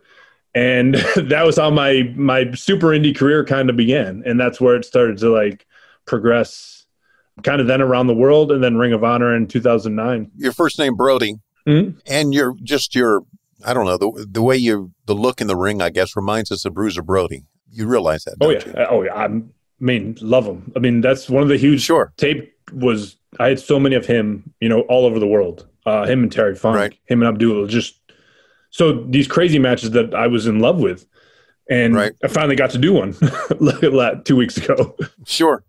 and 0.54 0.96
that 1.15 1.46
was 1.46 1.56
how 1.56 1.70
my 1.70 2.12
my 2.17 2.52
super 2.52 2.88
indie 2.88 3.15
career 3.15 3.46
kind 3.46 3.70
of 3.70 3.78
began 3.78 4.22
and 4.26 4.38
that's 4.38 4.60
where 4.60 4.76
it 4.76 4.84
started 4.84 5.17
to 5.17 5.30
like 5.30 5.65
progress 6.04 6.86
kind 7.44 7.62
of 7.62 7.67
then 7.67 7.82
around 7.82 8.08
the 8.08 8.13
world 8.13 8.52
and 8.52 8.62
then 8.62 8.76
ring 8.76 8.91
of 8.91 9.02
honor 9.02 9.34
in 9.34 9.48
2009 9.48 10.30
Your 10.36 10.52
first 10.52 10.78
name 10.78 10.96
Brodie, 10.98 11.36
Mhm. 11.65 12.02
and 12.06 12.34
your 12.34 12.54
just 12.63 12.94
your 12.96 13.22
I 13.65 13.74
don't 13.74 13.86
know 13.86 13.98
the 13.98 14.28
the 14.30 14.41
way 14.41 14.58
you 14.58 14.91
the 15.06 15.15
look 15.15 15.39
in 15.39 15.48
the 15.48 15.56
ring 15.56 15.82
I 15.82 15.89
guess 15.89 16.17
reminds 16.17 16.52
us 16.52 16.65
of 16.65 16.74
Bruiser 16.74 17.02
Brody. 17.02 17.46
You 17.72 17.88
realize 17.88 18.26
that? 18.26 18.36
oh 18.41 18.50
yeah 18.50 18.88
oh 18.89 19.04
yeah 19.04 19.13
I'm, 19.13 19.54
i 19.82 19.84
mean 19.84 20.15
love 20.22 20.46
him 20.46 20.72
i 20.76 20.80
mean 20.80 21.02
that's 21.02 21.30
one 21.30 21.44
of 21.44 21.50
the 21.50 21.58
huge 21.58 21.82
Sure. 21.82 22.13
tape 22.17 22.54
was 22.74 23.17
i 23.39 23.48
had 23.50 23.60
so 23.60 23.80
many 23.80 23.96
of 23.96 24.06
him 24.06 24.54
you 24.60 24.70
know 24.70 24.82
all 24.82 25.06
over 25.06 25.20
the 25.20 25.28
world 25.28 25.67
uh 25.86 26.06
him 26.06 26.24
and 26.24 26.32
terry 26.32 26.56
funk 26.56 26.76
Right. 26.78 26.94
him 27.06 27.22
and 27.22 27.28
abdul 27.28 27.67
just 27.67 28.00
so 28.70 29.04
these 29.06 29.28
crazy 29.28 29.60
matches 29.60 29.91
that 29.91 30.13
i 30.13 30.28
was 30.28 30.48
in 30.48 30.60
love 30.60 30.80
with 30.80 31.06
and 31.70 31.96
Right. 31.96 32.13
i 32.24 32.28
finally 32.28 32.56
got 32.56 32.70
to 32.72 32.78
do 32.78 32.94
one 32.94 33.15
look 33.60 33.84
at 33.84 33.91
that 33.94 34.24
two 34.26 34.36
weeks 34.36 34.58
ago 34.58 34.96
Sure. 35.26 35.63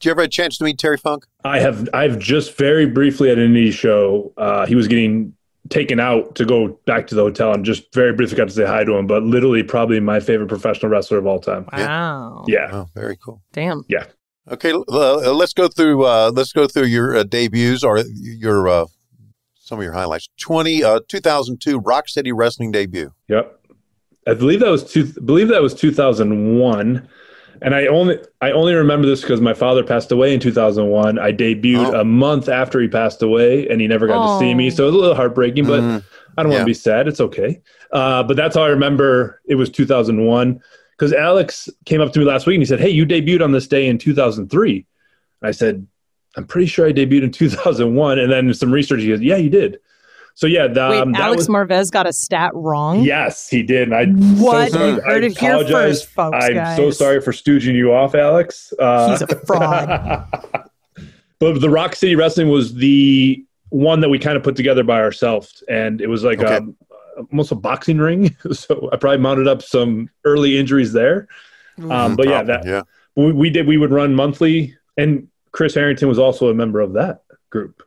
Did 0.00 0.06
you 0.06 0.10
ever 0.12 0.22
have 0.22 0.26
a 0.26 0.30
chance 0.30 0.58
to 0.58 0.64
meet 0.64 0.78
Terry 0.78 0.96
Funk? 0.98 1.26
I 1.44 1.60
have 1.60 1.88
I've 1.94 2.18
just 2.18 2.56
very 2.56 2.86
briefly 2.86 3.30
at 3.30 3.38
an 3.38 3.54
indie 3.54 3.72
show. 3.72 4.32
Uh, 4.36 4.66
he 4.66 4.74
was 4.74 4.88
getting 4.88 5.32
taken 5.68 6.00
out 6.00 6.34
to 6.34 6.44
go 6.44 6.68
back 6.86 7.06
to 7.08 7.14
the 7.14 7.22
hotel, 7.22 7.52
and 7.52 7.64
just 7.64 7.92
very 7.94 8.12
briefly 8.12 8.36
got 8.36 8.48
to 8.48 8.54
say 8.54 8.64
hi 8.66 8.84
to 8.84 8.94
him. 8.94 9.06
But 9.06 9.22
literally, 9.22 9.62
probably 9.62 10.00
my 10.00 10.20
favorite 10.20 10.48
professional 10.48 10.90
wrestler 10.90 11.18
of 11.18 11.26
all 11.26 11.38
time. 11.40 11.66
Wow. 11.72 12.44
Yeah, 12.48 12.68
Oh, 12.72 12.86
very 12.94 13.16
cool. 13.16 13.42
Damn. 13.52 13.84
Yeah. 13.88 14.04
Okay, 14.50 14.72
uh, 14.72 15.32
let's 15.32 15.52
go 15.52 15.68
through. 15.68 16.04
Uh, 16.04 16.32
let's 16.34 16.52
go 16.52 16.66
through 16.66 16.86
your 16.86 17.16
uh, 17.16 17.22
debuts 17.22 17.84
or 17.84 17.98
your 18.20 18.68
uh, 18.68 18.86
some 19.54 19.78
of 19.78 19.84
your 19.84 19.92
highlights. 19.92 20.28
Twenty 20.40 20.82
uh, 20.82 20.98
2002 21.08 21.78
Rock 21.78 22.08
City 22.08 22.32
Wrestling 22.32 22.72
debut. 22.72 23.12
yep. 23.28 23.58
I 24.26 24.34
believe 24.34 24.60
that 24.60 24.70
was 24.70 24.84
two. 24.84 25.04
Believe 25.24 25.48
that 25.48 25.62
was 25.62 25.74
2001. 25.74 27.08
And 27.64 27.74
I 27.74 27.86
only 27.86 28.18
I 28.40 28.50
only 28.50 28.74
remember 28.74 29.06
this 29.06 29.20
because 29.20 29.40
my 29.40 29.54
father 29.54 29.84
passed 29.84 30.10
away 30.10 30.34
in 30.34 30.40
2001. 30.40 31.18
I 31.18 31.32
debuted 31.32 31.94
Oh. 31.94 32.00
a 32.00 32.04
month 32.04 32.48
after 32.48 32.80
he 32.80 32.88
passed 32.88 33.22
away, 33.22 33.68
and 33.68 33.80
he 33.80 33.86
never 33.86 34.06
got 34.06 34.34
to 34.34 34.38
see 34.40 34.52
me. 34.54 34.66
Oh. 34.66 34.70
So 34.70 34.82
it 34.84 34.86
was 34.86 34.94
a 34.96 34.98
little 34.98 35.14
heartbreaking, 35.14 35.66
but 35.66 35.80
Mhm. 35.80 36.02
I 36.36 36.42
don't 36.42 36.50
want 36.50 36.62
to 36.62 36.66
be 36.66 36.74
sad. 36.74 37.06
It's 37.08 37.20
okay. 37.20 37.60
Uh, 37.92 38.22
but 38.24 38.36
that's 38.36 38.56
how 38.56 38.62
I 38.62 38.68
remember 38.68 39.40
it 39.46 39.54
was 39.56 39.70
2001 39.70 40.60
because 40.98 41.12
Alex 41.12 41.68
came 41.84 42.00
up 42.00 42.12
to 42.14 42.18
me 42.18 42.24
last 42.24 42.46
week 42.46 42.54
and 42.56 42.62
he 42.62 42.66
said, 42.66 42.80
Hey, 42.80 42.88
you 42.90 43.04
debuted 43.06 43.42
on 43.44 43.52
this 43.52 43.68
day 43.68 43.86
in 43.86 43.98
2003. 43.98 44.86
And 45.42 45.48
I 45.48 45.52
said, 45.52 45.86
I'm 46.36 46.46
pretty 46.46 46.66
sure 46.66 46.86
I 46.86 46.92
debuted 46.92 47.22
in 47.24 47.30
2001. 47.30 48.18
And 48.18 48.32
then 48.32 48.52
some 48.54 48.72
research, 48.72 49.02
he 49.02 49.08
goes, 49.08 49.20
Yeah, 49.20 49.36
you 49.36 49.50
did. 49.50 49.78
So 50.34 50.46
yeah, 50.46 50.66
the, 50.66 50.88
Wait, 50.90 51.00
um, 51.00 51.12
that 51.12 51.20
Alex 51.22 51.40
was, 51.40 51.48
Marvez 51.48 51.90
got 51.90 52.06
a 52.06 52.12
stat 52.12 52.50
wrong? 52.54 53.00
yes, 53.02 53.48
he 53.48 53.62
did. 53.62 53.92
And 53.92 53.94
I, 53.94 54.06
What? 54.42 54.72
So 54.72 54.78
sorry. 54.78 55.00
Heard 55.02 55.24
I 55.24 55.26
it 55.26 55.38
here 55.38 55.50
apologize. 55.52 56.02
first, 56.02 56.08
folks, 56.14 56.38
I'm 56.40 56.54
guys. 56.54 56.76
so 56.76 56.90
sorry 56.90 57.20
for 57.20 57.32
stooging 57.32 57.74
you 57.74 57.92
off, 57.92 58.14
Alex. 58.14 58.72
Uh, 58.78 59.10
He's 59.10 59.22
a 59.22 59.26
fraud. 59.46 60.26
but 61.38 61.60
the 61.60 61.70
Rock 61.70 61.94
City 61.94 62.14
Wrestling 62.16 62.48
was 62.48 62.74
the 62.74 63.44
one 63.68 64.00
that 64.00 64.08
we 64.08 64.18
kind 64.18 64.36
of 64.36 64.42
put 64.42 64.56
together 64.56 64.84
by 64.84 65.00
ourselves, 65.00 65.62
and 65.68 66.00
it 66.00 66.06
was 66.08 66.24
like 66.24 66.40
Okay. 66.40 66.56
um, 66.56 66.76
almost 67.30 67.52
a 67.52 67.54
boxing 67.54 67.98
ring. 67.98 68.34
so 68.52 68.88
I 68.92 68.96
probably 68.96 69.18
mounted 69.18 69.48
up 69.48 69.62
some 69.62 70.08
early 70.24 70.58
injuries 70.58 70.92
there. 70.92 71.28
Um, 71.90 72.16
but 72.16 72.28
yeah, 72.28 72.42
that 72.42 72.66
yeah. 72.66 72.82
we, 73.16 73.32
we 73.32 73.50
did. 73.50 73.66
We 73.66 73.76
would 73.78 73.90
run 73.90 74.14
monthly, 74.14 74.76
and 74.96 75.28
Chris 75.52 75.74
Harrington 75.74 76.08
was 76.08 76.18
also 76.18 76.48
a 76.48 76.54
member 76.54 76.80
of 76.80 76.92
that 76.94 77.22
group. 77.50 77.82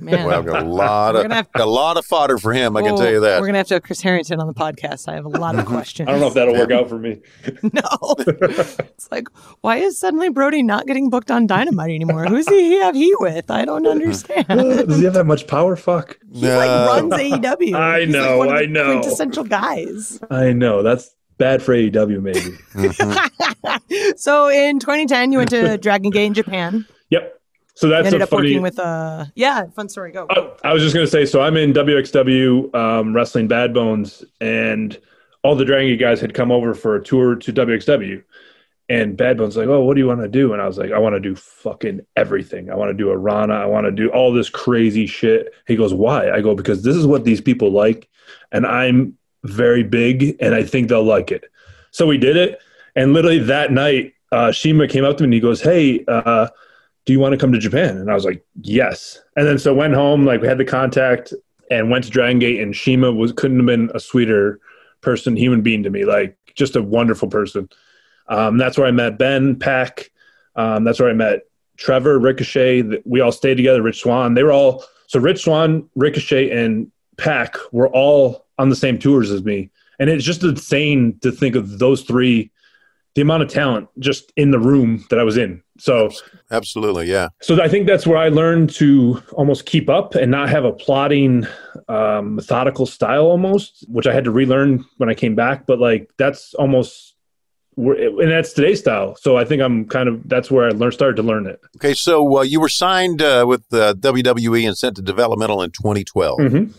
Man. 0.00 0.26
Well, 0.26 0.38
I've 0.38 0.44
got 0.46 0.62
a 0.64 0.66
lot 0.66 1.14
We're 1.14 1.24
of 1.24 1.32
have- 1.32 1.48
a 1.54 1.64
lot 1.64 1.96
of 1.96 2.04
fodder 2.04 2.36
for 2.36 2.52
him. 2.52 2.76
I 2.76 2.82
can 2.82 2.94
tell 2.96 3.10
you 3.10 3.20
that. 3.20 3.40
We're 3.40 3.46
gonna 3.46 3.58
have 3.58 3.68
to 3.68 3.74
have 3.76 3.82
Chris 3.82 4.02
Harrington 4.02 4.38
on 4.38 4.46
the 4.46 4.52
podcast. 4.52 5.08
I 5.08 5.14
have 5.14 5.24
a 5.24 5.28
lot 5.30 5.58
of 5.58 5.64
questions. 5.64 6.08
I 6.08 6.12
don't 6.12 6.20
know 6.20 6.26
if 6.26 6.34
that'll 6.34 6.54
work 6.54 6.70
out 6.70 6.90
for 6.90 6.98
me. 6.98 7.20
no. 7.62 8.14
it's 8.18 9.08
like, 9.10 9.28
why 9.62 9.76
is 9.78 9.98
suddenly 9.98 10.28
Brodie 10.28 10.62
not 10.62 10.86
getting 10.86 11.08
booked 11.08 11.30
on 11.30 11.46
Dynamite 11.46 11.90
anymore? 11.90 12.26
Who's 12.26 12.46
he 12.48 12.74
have 12.80 12.94
he 12.94 13.14
with? 13.18 13.50
I 13.50 13.64
don't 13.64 13.86
understand. 13.86 14.46
Does 14.48 14.98
he 14.98 15.04
have 15.04 15.14
that 15.14 15.24
much 15.24 15.46
power? 15.46 15.74
Fuck. 15.74 16.18
He 16.32 16.46
like 16.46 16.68
runs 16.68 17.12
AEW. 17.14 17.74
I 17.74 18.00
He's, 18.00 18.08
like, 18.14 18.22
know, 18.22 18.38
one 18.38 18.48
of 18.48 18.54
I 18.54 18.60
the 18.62 18.66
know. 18.66 18.92
Quintessential 19.00 19.44
guys. 19.44 20.20
I 20.30 20.52
know 20.52 20.82
that's 20.82 21.14
bad 21.38 21.62
for 21.62 21.72
AEW. 21.74 22.20
Maybe. 22.20 22.40
Mhm. 22.40 24.16
so 24.18 24.48
in 24.48 24.80
2010, 24.80 25.32
you 25.32 25.38
went 25.38 25.50
to 25.50 25.78
Dragon 25.82 26.10
Gate 26.10 26.26
in 26.26 26.34
Japan. 26.34 26.84
yep. 27.08 27.37
So 27.78 27.86
that's 27.86 28.06
ended 28.06 28.22
a 28.22 28.24
up 28.24 28.30
funny. 28.30 28.48
working 28.48 28.62
with 28.62 28.76
uh 28.80 29.26
yeah, 29.36 29.66
fun 29.68 29.88
story. 29.88 30.10
Go. 30.10 30.26
Oh, 30.30 30.56
I 30.64 30.72
was 30.72 30.82
just 30.82 30.96
gonna 30.96 31.06
say, 31.06 31.24
so 31.24 31.42
I'm 31.42 31.56
in 31.56 31.72
WXW 31.72 32.74
um, 32.74 33.14
wrestling 33.14 33.46
Bad 33.46 33.72
Bones, 33.72 34.24
and 34.40 34.98
all 35.44 35.54
the 35.54 35.64
Dragon 35.64 35.96
guys 35.96 36.20
had 36.20 36.34
come 36.34 36.50
over 36.50 36.74
for 36.74 36.96
a 36.96 37.04
tour 37.04 37.36
to 37.36 37.52
WXW, 37.52 38.24
and 38.88 39.16
Bad 39.16 39.38
Bones 39.38 39.56
like, 39.56 39.68
oh, 39.68 39.84
what 39.84 39.94
do 39.94 40.00
you 40.00 40.08
want 40.08 40.22
to 40.22 40.28
do? 40.28 40.52
And 40.52 40.60
I 40.60 40.66
was 40.66 40.76
like, 40.76 40.90
I 40.90 40.98
want 40.98 41.14
to 41.14 41.20
do 41.20 41.36
fucking 41.36 42.00
everything. 42.16 42.68
I 42.68 42.74
want 42.74 42.88
to 42.88 42.94
do 42.94 43.10
a 43.10 43.16
Rana. 43.16 43.54
I 43.54 43.66
want 43.66 43.84
to 43.84 43.92
do 43.92 44.08
all 44.08 44.32
this 44.32 44.50
crazy 44.50 45.06
shit. 45.06 45.54
He 45.68 45.76
goes, 45.76 45.94
why? 45.94 46.32
I 46.32 46.40
go 46.40 46.56
because 46.56 46.82
this 46.82 46.96
is 46.96 47.06
what 47.06 47.22
these 47.22 47.40
people 47.40 47.70
like, 47.70 48.08
and 48.50 48.66
I'm 48.66 49.16
very 49.44 49.84
big, 49.84 50.36
and 50.40 50.52
I 50.52 50.64
think 50.64 50.88
they'll 50.88 51.04
like 51.04 51.30
it. 51.30 51.44
So 51.92 52.08
we 52.08 52.18
did 52.18 52.36
it, 52.36 52.58
and 52.96 53.12
literally 53.12 53.38
that 53.38 53.70
night, 53.70 54.14
uh, 54.32 54.50
CIMA 54.50 54.88
came 54.88 55.04
up 55.04 55.16
to 55.18 55.22
me 55.22 55.26
and 55.26 55.34
he 55.34 55.38
goes, 55.38 55.60
hey. 55.60 56.04
Uh, 56.08 56.48
do 57.08 57.14
you 57.14 57.20
want 57.20 57.32
to 57.32 57.38
come 57.38 57.52
to 57.52 57.58
Japan? 57.58 57.96
And 57.96 58.10
I 58.10 58.14
was 58.14 58.26
like, 58.26 58.44
yes. 58.60 59.18
And 59.34 59.46
then 59.46 59.58
so 59.58 59.72
went 59.72 59.94
home, 59.94 60.26
like 60.26 60.42
we 60.42 60.46
had 60.46 60.58
the 60.58 60.64
contact 60.66 61.32
and 61.70 61.90
went 61.90 62.04
to 62.04 62.10
Dragon 62.10 62.38
Gate 62.38 62.60
and 62.60 62.76
CIMA 62.76 63.10
was 63.12 63.32
couldn't 63.32 63.56
have 63.56 63.64
been 63.64 63.90
a 63.94 63.98
sweeter 63.98 64.60
person, 65.00 65.34
human 65.34 65.62
being 65.62 65.82
to 65.84 65.88
me, 65.88 66.04
like 66.04 66.36
just 66.54 66.76
a 66.76 66.82
wonderful 66.82 67.26
person. 67.26 67.66
Um, 68.28 68.58
that's 68.58 68.76
where 68.76 68.86
I 68.86 68.90
met 68.90 69.16
Ben 69.16 69.58
PAC. 69.58 70.10
Um, 70.54 70.84
that's 70.84 71.00
where 71.00 71.08
I 71.08 71.14
met 71.14 71.46
Trevor 71.78 72.18
Ricochet. 72.18 73.00
We 73.06 73.22
all 73.22 73.32
stayed 73.32 73.54
together. 73.54 73.80
Rich 73.80 74.02
Swann. 74.02 74.34
They 74.34 74.42
were 74.42 74.52
all 74.52 74.84
so 75.06 75.18
Rich 75.18 75.44
Swann, 75.44 75.88
Ricochet, 75.96 76.50
and 76.50 76.92
PAC 77.16 77.56
were 77.72 77.88
all 77.88 78.44
on 78.58 78.68
the 78.68 78.76
same 78.76 78.98
tours 78.98 79.30
as 79.30 79.44
me, 79.44 79.70
and 79.98 80.10
it's 80.10 80.26
just 80.26 80.44
insane 80.44 81.18
to 81.22 81.32
think 81.32 81.56
of 81.56 81.78
those 81.78 82.02
three, 82.02 82.50
the 83.14 83.22
amount 83.22 83.42
of 83.42 83.48
talent 83.48 83.88
just 83.98 84.32
in 84.36 84.50
the 84.50 84.58
room 84.58 85.04
that 85.10 85.18
I 85.18 85.24
was 85.24 85.36
in. 85.36 85.62
So 85.78 86.10
Absolutely, 86.50 87.06
yeah. 87.10 87.28
so 87.40 87.60
I 87.60 87.68
think 87.68 87.86
that's 87.86 88.06
where 88.06 88.18
I 88.18 88.28
learned 88.28 88.70
to 88.74 89.22
almost 89.32 89.66
keep 89.66 89.88
up 89.88 90.14
and 90.14 90.30
not 90.30 90.48
have 90.48 90.64
a 90.64 90.72
plotting, 90.72 91.46
um, 91.88 92.36
methodical 92.36 92.86
style 92.86 93.26
almost, 93.26 93.84
which 93.88 94.06
I 94.06 94.12
had 94.12 94.24
to 94.24 94.30
relearn 94.30 94.84
when 94.98 95.08
I 95.08 95.14
came 95.14 95.34
back. 95.34 95.66
But 95.66 95.78
like 95.78 96.10
that's 96.16 96.54
almost, 96.54 97.14
and 97.76 98.30
that's 98.30 98.52
today's 98.52 98.80
style. 98.80 99.14
So 99.16 99.36
I 99.36 99.44
think 99.44 99.62
I'm 99.62 99.84
kind 99.86 100.08
of 100.08 100.28
that's 100.28 100.50
where 100.50 100.66
I 100.66 100.70
learned 100.70 100.94
started 100.94 101.16
to 101.16 101.22
learn 101.22 101.46
it. 101.46 101.60
Okay, 101.76 101.94
so 101.94 102.38
uh, 102.38 102.42
you 102.42 102.60
were 102.60 102.68
signed 102.68 103.22
uh, 103.22 103.44
with 103.46 103.62
uh, 103.72 103.94
WWE 103.94 104.66
and 104.66 104.76
sent 104.76 104.96
to 104.96 105.02
developmental 105.02 105.62
in 105.62 105.70
2012. 105.70 106.38
Mhm. 106.38 106.72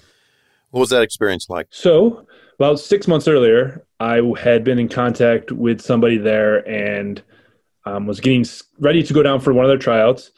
What 0.72 0.82
was 0.82 0.90
that 0.90 1.02
experience 1.02 1.50
like? 1.50 1.68
So 1.72 2.28
about 2.60 2.80
six 2.80 3.08
months 3.08 3.28
earlier, 3.28 3.86
I 4.00 4.22
had 4.40 4.64
been 4.64 4.80
in 4.80 4.88
contact 4.90 5.52
with 5.52 5.82
somebody 5.82 6.18
there 6.18 6.68
and 6.68 7.22
um, 7.86 8.06
was 8.06 8.20
getting 8.20 8.46
ready 8.80 9.02
to 9.04 9.14
go 9.14 9.24
down 9.24 9.40
for 9.40 9.54
one 9.54 9.66
of 9.66 9.70
their 9.70 9.78
tryouts. 9.78 10.32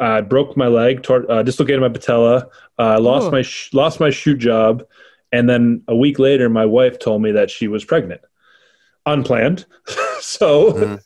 I 0.00 0.20
broke 0.20 0.56
my 0.56 0.68
leg, 0.68 1.02
tore, 1.02 1.30
uh, 1.30 1.42
dislocated 1.42 1.80
my 1.80 1.88
patella, 1.88 2.46
uh, 2.78 3.00
lost 3.00 3.28
Ooh. 3.28 3.32
my 3.32 3.42
sh- 3.42 3.70
lost 3.74 3.98
my 3.98 4.10
shoot 4.10 4.38
job, 4.38 4.84
and 5.32 5.48
then 5.50 5.82
a 5.88 5.96
week 5.96 6.18
later, 6.20 6.48
my 6.48 6.64
wife 6.64 6.98
told 7.00 7.20
me 7.20 7.32
that 7.32 7.50
she 7.50 7.66
was 7.66 7.84
pregnant, 7.84 8.20
unplanned. 9.06 9.66
so, 10.20 10.72
Mhm. 10.72 11.00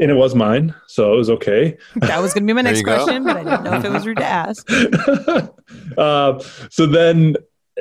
and 0.00 0.10
it 0.10 0.14
was 0.14 0.34
mine, 0.34 0.74
so 0.88 1.14
it 1.14 1.16
was 1.16 1.30
okay. 1.30 1.76
That 1.96 2.20
was 2.20 2.34
going 2.34 2.42
to 2.42 2.46
be 2.48 2.52
my 2.52 2.62
next 2.62 2.80
you 2.80 2.84
go. 2.84 2.96
question, 2.96 3.22
but 3.22 3.36
I 3.36 3.44
didn't 3.44 3.62
know 3.62 3.74
if 3.78 3.84
it 3.84 3.90
was 3.92 4.06
rude 4.06 4.16
to 4.18 4.24
ask. 4.24 4.68
uh, 5.98 6.38
so 6.68 6.86
then 6.86 7.36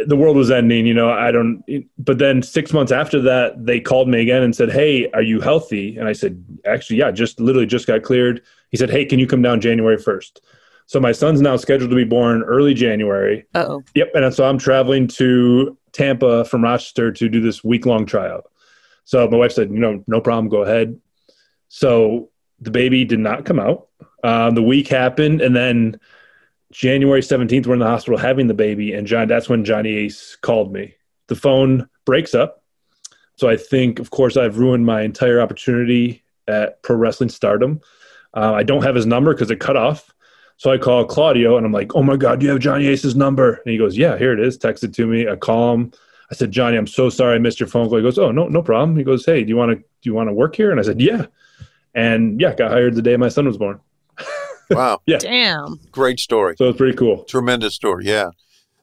the 0.06 0.16
world 0.16 0.38
was 0.38 0.52
ending, 0.52 0.86
you 0.86 0.94
know, 0.94 1.10
I 1.10 1.32
don't, 1.32 1.64
but 1.98 2.20
then 2.20 2.42
six 2.42 2.72
months 2.74 2.92
after 2.92 3.22
that, 3.22 3.66
they 3.66 3.80
called 3.80 4.08
me 4.08 4.22
again 4.22 4.44
and 4.44 4.56
said, 4.56 4.72
Hey, 4.72 5.10
are 5.12 5.22
you 5.22 5.42
healthy? 5.42 5.98
And 5.98 6.08
I 6.08 6.14
said, 6.14 6.44
actually, 6.66 6.98
yeah, 6.98 7.12
just 7.12 7.40
literally 7.40 7.66
just 7.66 7.88
got 7.88 8.04
cleared. 8.04 8.42
He 8.70 8.78
said, 8.78 8.90
Hey, 8.90 9.06
can 9.06 9.20
you 9.20 9.28
come 9.28 9.42
down 9.42 9.62
January 9.62 9.98
1st? 9.98 10.40
So 10.86 11.00
my 11.00 11.12
son's 11.12 11.42
now 11.42 11.56
scheduled 11.56 11.92
to 11.92 11.96
be 11.96 12.04
born 12.04 12.42
early 12.44 12.74
January. 12.74 13.46
Oh. 13.54 13.84
Yep. 13.94 14.12
And 14.16 14.34
so 14.34 14.48
I'm 14.48 14.58
traveling 14.58 15.08
to 15.10 15.78
Tampa 15.92 16.46
from 16.46 16.64
Rochester 16.64 17.12
to 17.12 17.30
do 17.30 17.42
this 17.42 17.64
week 17.64 17.86
long 17.86 18.06
tryout. 18.06 18.50
So 19.04 19.28
my 19.28 19.38
wife 19.38 19.52
said, 19.52 19.70
you 19.70 19.80
know, 19.80 20.04
no 20.08 20.22
problem, 20.22 20.50
go 20.50 20.64
ahead. 20.64 21.00
So 21.68 22.30
the 22.60 22.72
baby 22.72 23.06
did 23.06 23.20
not 23.20 23.46
come 23.46 23.60
out. 23.60 23.88
Um, 24.24 24.56
the 24.56 24.62
week 24.62 24.88
happened, 24.88 25.42
and 25.42 25.56
then 25.56 26.00
January 26.72 27.22
17th, 27.22 27.66
we're 27.66 27.74
in 27.74 27.80
the 27.80 27.88
hospital 27.88 28.18
having 28.18 28.48
the 28.48 28.54
baby, 28.54 28.94
and 28.94 29.08
John, 29.08 29.28
that's 29.28 29.50
when 29.50 29.66
Johnny 29.66 29.96
Ace 29.96 30.38
called 30.42 30.72
me. 30.72 30.94
The 31.28 31.36
phone 31.36 31.90
breaks 32.06 32.36
up. 32.36 32.64
So 33.36 33.48
I 33.48 33.56
think, 33.56 34.00
of 34.00 34.12
course, 34.12 34.38
I've 34.38 34.58
ruined 34.58 34.86
my 34.86 35.02
entire 35.02 35.40
opportunity 35.42 36.24
at 36.48 36.84
pro 36.84 36.96
wrestling 36.96 37.30
stardom. 37.30 37.82
Uh, 38.34 38.54
I 38.54 38.64
don't 38.64 38.84
have 38.84 38.96
his 38.96 39.06
number 39.06 39.34
because 39.34 39.50
it 39.50 39.60
cut 39.60 39.78
off. 39.78 40.14
So 40.58 40.72
I 40.72 40.78
call 40.78 41.06
Claudio 41.06 41.56
and 41.56 41.66
I'm 41.66 41.72
like, 41.72 41.96
oh 41.96 42.04
my 42.04 42.18
God, 42.18 42.44
you 42.44 42.50
have 42.50 42.60
Johnny 42.60 42.88
Ace's 42.88 43.16
number? 43.16 43.54
And 43.54 43.72
he 43.72 43.78
goes, 43.78 43.98
yeah, 43.98 44.18
here 44.18 44.34
it 44.34 44.42
is. 44.42 44.58
Text 44.58 44.84
it 44.84 44.94
to 44.96 45.08
me. 45.08 45.28
I 45.28 45.38
call 45.38 45.74
him. 45.74 45.94
I 46.30 46.36
said, 46.36 46.52
Johnny, 46.52 46.76
I'm 46.76 46.86
so 46.86 47.10
sorry 47.10 47.36
I 47.36 47.40
missed 47.40 47.62
your 47.62 47.70
phone 47.70 47.88
call. 47.88 47.98
He 47.98 48.04
goes, 48.04 48.20
oh, 48.20 48.32
no, 48.32 48.48
no 48.50 48.62
problem. 48.62 48.98
He 48.98 49.06
goes, 49.06 49.26
hey, 49.26 49.42
do 49.42 49.50
you 49.50 49.56
want 49.56 49.72
to, 49.72 49.78
do 49.78 49.84
you 50.04 50.14
want 50.14 50.28
to 50.28 50.34
work 50.34 50.56
here? 50.56 50.70
And 50.70 50.80
I 50.80 50.84
said, 50.84 51.00
yeah. 51.00 51.28
And 51.96 52.42
yeah, 52.42 52.54
got 52.54 52.72
hired 52.72 52.96
the 52.96 53.02
day 53.02 53.16
my 53.16 53.30
son 53.30 53.46
was 53.46 53.58
born. 53.58 53.80
Wow, 54.70 55.02
yeah. 55.06 55.18
Damn. 55.18 55.80
great 55.92 56.20
story. 56.20 56.56
So 56.58 56.70
it's 56.70 56.78
pretty 56.78 56.98
cool. 56.98 57.24
Tremendous 57.26 57.76
story, 57.76 58.06
yeah. 58.06 58.30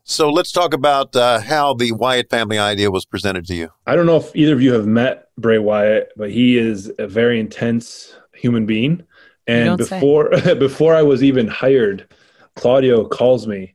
So 0.05 0.31
let's 0.31 0.53
talk 0.53 0.73
about 0.73 1.17
uh, 1.17 1.41
how 1.41 1.75
the 1.75 1.91
Wyatt 1.93 2.31
family 2.31 2.59
idea 2.59 2.91
was 2.93 3.05
presented 3.05 3.45
to 3.47 3.55
you. 3.57 3.71
I 3.89 3.97
don't 3.97 4.07
know 4.07 4.17
if 4.19 4.35
either 4.37 4.53
of 4.53 4.63
you 4.63 4.73
have 4.75 4.87
met 4.87 5.29
Bray 5.37 5.59
Wyatt, 5.59 6.13
but 6.17 6.31
he 6.31 6.57
is 6.57 6.93
a 6.99 7.09
very 7.09 7.41
intense 7.41 8.15
human 8.33 8.67
being. 8.67 9.03
And 9.49 9.67
before 9.79 10.31
before 10.59 10.95
I 10.95 11.03
was 11.03 11.23
even 11.25 11.49
hired, 11.49 12.09
Claudio 12.55 13.07
calls 13.09 13.47
me, 13.49 13.75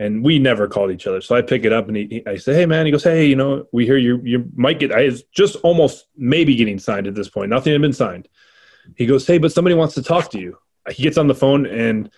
and 0.00 0.24
we 0.24 0.38
never 0.40 0.66
called 0.66 0.90
each 0.90 1.06
other. 1.06 1.20
So 1.20 1.36
I 1.36 1.42
pick 1.42 1.64
it 1.64 1.72
up 1.72 1.86
and 1.88 1.96
he, 1.96 2.06
he- 2.10 2.26
I 2.26 2.36
say, 2.36 2.54
"Hey 2.54 2.66
man," 2.66 2.86
he 2.86 2.92
goes, 2.92 3.04
"Hey, 3.04 3.26
you 3.26 3.36
know, 3.36 3.64
we 3.72 3.86
hear 3.86 3.96
you 3.96 4.20
you 4.24 4.44
might 4.56 4.80
get." 4.80 4.90
I 4.92 5.04
was 5.04 5.22
just 5.32 5.54
almost 5.62 6.06
maybe 6.16 6.56
getting 6.56 6.78
signed 6.80 7.06
at 7.06 7.14
this 7.14 7.28
point. 7.28 7.50
Nothing 7.50 7.72
had 7.72 7.82
been 7.82 7.92
signed. 7.92 8.26
He 8.96 9.06
goes, 9.06 9.26
"Hey, 9.26 9.38
but 9.38 9.52
somebody 9.52 9.74
wants 9.76 9.94
to 9.94 10.02
talk 10.02 10.30
to 10.32 10.40
you." 10.40 10.56
He 10.90 11.02
gets 11.02 11.18
on 11.18 11.26
the 11.26 11.34
phone 11.34 11.66
and 11.66 12.10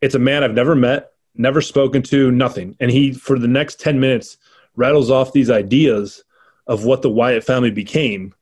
it's 0.00 0.14
a 0.14 0.20
man 0.20 0.44
I've 0.44 0.54
never 0.54 0.74
met, 0.74 1.12
never 1.34 1.60
spoken 1.60 2.02
to, 2.04 2.30
nothing. 2.30 2.76
And 2.80 2.90
he 2.90 3.12
for 3.12 3.38
the 3.38 3.48
next 3.48 3.80
ten 3.80 3.98
minutes 4.00 4.36
rattles 4.76 5.10
off 5.10 5.32
these 5.32 5.50
ideas 5.50 6.22
of 6.66 6.84
what 6.84 7.02
the 7.02 7.10
Wyatt 7.10 7.44
family 7.44 7.70
became. 7.70 8.34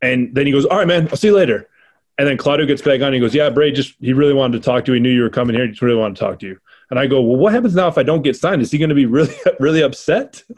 And 0.00 0.34
then 0.34 0.46
he 0.46 0.52
goes, 0.52 0.64
All 0.64 0.78
right, 0.78 0.86
man, 0.86 1.08
I'll 1.10 1.16
see 1.16 1.28
you 1.28 1.34
later. 1.34 1.68
And 2.16 2.28
then 2.28 2.36
Claudio 2.36 2.64
gets 2.66 2.80
back 2.80 3.00
on. 3.00 3.08
And 3.08 3.14
he 3.14 3.20
goes, 3.20 3.34
Yeah, 3.34 3.50
Bray 3.50 3.72
just, 3.72 3.94
he 4.00 4.12
really 4.12 4.32
wanted 4.32 4.62
to 4.62 4.64
talk 4.64 4.84
to 4.84 4.92
you. 4.92 4.94
He 4.94 5.00
knew 5.00 5.10
you 5.10 5.22
were 5.22 5.30
coming 5.30 5.54
here. 5.54 5.64
He 5.64 5.70
just 5.70 5.82
really 5.82 5.98
wanted 5.98 6.16
to 6.16 6.20
talk 6.20 6.38
to 6.40 6.46
you. 6.46 6.58
And 6.90 6.98
I 6.98 7.06
go, 7.06 7.20
Well, 7.20 7.36
what 7.36 7.52
happens 7.52 7.74
now 7.74 7.88
if 7.88 7.98
I 7.98 8.02
don't 8.02 8.22
get 8.22 8.36
signed? 8.36 8.62
Is 8.62 8.70
he 8.70 8.78
going 8.78 8.88
to 8.88 8.94
be 8.94 9.06
really, 9.06 9.34
really 9.60 9.82
upset? 9.82 10.42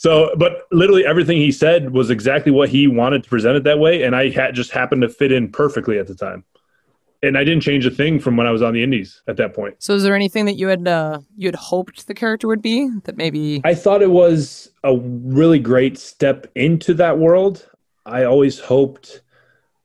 So, 0.00 0.32
but 0.36 0.68
literally 0.70 1.04
everything 1.04 1.38
he 1.38 1.50
said 1.50 1.90
was 1.90 2.08
exactly 2.08 2.52
what 2.52 2.68
he 2.68 2.86
wanted 2.86 3.24
to 3.24 3.28
present 3.28 3.56
it 3.56 3.64
that 3.64 3.80
way. 3.80 4.04
And 4.04 4.14
I 4.14 4.30
had 4.30 4.54
just 4.54 4.70
happened 4.70 5.02
to 5.02 5.08
fit 5.08 5.32
in 5.32 5.50
perfectly 5.50 5.98
at 5.98 6.06
the 6.06 6.14
time. 6.14 6.44
And 7.22 7.36
I 7.36 7.42
didn't 7.42 7.62
change 7.62 7.84
a 7.84 7.90
thing 7.90 8.20
from 8.20 8.36
when 8.36 8.46
I 8.46 8.52
was 8.52 8.62
on 8.62 8.74
the 8.74 8.82
Indies 8.82 9.22
at 9.26 9.36
that 9.38 9.52
point. 9.52 9.74
So, 9.80 9.94
is 9.94 10.04
there 10.04 10.14
anything 10.14 10.44
that 10.44 10.54
you 10.54 10.68
had 10.68 10.86
uh, 10.86 11.20
you 11.36 11.48
had 11.48 11.56
hoped 11.56 12.06
the 12.06 12.14
character 12.14 12.46
would 12.46 12.62
be 12.62 12.88
that 13.04 13.16
maybe? 13.16 13.60
I 13.64 13.74
thought 13.74 14.02
it 14.02 14.10
was 14.10 14.70
a 14.84 14.96
really 14.96 15.58
great 15.58 15.98
step 15.98 16.46
into 16.54 16.94
that 16.94 17.18
world. 17.18 17.68
I 18.06 18.24
always 18.24 18.60
hoped 18.60 19.22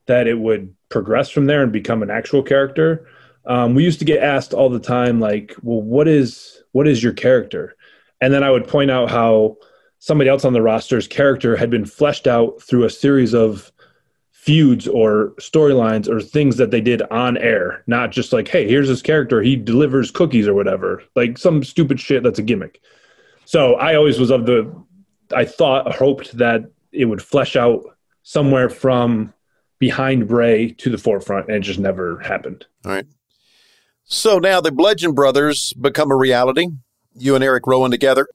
that 0.05 0.27
it 0.27 0.39
would 0.39 0.73
progress 0.89 1.29
from 1.29 1.45
there 1.45 1.63
and 1.63 1.71
become 1.71 2.03
an 2.03 2.11
actual 2.11 2.43
character. 2.43 3.07
Um, 3.45 3.73
we 3.73 3.83
used 3.83 3.99
to 3.99 4.05
get 4.05 4.21
asked 4.21 4.53
all 4.53 4.69
the 4.69 4.79
time, 4.79 5.19
like, 5.19 5.55
"Well, 5.63 5.81
what 5.81 6.07
is 6.07 6.61
what 6.71 6.87
is 6.87 7.01
your 7.01 7.13
character?" 7.13 7.75
And 8.21 8.33
then 8.33 8.43
I 8.43 8.51
would 8.51 8.67
point 8.67 8.91
out 8.91 9.09
how 9.09 9.57
somebody 9.99 10.29
else 10.29 10.45
on 10.45 10.53
the 10.53 10.61
roster's 10.61 11.07
character 11.07 11.55
had 11.55 11.69
been 11.69 11.85
fleshed 11.85 12.27
out 12.27 12.61
through 12.61 12.83
a 12.83 12.89
series 12.89 13.33
of 13.33 13.71
feuds 14.43 14.89
or 14.89 15.33
storylines 15.39 16.09
or 16.09 16.19
things 16.21 16.57
that 16.57 16.69
they 16.69 16.81
did 16.81 17.01
on 17.03 17.37
air, 17.37 17.81
not 17.87 18.11
just 18.11 18.33
like, 18.33 18.47
"Hey, 18.49 18.67
here's 18.67 18.89
this 18.89 19.01
character, 19.01 19.41
he 19.41 19.55
delivers 19.55 20.11
cookies 20.11 20.49
or 20.49 20.53
whatever," 20.53 21.01
like 21.15 21.37
some 21.37 21.63
stupid 21.63 21.97
shit 21.97 22.23
that's 22.23 22.39
a 22.39 22.43
gimmick. 22.43 22.81
So 23.45 23.75
I 23.75 23.95
always 23.95 24.19
was 24.19 24.31
of 24.31 24.45
the, 24.45 24.69
I 25.33 25.45
thought, 25.45 25.95
hoped 25.95 26.37
that 26.37 26.65
it 26.91 27.05
would 27.05 27.21
flesh 27.21 27.55
out 27.55 27.83
somewhere 28.23 28.69
from 28.69 29.33
behind 29.79 30.27
Bray 30.27 30.71
to 30.71 30.89
the 30.89 30.97
forefront, 30.97 31.47
and 31.47 31.57
it 31.57 31.61
just 31.61 31.79
never 31.79 32.19
happened. 32.19 32.65
All 32.85 32.91
right. 32.91 33.05
So 34.03 34.39
now 34.39 34.59
the 34.59 34.71
Bludgeon 34.71 35.13
Brothers 35.13 35.73
become 35.79 36.11
a 36.11 36.17
reality. 36.17 36.67
You 37.15 37.35
and 37.35 37.43
Eric 37.43 37.65
Rowan 37.65 37.91
together. 37.91 38.27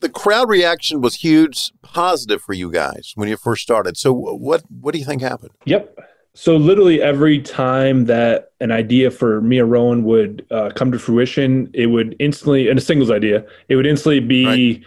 The 0.00 0.08
crowd 0.08 0.48
reaction 0.48 1.00
was 1.00 1.16
huge, 1.16 1.72
positive 1.82 2.42
for 2.42 2.52
you 2.52 2.70
guys 2.70 3.12
when 3.14 3.28
you 3.28 3.36
first 3.36 3.62
started. 3.62 3.96
So 3.96 4.12
what 4.12 4.62
what 4.68 4.92
do 4.92 4.98
you 4.98 5.04
think 5.04 5.22
happened? 5.22 5.52
Yep. 5.64 5.98
So 6.34 6.56
literally 6.56 7.00
every 7.00 7.40
time 7.40 8.06
that 8.06 8.50
an 8.60 8.72
idea 8.72 9.10
for 9.12 9.40
Mia 9.40 9.64
Rowan 9.64 10.02
would 10.04 10.44
uh, 10.50 10.70
come 10.74 10.90
to 10.90 10.98
fruition, 10.98 11.70
it 11.72 11.86
would 11.86 12.16
instantly, 12.18 12.68
and 12.68 12.76
a 12.78 12.82
singles 12.82 13.08
idea, 13.10 13.46
it 13.68 13.76
would 13.76 13.86
instantly 13.86 14.18
be 14.18 14.44
Right. 14.44 14.82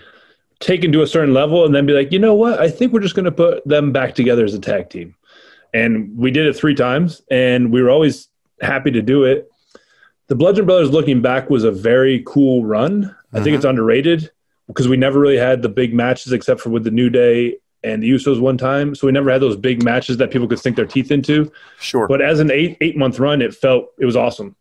taken 0.59 0.91
to 0.91 1.01
a 1.03 1.07
certain 1.07 1.33
level, 1.33 1.65
and 1.65 1.73
then 1.73 1.85
be 1.85 1.93
like, 1.93 2.11
you 2.11 2.19
know 2.19 2.33
what? 2.35 2.59
I 2.59 2.69
think 2.69 2.91
we're 2.91 2.99
just 2.99 3.15
going 3.15 3.25
to 3.25 3.31
put 3.31 3.65
them 3.65 3.93
back 3.93 4.13
together 4.13 4.43
as 4.43 4.53
a 4.53 4.59
tag 4.59 4.89
team. 4.89 5.15
And 5.73 6.17
we 6.17 6.31
did 6.31 6.47
it 6.47 6.53
three 6.55 6.75
times, 6.75 7.21
and 7.31 7.71
we 7.71 7.81
were 7.81 7.89
always 7.89 8.27
happy 8.61 8.91
to 8.91 9.01
do 9.01 9.23
it. 9.23 9.49
The 10.27 10.35
Bludgeon 10.35 10.65
Brothers, 10.65 10.91
looking 10.91 11.21
back, 11.21 11.49
was 11.49 11.63
a 11.63 11.71
very 11.71 12.23
cool 12.25 12.65
run. 12.65 13.15
I 13.31 13.39
think 13.39 13.53
Mhm. 13.53 13.55
it's 13.57 13.65
underrated 13.65 14.31
because 14.67 14.87
we 14.87 14.97
never 14.97 15.19
really 15.19 15.37
had 15.37 15.61
the 15.61 15.69
big 15.69 15.93
matches 15.93 16.31
except 16.33 16.59
for 16.61 16.69
with 16.69 16.83
the 16.83 16.91
New 16.91 17.09
Day 17.09 17.57
and 17.83 18.01
the 18.03 18.09
Usos 18.11 18.39
one 18.41 18.57
time. 18.57 18.95
So 18.95 19.07
we 19.07 19.13
never 19.13 19.31
had 19.31 19.41
those 19.41 19.55
big 19.55 19.83
matches 19.83 20.17
that 20.17 20.31
people 20.31 20.47
could 20.47 20.59
sink 20.59 20.75
their 20.75 20.85
teeth 20.85 21.11
into. 21.11 21.51
Sure. 21.79 22.07
But 22.07 22.21
as 22.21 22.39
an 22.39 22.51
eight 22.51 22.77
eight 22.81 22.97
month 22.97 23.19
run, 23.19 23.41
it 23.41 23.53
felt 23.53 23.87
it 23.99 24.05
was 24.05 24.15
awesome. 24.15 24.55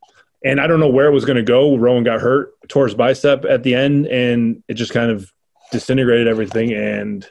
And 0.44 0.60
I 0.60 0.66
don't 0.66 0.78
know 0.80 0.88
where 0.88 1.06
it 1.06 1.12
was 1.12 1.24
going 1.24 1.38
to 1.38 1.42
go. 1.42 1.76
Rowan 1.76 2.04
got 2.04 2.20
hurt, 2.20 2.52
tore 2.68 2.84
his 2.86 2.94
bicep 2.94 3.44
at 3.46 3.62
the 3.62 3.74
end, 3.74 4.06
and 4.06 4.62
it 4.68 4.74
just 4.74 4.92
kind 4.92 5.10
of 5.10 5.32
disintegrated 5.72 6.28
everything. 6.28 6.72
And 6.72 7.28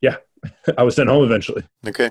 yeah, 0.00 0.16
I 0.78 0.82
was 0.82 0.96
sent 0.96 1.08
home 1.08 1.22
eventually. 1.24 1.62
Okay. 1.86 2.10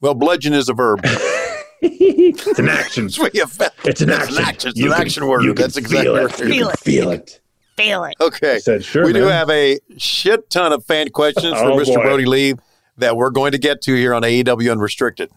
Well, 0.00 0.14
bludgeon 0.14 0.52
is 0.52 0.68
a 0.68 0.74
verb. 0.74 1.00
it's 1.80 2.58
an 2.58 2.68
action. 2.68 3.04
That's 3.04 3.18
what 3.18 3.34
you 3.34 3.46
found. 3.46 3.70
It's 3.84 4.00
an 4.02 4.10
It's 4.10 4.18
action. 4.18 4.36
an 4.38 4.44
action. 4.44 4.70
It's 4.70 4.80
an 4.80 4.92
action 4.92 5.26
word. 5.26 5.42
you 5.44 5.54
can 5.54 5.62
That's 5.62 5.76
exactly 5.76 6.04
feel 6.04 6.16
it. 6.16 6.40
right. 6.40 6.54
You 6.54 6.70
Feel 6.72 7.10
can 7.12 7.20
it. 7.20 7.40
Feel 7.78 8.04
it. 8.04 8.14
Okay. 8.20 8.56
I 8.56 8.58
said, 8.58 8.84
sure. 8.84 9.04
we 9.04 9.12
do 9.12 9.22
have 9.24 9.48
a 9.50 9.78
shit 9.96 10.50
ton 10.50 10.72
of 10.72 10.84
fan 10.84 11.08
questions 11.10 11.52
from 11.58 11.72
Oh, 11.72 11.76
Mr. 11.78 11.94
boy. 11.94 12.02
Brodie 12.02 12.24
Lee 12.26 12.54
that 12.98 13.16
we're 13.16 13.30
going 13.30 13.52
to 13.52 13.58
get 13.58 13.80
to 13.82 13.94
here 13.94 14.12
on 14.12 14.22
AEW 14.22 14.70
Unrestricted. 14.72 15.30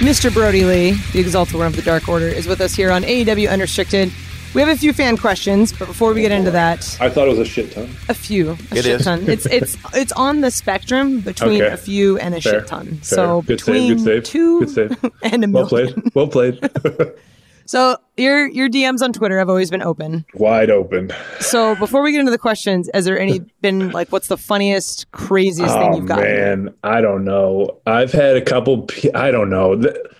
Mr. 0.00 0.32
Brodie 0.32 0.64
Lee, 0.64 0.92
the 1.12 1.18
exalted 1.20 1.56
one 1.56 1.66
of 1.66 1.74
the 1.76 1.82
Dark 1.82 2.08
Order, 2.08 2.28
is 2.28 2.46
with 2.46 2.60
us 2.60 2.74
here 2.74 2.90
on 2.92 3.02
AEW 3.02 3.50
Unrestricted. 3.50 4.12
We 4.54 4.60
have 4.62 4.70
a 4.70 4.76
few 4.76 4.92
fan 4.92 5.16
questions, 5.16 5.72
but 5.72 5.86
before 5.88 6.14
we 6.14 6.20
get 6.22 6.30
oh, 6.32 6.36
into 6.36 6.50
that, 6.52 6.96
I 7.00 7.10
thought 7.10 7.26
it 7.26 7.30
was 7.30 7.38
a 7.40 7.44
shit 7.44 7.72
ton. 7.72 7.84
a 8.08 8.14
few, 8.14 8.50
a 8.50 8.52
It 8.52 8.84
shit 8.84 8.86
is. 8.86 9.04
ton. 9.04 9.28
It's 9.28 9.44
it's 9.46 9.76
it's 9.94 10.12
on 10.12 10.40
the 10.40 10.50
spectrum 10.50 11.20
between 11.20 11.60
Okay. 11.62 11.72
a 11.74 11.76
few 11.76 12.16
and 12.18 12.34
a 12.34 12.40
Fair. 12.40 12.60
shit 12.60 12.66
ton. 12.66 12.86
Fair. 12.86 13.02
So 13.04 13.42
good 13.42 13.60
save, 13.60 13.66
between 13.66 13.88
good 13.96 14.04
save, 14.04 14.24
two 14.24 14.60
good 14.60 14.70
save. 14.70 15.12
and 15.22 15.44
a 15.44 15.46
million. 15.48 15.52
Well 15.52 15.66
played. 15.68 16.14
Well 16.14 16.28
played. 16.28 16.60
So 17.68 17.98
your 18.16 18.48
your 18.48 18.70
DMs 18.70 19.02
on 19.02 19.12
Twitter 19.12 19.38
have 19.38 19.50
always 19.50 19.70
been 19.70 19.82
open. 19.82 20.24
Wide 20.32 20.70
open. 20.70 21.12
So 21.40 21.74
before 21.76 22.00
we 22.02 22.12
get 22.12 22.20
into 22.20 22.32
the 22.32 22.38
questions, 22.38 22.88
has 22.94 23.04
there 23.04 23.20
any 23.20 23.40
been 23.60 23.90
like 23.90 24.10
what's 24.10 24.28
the 24.28 24.38
funniest, 24.38 25.10
craziest 25.12 25.74
thing 25.74 25.90
Oh 25.92 25.96
you've 25.98 26.06
gotten? 26.06 26.24
man, 26.64 26.74
I 26.82 27.02
don't 27.02 27.24
know. 27.24 27.78
I've 27.86 28.10
had 28.10 28.36
a 28.36 28.40
couple. 28.42 28.88
I 29.14 29.30
don't 29.30 29.50
know. 29.50 29.76
The- 29.76 30.10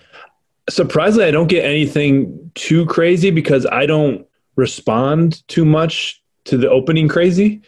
Surprisingly, 0.69 1.25
I 1.25 1.31
don't 1.31 1.47
get 1.47 1.65
anything 1.65 2.51
too 2.53 2.85
crazy 2.85 3.31
because 3.31 3.65
I 3.71 3.87
don't 3.87 4.27
respond 4.55 5.47
too 5.47 5.65
much 5.65 6.21
to 6.43 6.55
the 6.57 6.69
opening 6.69 7.07
crazy. 7.07 7.61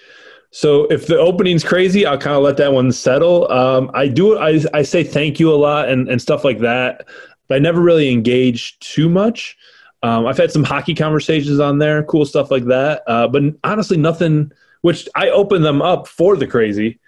So 0.52 0.84
if 0.92 1.08
the 1.08 1.18
opening's 1.18 1.64
crazy, 1.64 2.06
I'll 2.06 2.20
kind 2.20 2.36
of 2.36 2.44
let 2.44 2.58
that 2.58 2.74
one 2.74 2.92
settle. 2.92 3.52
Um, 3.52 3.90
I 3.96 4.08
do. 4.08 4.38
I, 4.38 4.62
I 4.76 4.84
say 4.84 5.04
thank 5.04 5.40
you 5.40 5.52
a 5.52 5.56
lot 5.58 5.90
and, 5.90 6.08
and 6.10 6.22
stuff 6.22 6.44
like 6.46 6.60
that. 6.60 7.08
But 7.48 7.56
I 7.56 7.60
never 7.60 7.82
really 7.82 8.12
engage 8.12 8.78
too 8.80 9.10
much. 9.10 9.58
Um, 10.04 10.26
I've 10.26 10.38
had 10.38 10.52
some 10.52 10.64
hockey 10.64 10.96
conversations 10.96 11.60
on 11.60 11.78
there, 11.78 12.04
cool 12.04 12.26
stuff 12.26 12.50
like 12.50 12.66
that. 12.66 13.04
Uh, 13.08 13.28
but 13.28 13.44
honestly, 13.64 13.98
nothing. 13.98 14.52
Which 14.82 15.08
I 15.16 15.30
open 15.30 15.62
them 15.62 15.80
up 15.82 16.08
for 16.08 16.36
the 16.36 16.48
crazy, 16.48 17.00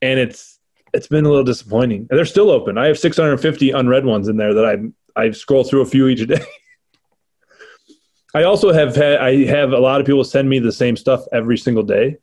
and 0.00 0.20
it's 0.20 0.60
it's 0.94 1.08
been 1.08 1.24
a 1.24 1.28
little 1.28 1.44
disappointing. 1.44 2.06
And 2.08 2.16
they're 2.16 2.24
still 2.24 2.50
open. 2.50 2.78
I 2.78 2.86
have 2.86 2.98
650 2.98 3.70
unread 3.72 4.04
ones 4.04 4.28
in 4.28 4.36
there 4.36 4.54
that 4.54 4.64
I 4.64 5.20
I 5.20 5.30
scroll 5.32 5.64
through 5.64 5.80
a 5.80 5.86
few 5.86 6.06
each 6.06 6.26
day. 6.28 6.40
I 8.34 8.44
also 8.44 8.72
have 8.72 8.94
had 8.94 9.18
I 9.18 9.44
have 9.46 9.72
a 9.72 9.78
lot 9.78 10.00
of 10.00 10.06
people 10.06 10.22
send 10.22 10.48
me 10.48 10.58
the 10.60 10.70
same 10.70 10.96
stuff 10.96 11.24
every 11.32 11.58
single 11.58 11.82
day 11.82 12.18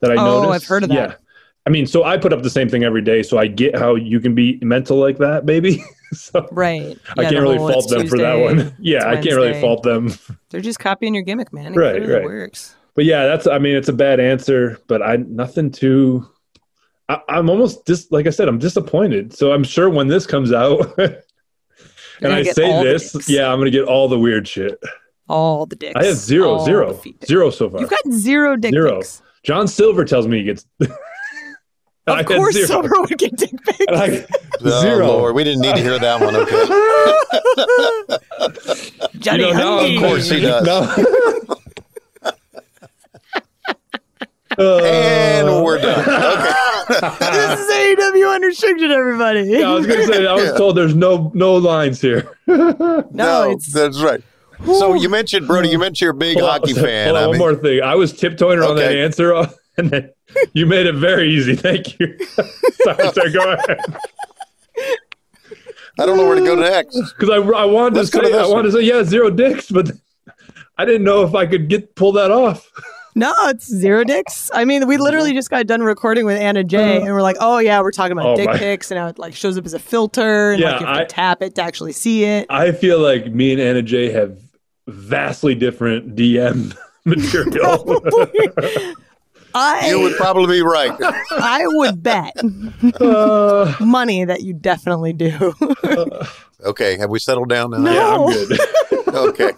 that 0.00 0.10
I 0.10 0.14
Oh, 0.14 0.42
notice. 0.42 0.62
I've 0.62 0.68
heard 0.68 0.84
of 0.84 0.88
that. 0.90 0.94
Yeah. 0.94 1.14
I 1.68 1.70
mean, 1.70 1.86
so 1.86 2.02
I 2.02 2.16
put 2.16 2.32
up 2.32 2.40
the 2.42 2.48
same 2.48 2.70
thing 2.70 2.82
every 2.82 3.02
day, 3.02 3.22
so 3.22 3.36
I 3.36 3.46
get 3.46 3.76
how 3.76 3.94
you 3.94 4.20
can 4.20 4.34
be 4.34 4.58
mental 4.62 4.96
like 4.96 5.18
that, 5.18 5.44
baby. 5.44 5.84
so 6.14 6.48
Right. 6.50 6.96
I 7.18 7.24
Yeah, 7.24 7.28
can't 7.28 7.42
really 7.42 7.58
whole, 7.58 7.70
fault 7.70 7.90
them 7.90 8.06
for 8.08 8.16
that 8.16 8.36
one. 8.36 8.74
Yeah, 8.78 9.06
I 9.06 9.16
can't 9.16 9.36
really 9.36 9.60
fault 9.60 9.82
them. 9.82 10.10
They're 10.48 10.62
just 10.62 10.78
copying 10.78 11.12
your 11.12 11.24
gimmick, 11.24 11.52
man. 11.52 11.74
It 11.74 11.76
Right, 11.76 11.96
clearly 11.96 12.14
right. 12.14 12.24
works. 12.24 12.74
But 12.94 13.04
yeah, 13.04 13.26
that's 13.26 13.46
I 13.46 13.58
mean, 13.58 13.76
it's 13.76 13.90
a 13.90 13.92
bad 13.92 14.18
answer, 14.18 14.78
but 14.86 15.02
I 15.02 15.16
nothing 15.16 15.70
too. 15.70 16.26
I, 17.10 17.20
I'm 17.28 17.50
almost 17.50 17.84
dis 17.84 18.10
like 18.10 18.26
I 18.26 18.30
said, 18.30 18.48
I'm 18.48 18.58
disappointed. 18.58 19.34
So 19.34 19.52
I'm 19.52 19.62
sure 19.62 19.90
when 19.90 20.08
this 20.08 20.24
comes 20.24 20.54
out, 20.54 20.98
and 20.98 22.32
I 22.32 22.44
say 22.44 22.82
this, 22.82 23.28
yeah, 23.28 23.52
I'm 23.52 23.58
gonna 23.58 23.70
get 23.70 23.84
all 23.84 24.08
the 24.08 24.18
weird 24.18 24.48
shit. 24.48 24.82
All 25.28 25.66
the 25.66 25.76
dicks. 25.76 26.00
I 26.00 26.06
have 26.06 26.16
zero, 26.16 26.54
All 26.54 26.64
zero, 26.64 26.98
zero 27.26 27.50
so 27.50 27.68
far. 27.68 27.82
You've 27.82 27.90
got 27.90 28.10
zero 28.10 28.56
dick 28.56 28.72
Zero. 28.72 28.96
pics. 29.00 29.20
John 29.42 29.68
Silver 29.68 30.06
tells 30.06 30.26
me 30.26 30.38
he 30.38 30.44
gets. 30.44 30.64
And 32.08 32.16
I 32.18 32.20
Of 32.20 32.26
course, 32.26 32.54
zero. 32.54 32.66
Silver 32.66 32.90
would 33.00 33.18
get 33.18 33.36
dick 33.36 33.50
pics. 33.64 33.78
And 33.88 33.96
I- 33.96 34.26
Oh, 34.64 34.80
zero. 34.80 35.06
Lord, 35.06 35.34
we 35.36 35.44
didn't 35.44 35.60
need 35.60 35.76
to 35.76 35.82
hear 35.82 35.98
that 36.00 36.20
one. 36.20 36.34
Okay. 36.34 36.66
Johnny 39.20 39.44
You 39.46 39.54
know, 39.54 39.80
now- 39.80 39.94
Of 39.94 40.00
course 40.00 40.28
he 40.30 40.40
does. 40.40 40.64
No. 40.66 40.80
And 44.58 45.64
we're 45.64 45.78
done. 45.78 46.00
Okay. 46.00 46.52
this 47.20 47.60
is 47.60 47.70
AEW 47.70 48.34
Unrestricted, 48.34 48.90
everybody. 48.90 49.42
yeah, 49.42 49.70
I 49.70 49.74
was 49.74 49.86
gonna 49.86 50.04
say 50.06 50.26
I 50.26 50.32
was 50.34 50.44
Yeah. 50.46 50.52
told 50.56 50.76
there's 50.76 50.94
no 50.96 51.30
no 51.34 51.54
lines 51.56 52.00
here. 52.00 52.28
No, 52.46 53.44
it's- 53.50 53.72
that's 53.72 54.00
right. 54.00 54.20
So 54.64 54.94
you 54.94 55.08
mentioned 55.08 55.46
Brodie. 55.46 55.68
You 55.68 55.78
mentioned 55.78 56.00
you're 56.00 56.10
a 56.10 56.14
big 56.14 56.38
Hold 56.38 56.50
on, 56.50 56.60
hockey 56.60 56.72
hold 56.72 56.86
fan. 56.86 57.10
on, 57.10 57.16
I 57.16 57.20
one 57.26 57.30
mean, 57.32 57.38
more 57.38 57.54
thing. 57.54 57.80
I 57.82 57.94
was 57.94 58.12
tiptoeing 58.12 58.58
around 58.58 58.74
that 58.76 58.92
answer, 58.96 59.32
and 59.82 59.90
then 59.90 60.10
you 60.52 60.66
made 60.66 60.86
it 60.86 60.94
very 60.94 61.30
easy. 61.32 61.54
Thank 61.56 61.98
you. 61.98 62.18
sorry, 62.82 63.08
sorry, 63.12 63.30
go 63.32 63.52
ahead. 63.52 63.78
I 66.00 66.06
don't 66.06 66.16
know 66.16 66.26
where 66.26 66.36
to 66.36 66.44
go 66.44 66.54
next. 66.54 66.96
Because 67.18 67.30
I, 67.30 67.36
I 67.36 67.64
wanted 67.64 67.96
Let's 67.96 68.10
to 68.10 68.18
go 68.18 68.22
to 68.24 68.30
say 68.30 68.38
I 68.38 68.46
wanted 68.46 68.70
to 68.70 68.72
say 68.72 68.82
yeah 68.82 69.02
zero 69.02 69.30
dicks, 69.30 69.70
but 69.70 69.90
I 70.76 70.84
didn't 70.84 71.04
know 71.04 71.22
if 71.22 71.34
I 71.34 71.46
could 71.46 71.68
get 71.68 71.94
pull 71.96 72.12
that 72.12 72.30
off. 72.30 72.70
No, 73.14 73.32
it's 73.46 73.66
zero 73.66 74.04
dicks. 74.04 74.48
I 74.54 74.64
mean, 74.64 74.86
we 74.86 74.96
literally 74.96 75.32
just 75.32 75.50
got 75.50 75.66
done 75.66 75.82
recording 75.82 76.24
with 76.24 76.36
Anna 76.38 76.62
Jay, 76.62 76.98
and 76.98 77.06
we're 77.06 77.22
like, 77.22 77.36
oh 77.40 77.58
yeah, 77.58 77.80
we're 77.80 77.90
talking 77.90 78.12
about 78.12 78.26
Uh-huh. 78.26 78.32
Oh, 78.34 78.36
dick 78.36 78.46
my- 78.46 78.58
pics, 78.58 78.92
and 78.92 79.00
how 79.00 79.08
it 79.08 79.18
like 79.18 79.34
shows 79.34 79.58
up 79.58 79.66
as 79.66 79.74
a 79.74 79.78
filter, 79.80 80.52
and 80.52 80.60
Yeah, 80.60 80.72
like 80.72 80.80
you 80.80 80.86
have 80.86 80.98
to 80.98 81.06
tap 81.06 81.42
it 81.42 81.54
to 81.56 81.62
actually 81.62 81.92
see 81.92 82.22
it. 82.24 82.46
I 82.48 82.70
feel 82.70 83.00
like 83.00 83.26
me 83.32 83.52
and 83.52 83.60
Anna 83.60 83.82
Jay 83.82 84.10
have 84.12 84.38
vastly 84.86 85.56
different 85.56 86.14
DM 86.14 86.76
material. 87.04 88.00
I 89.58 89.88
You 89.88 90.00
would 90.00 90.16
probably 90.16 90.58
be 90.58 90.62
right. 90.62 90.92
I 91.32 91.64
would 91.66 92.02
bet 92.02 92.32
Uh, 93.00 93.74
money 93.80 94.24
that 94.24 94.42
you 94.42 94.52
definitely 94.54 95.12
do. 95.12 95.54
Okay, 96.64 96.98
have 96.98 97.08
we 97.08 97.20
settled 97.20 97.48
down 97.48 97.70
now? 97.70 97.78
No. 97.78 97.92
yeah, 97.92 98.14
I'm 98.40 98.48
good. 98.48 98.58
Okay. 99.14 99.50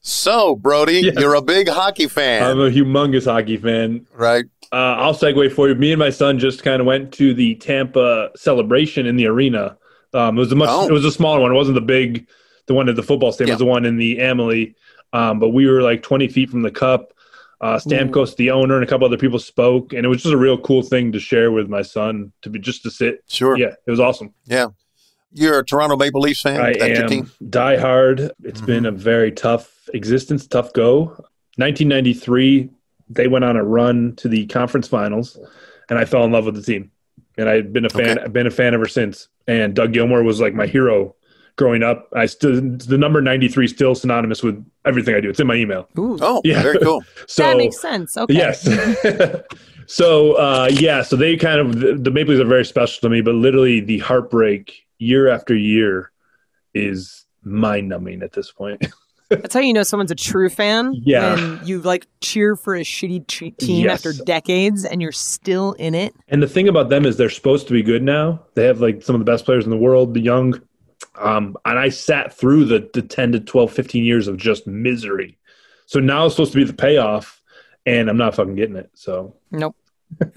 So, 0.00 0.56
Brodie, 0.56 1.02
Yes. 1.02 1.14
you're 1.18 1.34
a 1.34 1.40
big 1.40 1.68
hockey 1.68 2.08
fan, 2.08 2.42
I'm 2.42 2.60
a 2.60 2.68
humongous 2.70 3.24
hockey 3.24 3.56
fan. 3.56 4.04
right? 4.12 4.44
Uh, 4.72 4.76
I'll 4.98 5.14
segue 5.14 5.52
for 5.52 5.68
you. 5.68 5.74
Me 5.76 5.92
and 5.92 5.98
my 6.00 6.10
son 6.10 6.38
just 6.40 6.62
kind 6.64 6.80
of 6.80 6.86
went 6.86 7.12
to 7.14 7.32
the 7.32 7.54
Tampa 7.56 8.30
celebration 8.36 9.06
in 9.06 9.14
the 9.16 9.26
arena. 9.28 9.76
Um, 10.12 10.36
it 10.36 10.40
was 10.40 10.50
a 10.52 10.56
much, 10.56 10.68
Oh. 10.70 10.86
it 10.88 10.92
was 10.92 11.04
a 11.04 11.12
smaller 11.12 11.40
one. 11.40 11.52
It 11.52 11.54
wasn't 11.54 11.76
the 11.76 11.80
big, 11.80 12.26
the 12.66 12.74
one 12.74 12.88
at 12.88 12.96
the 12.96 13.02
football 13.02 13.30
stadium. 13.32 13.52
It 13.52 13.54
was 13.54 13.58
the 13.60 13.64
one 13.66 13.84
in 13.84 13.96
the 13.96 14.18
Amalie. 14.18 14.74
Um, 15.12 15.38
but 15.38 15.50
we 15.50 15.66
were 15.66 15.80
like 15.80 16.02
20 16.02 16.26
feet 16.28 16.50
from 16.50 16.62
the 16.62 16.72
cup. 16.72 17.13
Uh, 17.64 17.78
Stamkos, 17.78 18.36
the 18.36 18.50
owner, 18.50 18.74
and 18.74 18.84
a 18.84 18.86
couple 18.86 19.06
other 19.06 19.16
people 19.16 19.38
spoke, 19.38 19.94
and 19.94 20.04
it 20.04 20.08
was 20.08 20.22
just 20.22 20.34
a 20.34 20.36
real 20.36 20.58
cool 20.58 20.82
thing 20.82 21.10
to 21.12 21.18
share 21.18 21.50
with 21.50 21.66
my 21.68 21.80
son 21.80 22.30
to 22.42 22.50
be 22.50 22.58
just 22.58 22.82
to 22.82 22.90
sit. 22.90 23.24
Sure. 23.26 23.56
Yeah, 23.56 23.72
it 23.86 23.90
was 23.90 24.00
awesome. 24.00 24.34
Yeah, 24.44 24.66
you're 25.32 25.60
a 25.60 25.64
Toronto 25.64 25.96
Maple 25.96 26.20
Leafs 26.20 26.42
fan. 26.42 26.60
I 26.60 26.74
That's 26.78 27.00
am 27.00 27.08
team. 27.08 27.30
die 27.48 27.78
hard. 27.78 28.32
It's 28.42 28.60
Mhm. 28.60 28.66
been 28.66 28.84
a 28.86 28.90
very 28.92 29.32
tough 29.32 29.88
existence, 29.94 30.46
tough 30.46 30.74
go. 30.74 31.16
1993, 31.56 32.68
they 33.08 33.28
went 33.28 33.46
on 33.46 33.56
a 33.56 33.64
run 33.64 34.14
to 34.16 34.28
the 34.28 34.44
conference 34.46 34.86
finals, 34.86 35.38
and 35.88 35.98
I 35.98 36.04
fell 36.04 36.24
in 36.24 36.32
love 36.32 36.44
with 36.44 36.56
the 36.56 36.62
team. 36.62 36.90
And 37.38 37.48
I've 37.48 37.72
been 37.72 37.86
a 37.86 37.88
fan. 37.88 38.10
Okay. 38.18 38.20
I've 38.24 38.32
been 38.34 38.46
a 38.46 38.50
fan 38.50 38.74
ever 38.74 38.86
since. 38.86 39.28
And 39.48 39.74
Doug 39.74 39.92
Gilmour 39.94 40.22
was 40.22 40.38
like 40.40 40.54
my 40.54 40.66
hero 40.66 41.16
growing 41.56 41.82
up. 41.82 42.08
I 42.14 42.26
still 42.26 42.60
the 42.60 42.98
number 42.98 43.20
93 43.22 43.68
still 43.68 43.94
synonymous 43.94 44.42
with 44.42 44.64
everything 44.84 45.14
I 45.14 45.20
do. 45.20 45.30
It's 45.30 45.40
in 45.40 45.46
my 45.46 45.54
email. 45.54 45.88
Ooh, 45.98 46.18
Oh, 46.20 46.40
Yeah. 46.44 46.62
very 46.62 46.78
cool. 46.80 47.02
So 47.28 47.42
that 47.44 47.56
makes 47.56 47.80
sense. 47.80 48.16
Okay. 48.16 48.34
Yes. 48.34 48.66
so 49.86 50.34
uh, 50.34 50.68
yeah, 50.72 51.02
so 51.02 51.16
they 51.16 51.36
kind 51.36 51.60
of 51.60 51.80
the, 51.80 51.94
the 51.94 52.10
Maple 52.10 52.34
Leafs 52.34 52.42
are 52.44 52.48
very 52.48 52.64
special 52.64 53.00
to 53.02 53.08
me, 53.08 53.20
but 53.20 53.34
literally 53.34 53.80
the 53.80 53.98
heartbreak 53.98 54.72
year 54.98 55.28
after 55.28 55.54
year 55.54 56.10
is 56.74 57.24
mind 57.42 57.88
numbing 57.88 58.22
at 58.22 58.32
this 58.32 58.50
point. 58.50 58.84
That's 59.30 59.54
how 59.54 59.60
you 59.60 59.72
know 59.72 59.82
someone's 59.82 60.10
a 60.10 60.14
true 60.16 60.48
fan. 60.50 60.92
Yeah. 61.02 61.34
When 61.34 61.66
you 61.66 61.80
like 61.80 62.06
cheer 62.20 62.56
for 62.56 62.74
a 62.76 62.80
shitty 62.82 63.26
t- 63.26 63.50
team 63.52 63.84
Yes. 63.86 64.04
after 64.06 64.24
decades 64.24 64.84
and 64.84 65.00
you're 65.00 65.12
still 65.12 65.72
in 65.72 65.94
it. 65.94 66.14
And 66.28 66.42
the 66.42 66.46
thing 66.46 66.68
about 66.68 66.88
them 66.90 67.06
is 67.06 67.16
they're 67.16 67.30
supposed 67.30 67.66
to 67.68 67.72
be 67.72 67.82
good 67.82 68.02
now. 68.02 68.42
They 68.54 68.64
have 68.66 68.80
like 68.80 69.02
some 69.02 69.14
of 69.14 69.20
the 69.20 69.24
best 69.24 69.44
players 69.44 69.64
in 69.64 69.70
the 69.70 69.76
world, 69.78 70.14
the 70.14 70.20
young. 70.20 70.60
Um, 71.16 71.56
and 71.64 71.78
I 71.78 71.88
sat 71.90 72.32
through 72.32 72.64
the, 72.66 72.88
the 72.92 73.02
10 73.02 73.32
to 73.32 73.40
12, 73.40 73.72
15 73.72 74.04
years 74.04 74.28
of 74.28 74.36
just 74.36 74.66
misery. 74.66 75.38
So 75.86 76.00
now 76.00 76.26
it's 76.26 76.34
supposed 76.34 76.52
to 76.52 76.58
be 76.58 76.64
the 76.64 76.72
payoff, 76.72 77.40
and 77.86 78.08
I'm 78.08 78.16
not 78.16 78.34
fucking 78.34 78.56
getting 78.56 78.76
it. 78.76 78.90
So 78.94 79.36
Nope. 79.50 79.76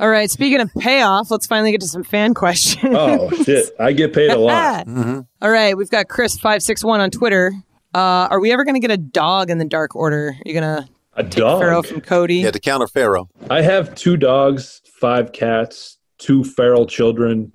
All 0.00 0.08
right. 0.08 0.30
Speaking 0.30 0.60
of 0.60 0.72
payoff, 0.74 1.30
let's 1.30 1.46
finally 1.46 1.70
get 1.72 1.80
to 1.82 1.88
some 1.88 2.02
fan 2.02 2.34
questions. 2.34 2.94
oh 2.96 3.30
shit, 3.44 3.70
I 3.78 3.92
get 3.92 4.12
paid 4.12 4.30
a 4.30 4.38
lot. 4.38 4.84
hmm 4.86 5.20
All 5.42 5.50
right. 5.50 5.76
We've 5.76 5.90
got 5.90 6.06
Chris561 6.06 6.98
on 6.98 7.10
Twitter. 7.10 7.52
Uh, 7.94 8.28
are 8.30 8.40
we 8.40 8.52
ever 8.52 8.64
going 8.64 8.74
to 8.74 8.80
get 8.80 8.90
a 8.90 8.96
dog 8.96 9.50
in 9.50 9.58
the 9.58 9.64
Dark 9.64 9.96
Order? 9.96 10.28
Are 10.28 10.34
You're 10.44 10.60
going 10.60 10.82
to 10.82 10.88
A 11.14 11.24
take 11.24 11.42
Pharaoh 11.42 11.82
from 11.82 12.00
Cody? 12.00 12.36
Yeah, 12.36 12.50
to 12.50 12.60
counter 12.60 12.86
Pharaoh. 12.86 13.28
I 13.50 13.62
have 13.62 13.94
two 13.94 14.16
dogs, 14.16 14.82
five 15.00 15.32
cats, 15.32 15.98
two 16.18 16.44
feral 16.44 16.86
children. 16.86 17.52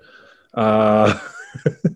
Uh, 0.54 1.18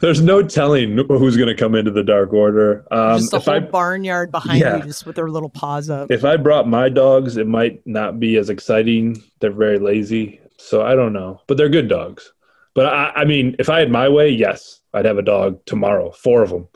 there's 0.00 0.20
no 0.20 0.42
telling 0.42 0.96
who's 0.96 1.36
going 1.36 1.48
to 1.48 1.54
come 1.54 1.74
into 1.74 1.90
the 1.90 2.02
Dark 2.04 2.32
Order. 2.32 2.84
Um, 2.90 3.18
just 3.18 3.32
a 3.32 3.36
if 3.36 3.44
whole 3.46 3.54
I 3.54 3.60
barnyard 3.60 4.30
behind 4.30 4.60
Yeah. 4.60 4.76
you, 4.78 4.82
just 4.84 5.06
with 5.06 5.16
their 5.16 5.28
little 5.28 5.48
paws 5.50 5.90
up. 5.90 6.10
if 6.10 6.24
I 6.24 6.36
brought 6.36 6.68
my 6.68 6.88
dogs, 6.88 7.36
it 7.36 7.46
might 7.46 7.84
not 7.86 8.20
be 8.20 8.36
as 8.36 8.50
exciting. 8.50 9.22
They're 9.40 9.50
very 9.50 9.78
lazy, 9.78 10.40
so 10.58 10.82
I 10.82 10.94
don't 10.94 11.12
know. 11.12 11.40
But 11.46 11.56
they're 11.56 11.68
good 11.68 11.88
dogs. 11.88 12.32
But 12.74 12.86
I, 12.86 13.12
I 13.16 13.24
mean, 13.24 13.56
if 13.58 13.68
I 13.68 13.80
had 13.80 13.90
my 13.90 14.08
way, 14.08 14.28
yes, 14.30 14.80
I'd 14.94 15.04
have 15.04 15.18
a 15.18 15.22
dog 15.22 15.64
tomorrow, 15.66 16.10
four 16.12 16.42
of 16.42 16.50
them. 16.50 16.68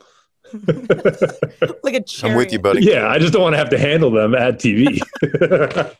like 1.83 1.95
a 1.95 2.01
chariot. 2.03 2.23
I'm 2.23 2.35
with 2.35 2.51
you, 2.51 2.59
buddy. 2.59 2.83
Yeah, 2.83 3.07
I 3.07 3.17
just 3.19 3.33
don't 3.33 3.41
want 3.41 3.53
to 3.53 3.57
have 3.57 3.69
to 3.69 3.77
handle 3.79 4.11
them 4.11 4.35
at 4.35 4.59
TV. 4.59 4.99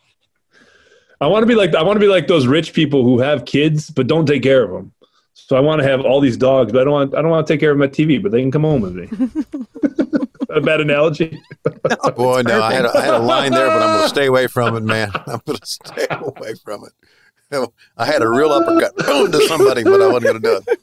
I 1.21 1.27
want 1.27 1.43
to 1.43 1.47
be 1.47 1.55
like 1.55 1.73
I 1.73 1.83
want 1.83 1.95
to 1.95 1.99
be 2.01 2.07
like 2.07 2.27
those 2.27 2.47
rich 2.47 2.73
people 2.73 3.03
who 3.03 3.19
have 3.19 3.45
kids 3.45 3.89
but 3.89 4.07
don't 4.07 4.25
take 4.25 4.43
care 4.43 4.63
of 4.63 4.71
them. 4.71 4.91
So 5.53 5.57
So 5.57 5.57
I 5.57 5.61
want 5.61 5.83
to 5.83 5.87
have 5.87 6.01
all 6.01 6.19
these 6.19 6.35
dogs, 6.35 6.71
but 6.71 6.81
I 6.81 6.83
don't 6.83 6.93
want 6.93 7.13
I 7.13 7.21
don't 7.21 7.29
want 7.29 7.45
to 7.45 7.53
take 7.53 7.59
care 7.59 7.69
of 7.69 7.77
my 7.77 7.85
TV, 7.85 8.19
but 8.19 8.31
they 8.31 8.41
can 8.41 8.49
come 8.49 8.63
home 8.63 8.81
with 8.81 8.95
me. 8.95 9.07
a 10.49 10.59
bad 10.59 10.81
analogy. 10.81 11.39
Boy, 12.15 12.41
no, 12.41 12.59
I 12.59 12.73
had, 12.73 12.85
a, 12.85 12.97
I 12.97 13.01
had 13.01 13.13
a 13.13 13.19
line 13.19 13.51
there, 13.51 13.67
but 13.67 13.83
I'm 13.83 13.97
going 13.97 14.01
to 14.01 14.09
stay 14.09 14.25
away 14.25 14.47
from 14.47 14.75
it, 14.75 14.81
man. 14.81 15.11
I'm 15.27 15.41
going 15.45 15.59
to 15.59 15.65
stay 15.67 16.07
away 16.09 16.55
from 16.65 16.85
it. 16.85 17.69
I 17.95 18.05
had 18.07 18.23
a 18.23 18.29
real 18.29 18.51
uppercut 18.51 18.99
thrown 18.99 19.31
to 19.31 19.47
somebody, 19.47 19.83
but 19.83 20.01
I 20.01 20.07
wasn't 20.07 20.23
going 20.23 20.41
to 20.41 20.61
do 20.61 20.61
it. 20.65 20.79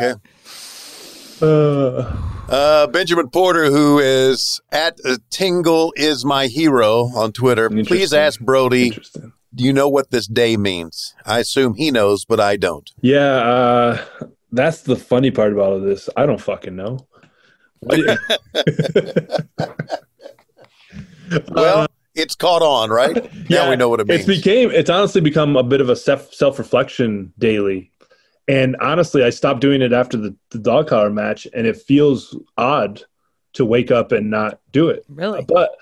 Okay. 0.00 0.14
Uh, 1.42 2.16
uh, 2.48 2.86
Benjamin 2.86 3.30
Porter, 3.30 3.64
who 3.64 3.98
is 3.98 4.60
at 4.70 5.00
uh, 5.04 5.16
Tingle 5.30 5.92
is 5.96 6.24
my 6.24 6.46
hero 6.46 7.06
on 7.16 7.32
Twitter. 7.32 7.68
Please 7.68 8.14
ask 8.14 8.38
Brodie. 8.38 8.96
Do 9.54 9.64
you 9.64 9.72
know 9.72 9.88
what 9.88 10.10
this 10.10 10.26
day 10.26 10.56
means? 10.56 11.14
I 11.24 11.38
assume 11.38 11.74
he 11.74 11.90
knows, 11.90 12.24
but 12.24 12.40
I 12.40 12.56
don't. 12.56 12.90
Yeah, 13.00 13.20
uh, 13.20 14.04
that's 14.52 14.82
the 14.82 14.96
funny 14.96 15.30
part 15.30 15.52
about 15.52 15.72
all 15.72 15.80
this. 15.80 16.08
I 16.16 16.26
don't 16.26 16.40
fucking 16.40 16.74
know. 16.74 17.06
well, 21.52 21.86
it's 22.14 22.34
caught 22.34 22.62
on, 22.62 22.90
right? 22.90 23.30
Now 23.50 23.64
yeah, 23.64 23.70
we 23.70 23.76
know 23.76 23.90
what 23.90 24.00
it 24.00 24.06
means. 24.06 24.26
It's 24.26 24.38
became. 24.38 24.70
It's 24.70 24.88
honestly 24.88 25.20
become 25.20 25.54
a 25.56 25.62
bit 25.62 25.82
of 25.82 25.90
a 25.90 25.96
self 25.96 26.32
self 26.32 26.58
reflection 26.58 27.32
daily 27.38 27.92
and 28.46 28.76
honestly, 28.80 29.24
I 29.24 29.30
stopped 29.30 29.60
doing 29.60 29.80
it 29.80 29.92
after 29.92 30.16
the, 30.16 30.36
the 30.50 30.58
dog 30.58 30.88
collar 30.88 31.10
match, 31.10 31.46
and 31.54 31.66
it 31.66 31.76
feels 31.76 32.36
odd 32.58 33.02
to 33.54 33.64
wake 33.64 33.90
up 33.90 34.12
and 34.12 34.30
not 34.30 34.60
do 34.72 34.88
it. 34.88 35.04
Really? 35.08 35.44
But 35.44 35.76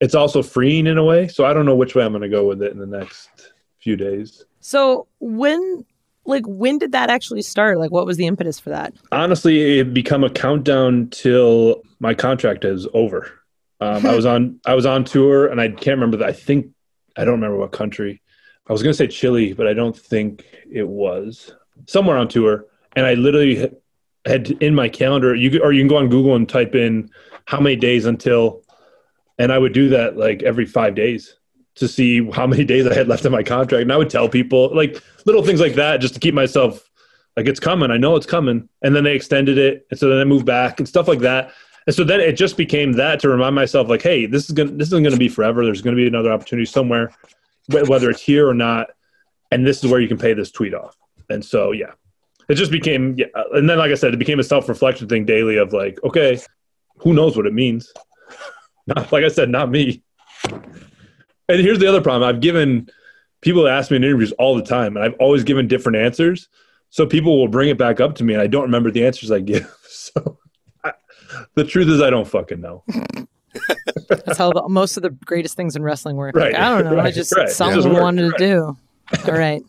it's 0.00 0.14
also 0.14 0.42
freeing 0.42 0.86
in 0.86 0.98
a 0.98 1.04
way. 1.04 1.28
So 1.28 1.44
I 1.44 1.52
don't 1.52 1.66
know 1.66 1.74
which 1.74 1.94
way 1.94 2.04
I'm 2.04 2.12
going 2.12 2.22
to 2.22 2.28
go 2.28 2.46
with 2.46 2.62
it 2.62 2.72
in 2.72 2.78
the 2.78 2.86
next 2.86 3.52
few 3.80 3.96
days. 3.96 4.44
So 4.60 5.06
when 5.20 5.84
like 6.24 6.44
when 6.46 6.78
did 6.78 6.92
that 6.92 7.08
actually 7.10 7.42
start? 7.42 7.78
Like 7.78 7.90
what 7.90 8.06
was 8.06 8.16
the 8.16 8.26
impetus 8.26 8.60
for 8.60 8.70
that? 8.70 8.92
Honestly, 9.12 9.78
it 9.78 9.94
become 9.94 10.24
a 10.24 10.30
countdown 10.30 11.08
till 11.10 11.82
my 12.00 12.14
contract 12.14 12.64
is 12.64 12.86
over. 12.92 13.32
Um, 13.80 14.04
I 14.04 14.14
was 14.14 14.26
on 14.34 14.60
I 14.66 14.74
was 14.74 14.86
on 14.86 15.04
tour 15.04 15.46
and 15.46 15.60
I 15.60 15.68
can't 15.68 15.96
remember 15.96 16.18
that. 16.18 16.28
I 16.28 16.32
think 16.32 16.72
I 17.16 17.24
don't 17.24 17.34
remember 17.34 17.56
what 17.56 17.72
country. 17.72 18.20
I 18.68 18.72
was 18.72 18.82
going 18.82 18.92
to 18.92 18.96
say 18.96 19.06
Chile, 19.06 19.54
but 19.54 19.66
I 19.66 19.72
don't 19.72 19.96
think 19.96 20.44
it 20.70 20.86
was 20.86 21.52
somewhere 21.86 22.18
on 22.18 22.28
tour, 22.28 22.66
and 22.94 23.06
I 23.06 23.14
literally 23.14 23.70
had 24.26 24.50
in 24.62 24.74
my 24.74 24.88
calendar. 24.88 25.34
You 25.34 25.60
or 25.62 25.72
you 25.72 25.80
can 25.80 25.88
go 25.88 25.96
on 25.96 26.08
Google 26.08 26.36
and 26.36 26.48
type 26.48 26.74
in 26.74 27.10
how 27.46 27.60
many 27.60 27.76
days 27.76 28.04
until, 28.04 28.62
and 29.38 29.52
I 29.52 29.58
would 29.58 29.72
do 29.72 29.88
that 29.90 30.16
like 30.16 30.42
every 30.42 30.66
five 30.66 30.94
days 30.94 31.36
to 31.76 31.88
see 31.88 32.28
how 32.30 32.46
many 32.46 32.64
days 32.64 32.86
I 32.86 32.94
had 32.94 33.08
left 33.08 33.24
in 33.24 33.32
my 33.32 33.42
contract. 33.42 33.82
And 33.82 33.92
I 33.92 33.96
would 33.96 34.10
tell 34.10 34.28
people 34.28 34.74
like 34.74 35.00
little 35.26 35.44
things 35.44 35.60
like 35.60 35.74
that 35.74 36.00
just 36.00 36.14
to 36.14 36.20
keep 36.20 36.34
myself 36.34 36.88
like 37.36 37.46
it's 37.46 37.60
coming. 37.60 37.90
I 37.90 37.96
know 37.98 38.16
it's 38.16 38.26
coming. 38.26 38.68
And 38.82 38.94
then 38.94 39.04
they 39.04 39.14
extended 39.14 39.58
it, 39.58 39.86
and 39.90 39.98
so 39.98 40.08
then 40.08 40.18
I 40.18 40.24
moved 40.24 40.44
back 40.44 40.80
and 40.80 40.88
stuff 40.88 41.06
like 41.06 41.20
that. 41.20 41.52
And 41.86 41.94
so 41.94 42.04
then 42.04 42.20
it 42.20 42.32
just 42.32 42.56
became 42.56 42.92
that 42.94 43.20
to 43.20 43.28
remind 43.28 43.54
myself 43.54 43.88
like, 43.88 44.02
hey, 44.02 44.26
this 44.26 44.44
is 44.44 44.50
gonna 44.50 44.72
this 44.72 44.88
isn't 44.88 45.04
gonna 45.04 45.16
be 45.16 45.28
forever. 45.28 45.64
There's 45.64 45.80
gonna 45.80 45.96
be 45.96 46.06
another 46.06 46.32
opportunity 46.32 46.66
somewhere, 46.66 47.12
whether 47.68 48.10
it's 48.10 48.20
here 48.20 48.48
or 48.48 48.54
not. 48.54 48.90
And 49.52 49.66
this 49.66 49.82
is 49.82 49.90
where 49.90 50.00
you 50.00 50.08
can 50.08 50.18
pay 50.18 50.34
this 50.34 50.50
tweet 50.50 50.74
off. 50.74 50.96
And 51.30 51.42
so, 51.42 51.72
yeah, 51.72 51.92
it 52.48 52.56
just 52.56 52.70
became, 52.70 53.14
yeah. 53.16 53.26
And 53.52 53.70
then, 53.70 53.78
like 53.78 53.90
I 53.90 53.94
said, 53.94 54.12
it 54.12 54.18
became 54.18 54.40
a 54.40 54.44
self 54.44 54.68
reflection 54.68 55.08
thing 55.08 55.24
daily 55.24 55.56
of 55.56 55.72
like, 55.72 55.98
okay, 56.04 56.40
who 56.98 57.14
knows 57.14 57.36
what 57.36 57.46
it 57.46 57.54
means? 57.54 57.92
Not, 58.88 59.12
like 59.12 59.24
I 59.24 59.28
said, 59.28 59.50
not 59.50 59.70
me. 59.70 60.02
And 60.50 61.60
here's 61.60 61.78
the 61.78 61.86
other 61.86 62.00
problem 62.00 62.28
I've 62.28 62.40
given 62.40 62.88
people 63.42 63.68
ask 63.68 63.90
me 63.90 63.98
in 63.98 64.04
interviews 64.04 64.32
all 64.32 64.56
the 64.56 64.62
time, 64.62 64.96
and 64.96 65.04
I've 65.04 65.14
always 65.20 65.44
given 65.44 65.68
different 65.68 65.96
answers. 65.96 66.48
So 66.90 67.06
people 67.06 67.38
will 67.38 67.48
bring 67.48 67.68
it 67.68 67.76
back 67.76 68.00
up 68.00 68.14
to 68.16 68.24
me, 68.24 68.32
and 68.32 68.42
I 68.42 68.46
don't 68.46 68.62
remember 68.62 68.90
the 68.90 69.06
answers 69.06 69.30
I 69.30 69.40
give. 69.40 69.72
So 69.90 70.38
I, 70.84 70.92
the 71.54 71.64
truth 71.64 71.88
is, 71.88 72.00
I 72.00 72.08
don't 72.08 72.26
fucking 72.26 72.60
know. 72.60 72.84
That's 74.08 74.38
how 74.38 74.52
the, 74.52 74.66
most 74.68 74.96
of 74.96 75.02
the 75.02 75.10
greatest 75.10 75.54
things 75.56 75.76
in 75.76 75.82
wrestling 75.82 76.16
work. 76.16 76.34
Right. 76.34 76.52
Like, 76.52 76.62
I 76.62 76.68
don't 76.70 76.84
know. 76.84 76.96
Right. 76.96 77.06
I 77.06 77.10
just 77.10 77.34
right. 77.36 77.48
someone 77.48 77.92
wanted 77.92 78.30
right. 78.30 78.38
to 78.38 78.46
do. 78.46 78.76
All 79.30 79.36
right. 79.38 79.62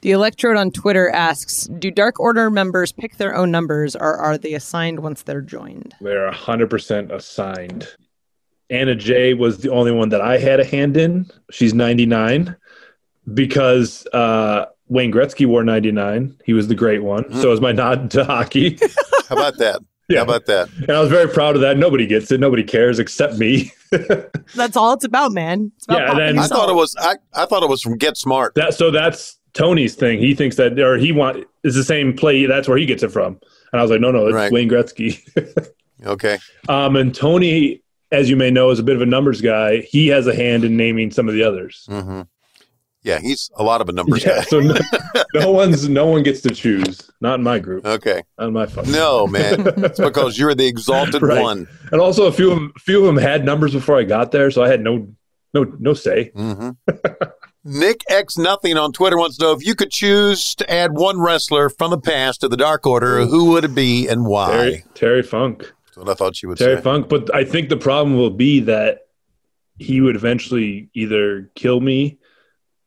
The 0.00 0.12
Electrode 0.12 0.56
on 0.56 0.70
Twitter 0.70 1.10
asks 1.10 1.66
Do 1.66 1.90
Dark 1.90 2.20
Order 2.20 2.50
members 2.50 2.92
pick 2.92 3.16
their 3.16 3.34
own 3.34 3.50
numbers 3.50 3.96
or 3.96 4.16
are 4.16 4.38
they 4.38 4.54
assigned 4.54 5.00
once 5.00 5.22
they're 5.22 5.40
joined? 5.40 5.94
They're 6.00 6.30
100% 6.30 7.10
assigned. 7.10 7.88
Anna 8.70 8.94
Jay 8.94 9.34
was 9.34 9.58
the 9.58 9.70
only 9.70 9.92
one 9.92 10.08
that 10.10 10.20
I 10.20 10.38
had 10.38 10.60
a 10.60 10.64
hand 10.64 10.96
in. 10.96 11.30
She's 11.50 11.74
99 11.74 12.56
because 13.32 14.06
uh, 14.08 14.66
Wayne 14.88 15.12
Gretzky 15.12 15.46
wore 15.46 15.64
99. 15.64 16.36
He 16.44 16.52
was 16.52 16.68
the 16.68 16.74
great 16.74 17.02
one. 17.02 17.24
Mm. 17.24 17.42
So 17.42 17.52
is 17.52 17.60
my 17.60 17.72
nod 17.72 18.10
to 18.12 18.24
hockey. 18.24 18.78
How 19.28 19.36
about 19.36 19.58
that? 19.58 19.80
Yeah. 20.06 20.18
How 20.18 20.24
about 20.24 20.44
that? 20.44 20.68
And 20.76 20.90
I 20.90 21.00
was 21.00 21.08
very 21.08 21.30
proud 21.30 21.54
of 21.54 21.62
that. 21.62 21.78
Nobody 21.78 22.06
gets 22.06 22.30
it. 22.30 22.38
Nobody 22.38 22.62
cares 22.62 22.98
except 22.98 23.38
me. 23.38 23.72
that's 24.54 24.76
all 24.76 24.92
it's 24.92 25.04
about, 25.06 25.32
man. 25.32 25.72
It's 25.76 25.86
about 25.86 25.98
yeah, 25.98 26.14
then, 26.14 26.38
I 26.38 26.46
thought 26.46 26.68
it 26.68 26.74
was 26.74 26.94
I, 26.98 27.16
I 27.32 27.46
thought 27.46 27.62
it 27.62 27.70
was 27.70 27.80
from 27.80 27.96
Get 27.96 28.18
Smart. 28.18 28.54
That 28.54 28.74
so 28.74 28.90
that's 28.90 29.38
Tony's 29.54 29.94
thing. 29.94 30.18
He 30.18 30.34
thinks 30.34 30.56
that, 30.56 30.78
or 30.78 30.98
he 30.98 31.10
want 31.10 31.46
is 31.62 31.74
the 31.74 31.82
same 31.82 32.14
play. 32.14 32.44
That's 32.44 32.68
where 32.68 32.76
he 32.76 32.84
gets 32.84 33.02
it 33.02 33.12
from. 33.12 33.40
And 33.72 33.80
I 33.80 33.82
was 33.82 33.90
like, 33.90 34.02
no, 34.02 34.10
no, 34.10 34.26
it's 34.26 34.34
right. 34.34 34.52
Wayne 34.52 34.68
Gretzky. 34.68 35.22
okay. 36.04 36.38
Um, 36.68 36.96
and 36.96 37.14
Tony, 37.14 37.82
as 38.10 38.30
you 38.30 38.36
may 38.36 38.50
know, 38.50 38.70
is 38.70 38.78
a 38.78 38.82
bit 38.82 38.96
of 38.96 39.02
a 39.02 39.06
numbers 39.06 39.40
guy. 39.40 39.80
He 39.80 40.08
has 40.08 40.26
a 40.26 40.34
hand 40.34 40.64
in 40.64 40.76
naming 40.76 41.10
some 41.10 41.28
of 41.28 41.34
the 41.34 41.42
others. 41.42 41.86
Mm-hmm. 41.88 42.22
Yeah, 43.04 43.20
he's 43.20 43.50
a 43.56 43.62
lot 43.62 43.82
of 43.82 43.88
a 43.90 43.92
numbers 43.92 44.24
yeah, 44.24 44.36
guy. 44.36 44.42
so 44.44 44.60
no, 44.60 44.74
no, 45.34 45.50
one's 45.50 45.88
no 45.90 46.06
one 46.06 46.22
gets 46.22 46.40
to 46.40 46.54
choose. 46.54 47.10
Not 47.20 47.34
in 47.34 47.42
my 47.42 47.58
group. 47.58 47.84
Okay. 47.84 48.22
Not 48.38 48.46
in 48.48 48.54
my 48.54 48.66
phone. 48.66 48.90
No, 48.90 49.26
man. 49.26 49.66
It's 49.84 50.00
because 50.00 50.38
you're 50.38 50.54
the 50.54 50.66
exalted 50.66 51.20
right. 51.20 51.42
one. 51.42 51.68
And 51.92 52.00
also, 52.00 52.26
a 52.26 52.32
few 52.32 52.50
of 52.50 52.56
them, 52.56 52.72
few 52.78 53.00
of 53.00 53.06
them 53.06 53.18
had 53.18 53.44
numbers 53.44 53.74
before 53.74 53.98
I 53.98 54.04
got 54.04 54.32
there, 54.32 54.50
so 54.50 54.64
I 54.64 54.68
had 54.68 54.80
no 54.80 55.06
no 55.52 55.64
no 55.78 55.92
say. 55.92 56.32
Mm-hmm. 56.34 56.70
Nick 57.64 58.02
X 58.08 58.38
Nothing 58.38 58.76
on 58.78 58.92
Twitter 58.92 59.18
wants 59.18 59.36
to 59.38 59.44
know 59.44 59.52
if 59.52 59.64
you 59.64 59.74
could 59.74 59.90
choose 59.90 60.54
to 60.56 60.70
add 60.70 60.92
one 60.92 61.20
wrestler 61.20 61.68
from 61.68 61.90
the 61.90 62.00
past 62.00 62.40
to 62.40 62.48
the 62.48 62.56
Dark 62.56 62.86
Order, 62.86 63.24
who 63.26 63.50
would 63.50 63.64
it 63.64 63.74
be 63.74 64.08
and 64.08 64.26
why? 64.26 64.50
Terry, 64.50 64.84
Terry 64.94 65.22
Funk. 65.22 65.72
What 65.96 66.08
I 66.08 66.14
thought 66.14 66.36
she 66.36 66.46
would 66.46 66.58
Terry 66.58 66.76
say. 66.76 66.82
Funk, 66.82 67.08
but 67.08 67.34
I 67.34 67.44
think 67.44 67.68
the 67.68 67.76
problem 67.76 68.16
will 68.16 68.30
be 68.30 68.60
that 68.60 69.06
he 69.78 70.00
would 70.00 70.16
eventually 70.16 70.88
either 70.94 71.50
kill 71.54 71.80
me 71.80 72.18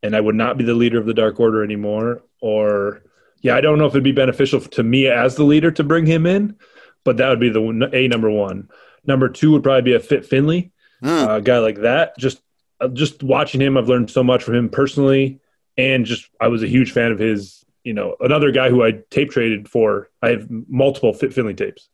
and 0.04 0.16
I 0.16 0.22
would 0.22 0.36
not 0.36 0.58
be 0.58 0.64
the 0.64 0.74
leader 0.74 1.00
of 1.00 1.06
the 1.06 1.14
Dark 1.14 1.40
Order 1.40 1.64
anymore, 1.64 2.24
or 2.42 3.02
yeah, 3.42 3.56
I 3.56 3.62
don't 3.62 3.78
know 3.78 3.86
if 3.86 3.94
it'd 3.94 4.04
be 4.04 4.12
beneficial 4.12 4.60
to 4.60 4.84
me 4.84 5.08
as 5.08 5.36
the 5.36 5.44
leader 5.44 5.72
to 5.72 5.84
bring 5.84 6.06
him 6.06 6.26
in, 6.26 6.56
but 7.04 7.18
that 7.18 7.30
would 7.30 7.40
be 7.40 7.50
the 7.50 7.90
a 7.94 8.08
number 8.08 8.30
one. 8.30 8.70
Number 9.06 9.30
two 9.30 9.52
would 9.52 9.64
probably 9.64 9.84
be 9.84 9.96
a 9.96 10.00
Fit 10.00 10.26
Finlay, 10.26 10.72
mm. 11.04 11.28
uh, 11.28 11.36
a 11.36 11.42
guy 11.42 11.60
like 11.60 11.82
that. 11.82 12.18
Just 12.18 12.42
uh, 12.80 12.90
just 12.90 13.24
watching 13.24 13.62
him, 13.62 13.78
I've 13.78 13.90
learned 13.90 14.12
so 14.12 14.24
much 14.24 14.44
from 14.44 14.56
him 14.56 14.70
personally, 14.70 15.40
and 15.78 16.06
just 16.06 16.30
I 16.40 16.48
was 16.48 16.64
a 16.64 16.68
huge 16.68 16.92
fan 16.92 17.12
of 17.12 17.20
his. 17.20 17.64
You 17.84 17.94
know, 17.94 18.18
another 18.20 18.52
guy 18.52 18.70
who 18.70 18.84
I 18.84 19.00
tape 19.10 19.32
traded 19.32 19.70
for. 19.70 20.10
I 20.22 20.30
have 20.30 20.48
multiple 20.50 21.14
Fit 21.14 21.34
Finlay 21.34 21.54
tapes, 21.54 21.88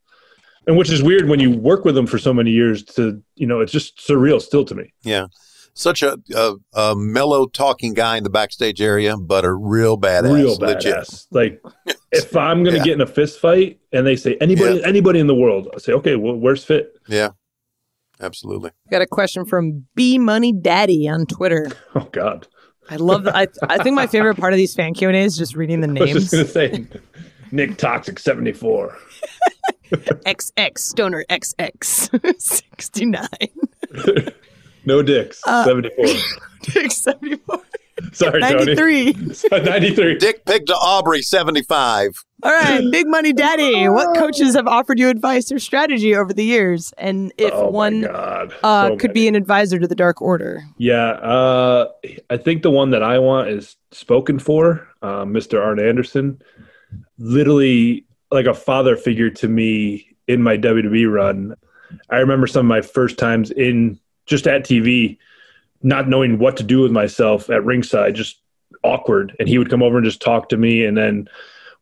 and 0.68 0.78
which 0.78 0.91
is 0.91 1.03
weird 1.03 1.30
when 1.30 1.39
you 1.39 1.51
work 1.51 1.86
with 1.86 1.95
them 1.95 2.07
for 2.07 2.18
so 2.18 2.34
many 2.34 2.51
years. 2.51 2.84
To 2.84 3.22
you 3.36 3.47
know, 3.47 3.59
it's 3.59 3.72
just 3.72 3.97
surreal 3.97 4.41
still 4.41 4.66
to 4.66 4.76
me. 4.76 4.93
Yeah, 5.03 5.28
such 5.74 6.03
a, 6.03 6.18
a, 6.36 6.55
a 6.74 6.95
mellow 6.95 7.47
talking 7.47 7.93
guy 7.93 8.18
in 8.18 8.24
the 8.24 8.30
backstage 8.30 8.82
area, 8.82 9.18
but 9.18 9.43
a 9.43 9.53
real 9.53 9.97
badass. 9.97 10.34
Real 10.34 10.57
badass. 10.57 11.28
Legit. 11.32 11.61
Like 11.86 11.95
if 12.11 12.36
I'm 12.36 12.64
going 12.64 12.74
to 12.74 12.80
yeah. 12.80 12.86
get 12.86 12.93
in 12.93 13.01
a 13.01 13.07
fist 13.07 13.39
fight 13.39 13.80
and 13.91 14.05
they 14.05 14.16
say 14.16 14.38
anybody 14.39 14.80
yeah. 14.80 14.88
anybody 14.88 15.20
in 15.20 15.28
the 15.28 15.36
world, 15.36 15.70
I 15.74 15.80
say 15.80 15.93
okay, 15.93 16.16
well, 16.16 16.36
where's 16.36 16.64
Fit? 16.64 16.93
Yeah. 17.07 17.30
Absolutely. 18.20 18.72
Got 18.89 19.01
a 19.01 19.07
question 19.07 19.43
from 19.43 19.86
B 19.95 20.18
Money 20.18 20.53
Daddy 20.53 21.09
on 21.09 21.26
Twitter. 21.26 21.72
Oh 21.95 22.09
God. 22.11 22.47
I 22.89 22.95
love 22.95 23.24
that. 23.24 23.36
I, 23.36 23.47
I 23.70 23.78
think 23.84 23.95
my 23.95 24.07
favorite 24.07 24.36
part 24.36 24.51
of 24.51 24.57
these 24.57 24.74
fan 24.74 24.93
Q 24.93 25.07
and 25.07 25.16
A 25.16 25.22
is 25.22 25.38
just 25.38 25.55
reading 25.55 25.82
the 25.82 25.88
names. 25.88 26.09
I 26.11 26.14
was 26.14 26.32
just 26.32 26.32
gonna 26.32 26.47
say, 26.47 26.86
Nick 27.51 27.78
Toxic 27.78 28.20
seventy 28.20 28.51
four, 28.51 28.97
XX 29.98 30.78
Stoner 30.78 31.26
XX 31.30 32.41
sixty 32.41 33.06
nine. 33.06 33.28
no 34.86 35.02
dicks 35.02 35.41
uh, 35.46 35.66
seventy 35.66 35.89
four. 35.96 36.06
Dicks 36.62 36.98
seventy 36.98 37.36
four. 37.38 37.62
Sorry, 38.12 38.39
93. 38.39 39.14
Tony. 39.14 39.64
93. 39.70 40.18
Dick 40.18 40.46
pick 40.46 40.66
to 40.66 40.74
Aubrey, 40.74 41.22
75. 41.22 42.12
All 42.44 42.52
right, 42.52 42.84
Big 42.91 43.08
Money 43.08 43.34
Daddy. 43.34 43.88
What 43.88 44.18
coaches 44.18 44.56
have 44.56 44.68
offered 44.68 45.00
you 45.00 45.10
advice 45.10 45.52
or 45.52 45.60
strategy 45.60 46.16
over 46.16 46.34
the 46.34 46.44
years? 46.44 46.94
And 46.98 47.32
if 47.38 47.54
oh 47.54 47.70
one 47.70 48.06
uh, 48.06 48.50
so 48.62 48.98
could 48.98 49.14
be 49.14 49.28
an 49.28 49.36
advisor 49.36 49.80
to 49.80 49.88
the 49.88 49.96
Dark 49.96 50.22
Order? 50.22 50.64
Yeah, 50.78 51.12
uh, 51.12 51.91
I 52.30 52.38
think 52.38 52.64
the 52.64 52.72
one 52.72 52.89
that 52.91 53.04
I 53.04 53.20
want 53.20 53.50
is 53.50 53.78
spoken 53.91 54.39
for, 54.39 54.88
uh, 55.02 55.24
Mr. 55.24 55.64
Arn 55.64 55.80
Anderson. 55.80 56.41
Literally 57.18 58.06
like 58.34 58.47
a 58.47 58.53
father 58.53 58.97
figure 58.97 59.29
to 59.29 59.47
me 59.47 60.15
in 60.27 60.41
my 60.41 60.57
WWE 60.57 61.11
run. 61.11 61.55
I 62.09 62.17
remember 62.17 62.47
some 62.47 62.65
of 62.65 62.69
my 62.69 62.81
first 62.81 63.17
times 63.17 63.51
in 63.51 63.99
just 64.25 64.47
at 64.47 64.63
TV 64.63 65.17
not 65.84 66.09
knowing 66.09 66.39
what 66.39 66.57
to 66.57 66.63
do 66.63 66.81
with 66.81 66.91
myself 66.91 67.49
at 67.49 67.63
ringside, 67.63 68.15
just 68.15 68.39
awkward. 68.84 69.36
And 69.38 69.47
he 69.47 69.57
would 69.57 69.69
come 69.69 69.84
over 69.84 69.97
and 69.97 70.05
just 70.05 70.21
talk 70.21 70.49
to 70.49 70.57
me. 70.57 70.84
And 70.84 70.97
then 70.97 71.29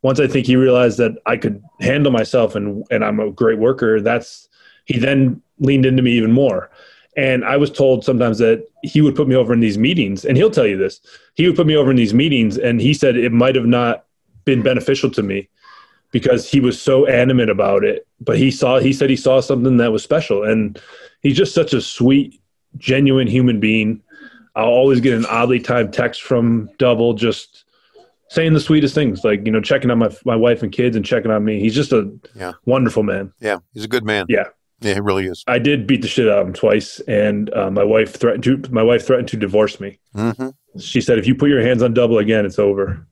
once 0.01 0.19
I 0.19 0.27
think 0.27 0.45
he 0.45 0.55
realized 0.55 0.97
that 0.97 1.13
I 1.25 1.37
could 1.37 1.63
handle 1.79 2.11
myself 2.11 2.55
and 2.55 2.83
and 2.91 3.05
I'm 3.05 3.19
a 3.19 3.31
great 3.31 3.59
worker, 3.59 4.01
that's 4.01 4.49
he 4.85 4.99
then 4.99 5.41
leaned 5.59 5.85
into 5.85 6.03
me 6.03 6.11
even 6.13 6.31
more. 6.31 6.69
And 7.15 7.45
I 7.45 7.57
was 7.57 7.69
told 7.69 8.03
sometimes 8.03 8.39
that 8.39 8.65
he 8.83 9.01
would 9.01 9.15
put 9.15 9.27
me 9.27 9.35
over 9.35 9.53
in 9.53 9.59
these 9.59 9.77
meetings, 9.77 10.23
and 10.25 10.37
he'll 10.37 10.49
tell 10.49 10.65
you 10.65 10.77
this. 10.77 11.01
He 11.35 11.45
would 11.45 11.57
put 11.57 11.67
me 11.67 11.75
over 11.75 11.91
in 11.91 11.97
these 11.97 12.13
meetings, 12.13 12.57
and 12.57 12.81
he 12.81 12.93
said 12.93 13.17
it 13.17 13.33
might 13.33 13.55
have 13.55 13.65
not 13.65 14.05
been 14.45 14.63
beneficial 14.63 15.11
to 15.11 15.21
me 15.21 15.49
because 16.11 16.49
he 16.49 16.59
was 16.59 16.81
so 16.81 17.05
animate 17.07 17.49
about 17.49 17.83
it. 17.83 18.05
But 18.19 18.37
he 18.37 18.51
saw, 18.51 18.79
he 18.79 18.93
said 18.93 19.09
he 19.09 19.15
saw 19.15 19.39
something 19.39 19.77
that 19.77 19.91
was 19.91 20.03
special, 20.03 20.43
and 20.43 20.79
he's 21.21 21.35
just 21.37 21.53
such 21.55 21.73
a 21.73 21.81
sweet, 21.81 22.39
genuine 22.77 23.27
human 23.27 23.59
being. 23.59 24.01
I'll 24.55 24.65
always 24.65 24.99
get 24.99 25.13
an 25.13 25.25
oddly 25.27 25.59
timed 25.59 25.93
text 25.93 26.21
from 26.21 26.69
Double, 26.77 27.13
just 27.13 27.63
saying 28.29 28.53
the 28.53 28.59
sweetest 28.59 28.93
things, 28.95 29.23
like 29.23 29.45
you 29.45 29.51
know, 29.51 29.61
checking 29.61 29.89
on 29.91 29.99
my 29.99 30.09
my 30.25 30.35
wife 30.35 30.61
and 30.63 30.71
kids 30.71 30.95
and 30.95 31.05
checking 31.05 31.31
on 31.31 31.43
me. 31.45 31.59
He's 31.59 31.75
just 31.75 31.91
a 31.93 32.11
Yeah. 32.35 32.53
wonderful 32.65 33.03
man. 33.03 33.33
Yeah, 33.39 33.57
he's 33.73 33.85
a 33.85 33.89
good 33.89 34.03
man. 34.05 34.25
Yeah. 34.29 34.45
Yeah, 34.83 34.95
he 34.95 34.99
really 34.99 35.27
is. 35.27 35.43
I 35.47 35.59
did 35.59 35.85
beat 35.85 36.01
the 36.01 36.07
shit 36.07 36.27
out 36.27 36.39
of 36.39 36.47
him 36.47 36.53
twice, 36.53 36.99
and 37.01 37.53
uh, 37.53 37.69
my 37.69 37.83
wife 37.83 38.15
threatened 38.15 38.43
to 38.45 38.61
my 38.71 38.81
wife 38.81 39.05
threatened 39.05 39.27
to 39.29 39.37
divorce 39.37 39.79
me. 39.79 39.99
hmm 40.13 40.49
She 40.79 41.01
said, 41.01 41.19
"If 41.19 41.27
you 41.27 41.35
put 41.35 41.49
your 41.49 41.61
hands 41.61 41.83
on 41.83 41.93
double 41.93 42.17
again, 42.17 42.45
it's 42.45 42.57
over." 42.59 43.05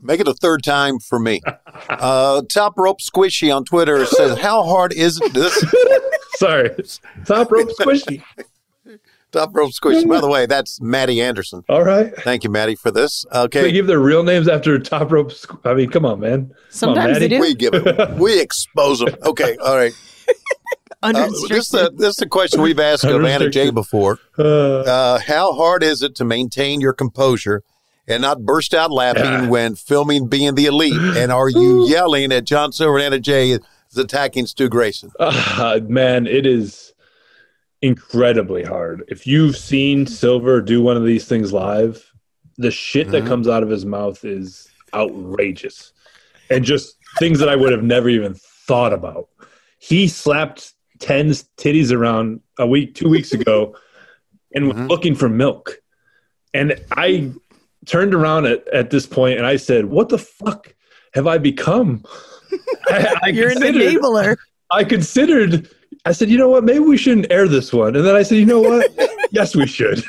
Make 0.00 0.20
it 0.20 0.26
a 0.28 0.34
third 0.34 0.62
time 0.64 0.98
for 0.98 1.18
me. 1.18 1.40
Uh, 1.88 2.42
Top 2.48 2.74
Rope 2.76 3.00
Squishy 3.00 3.54
on 3.54 3.64
Twitter 3.64 4.04
says, 4.06 4.38
"How 4.38 4.64
hard 4.64 4.92
is? 4.92 5.18
This 5.32 5.64
Sorry, 6.36 6.70
top 7.24 7.52
rope 7.52 7.68
squishy. 7.78 8.22
Top 9.30 9.50
Rope 9.54 9.70
Squishy. 9.70 10.08
By 10.08 10.20
the 10.20 10.28
way, 10.28 10.46
that's 10.46 10.80
Maddie 10.80 11.22
Anderson. 11.22 11.62
All 11.68 11.84
right, 11.84 12.12
Thank 12.16 12.42
you, 12.44 12.50
Maddie, 12.50 12.74
for 12.74 12.90
this. 12.90 13.24
Okay. 13.32 13.62
They 13.62 13.72
give 13.72 13.86
their 13.86 14.00
real 14.00 14.22
names 14.24 14.48
after 14.48 14.78
top 14.78 15.12
rope. 15.12 15.30
Squ- 15.30 15.60
I 15.64 15.74
mean, 15.74 15.88
come 15.90 16.04
on, 16.04 16.20
man. 16.20 16.48
Come 16.48 16.50
on, 16.50 16.56
Sometimes 16.70 17.18
they 17.18 17.28
do. 17.28 17.38
we 17.38 17.54
give 17.54 17.74
it. 17.74 18.10
We 18.18 18.40
expose 18.40 18.98
them. 19.00 19.14
Okay, 19.24 19.56
all 19.58 19.76
right. 19.76 19.92
Under 21.02 21.20
Uh, 21.22 21.28
this, 21.48 21.72
is 21.72 21.74
a, 21.74 21.90
this 21.90 22.16
is 22.16 22.22
a 22.22 22.28
question 22.28 22.60
we've 22.60 22.78
asked 22.78 23.04
of 23.04 23.24
Anna 23.24 23.48
Jay 23.50 23.70
before. 23.70 24.18
Uh, 24.38 24.42
Uh, 24.80 25.18
how 25.18 25.52
hard 25.52 25.82
is 25.82 26.02
it 26.02 26.14
to 26.16 26.24
maintain 26.24 26.80
your 26.80 26.92
composure 26.92 27.62
and 28.08 28.20
not 28.22 28.42
burst 28.44 28.74
out 28.74 28.90
laughing 28.90 29.48
when 29.48 29.74
filming 29.74 30.28
being 30.28 30.54
the 30.54 30.66
elite? 30.66 31.00
And 31.16 31.30
are 31.32 31.48
you 31.48 31.88
yelling 31.88 32.32
at 32.32 32.44
John 32.44 32.72
Silver 32.72 32.96
and 32.96 33.06
Anna 33.06 33.20
Jay 33.20 33.50
is 33.50 33.60
attacking 33.96 34.46
Stu 34.46 34.68
Grayson? 34.68 35.10
ah, 35.20 35.78
man, 35.88 36.26
it 36.26 36.46
is 36.46 36.92
incredibly 37.80 38.62
hard. 38.64 39.04
If 39.08 39.26
you've 39.26 39.56
seen 39.56 40.06
Silver 40.06 40.60
do 40.60 40.82
one 40.82 40.96
of 40.96 41.04
these 41.04 41.24
things 41.26 41.52
live, 41.52 42.12
the 42.58 42.70
shit 42.70 43.10
that 43.10 43.24
Mhm. 43.24 43.28
comes 43.28 43.48
out 43.48 43.62
of 43.62 43.68
his 43.68 43.84
mouth 43.84 44.24
is 44.24 44.68
outrageous, 44.94 45.92
and 46.50 46.64
just 46.64 46.96
things 47.18 47.38
that 47.40 47.48
I 47.48 47.56
would 47.56 47.72
have 47.72 47.82
never 47.82 48.08
even 48.08 48.34
thought 48.66 48.92
about. 48.92 49.28
He 49.78 50.06
slapped 50.06 50.74
Ten's 51.00 51.44
titties 51.56 51.92
around 51.92 52.40
a 52.58 52.66
week, 52.66 52.94
two 52.94 53.08
weeks 53.08 53.32
ago, 53.32 53.74
and 54.54 54.68
was 54.68 54.76
Mhm. 54.76 54.88
looking 54.88 55.14
for 55.16 55.28
milk. 55.28 55.78
And 56.54 56.78
I 56.92 57.32
turned 57.86 58.14
around 58.14 58.46
at, 58.46 58.66
at 58.68 58.90
this 58.90 59.06
point 59.06 59.38
and 59.38 59.46
I 59.46 59.56
said, 59.56 59.86
"What 59.86 60.08
the 60.08 60.18
fuck 60.18 60.74
have 61.14 61.26
I 61.26 61.38
become?" 61.38 62.04
I, 62.88 63.16
I 63.22 63.28
You're 63.28 63.48
an 63.50 63.60
considered- 63.60 63.82
enabler. 64.02 64.36
I 64.70 64.84
considered. 64.84 65.68
I 66.04 66.12
said, 66.12 66.30
you 66.30 66.38
know 66.38 66.48
what? 66.48 66.64
Maybe 66.64 66.80
we 66.80 66.96
shouldn't 66.96 67.30
air 67.30 67.46
this 67.46 67.72
one. 67.72 67.94
And 67.94 68.04
then 68.04 68.16
I 68.16 68.22
said, 68.24 68.38
you 68.38 68.46
know 68.46 68.60
what? 68.60 68.90
yes, 69.30 69.54
we 69.54 69.66
should. 69.66 70.02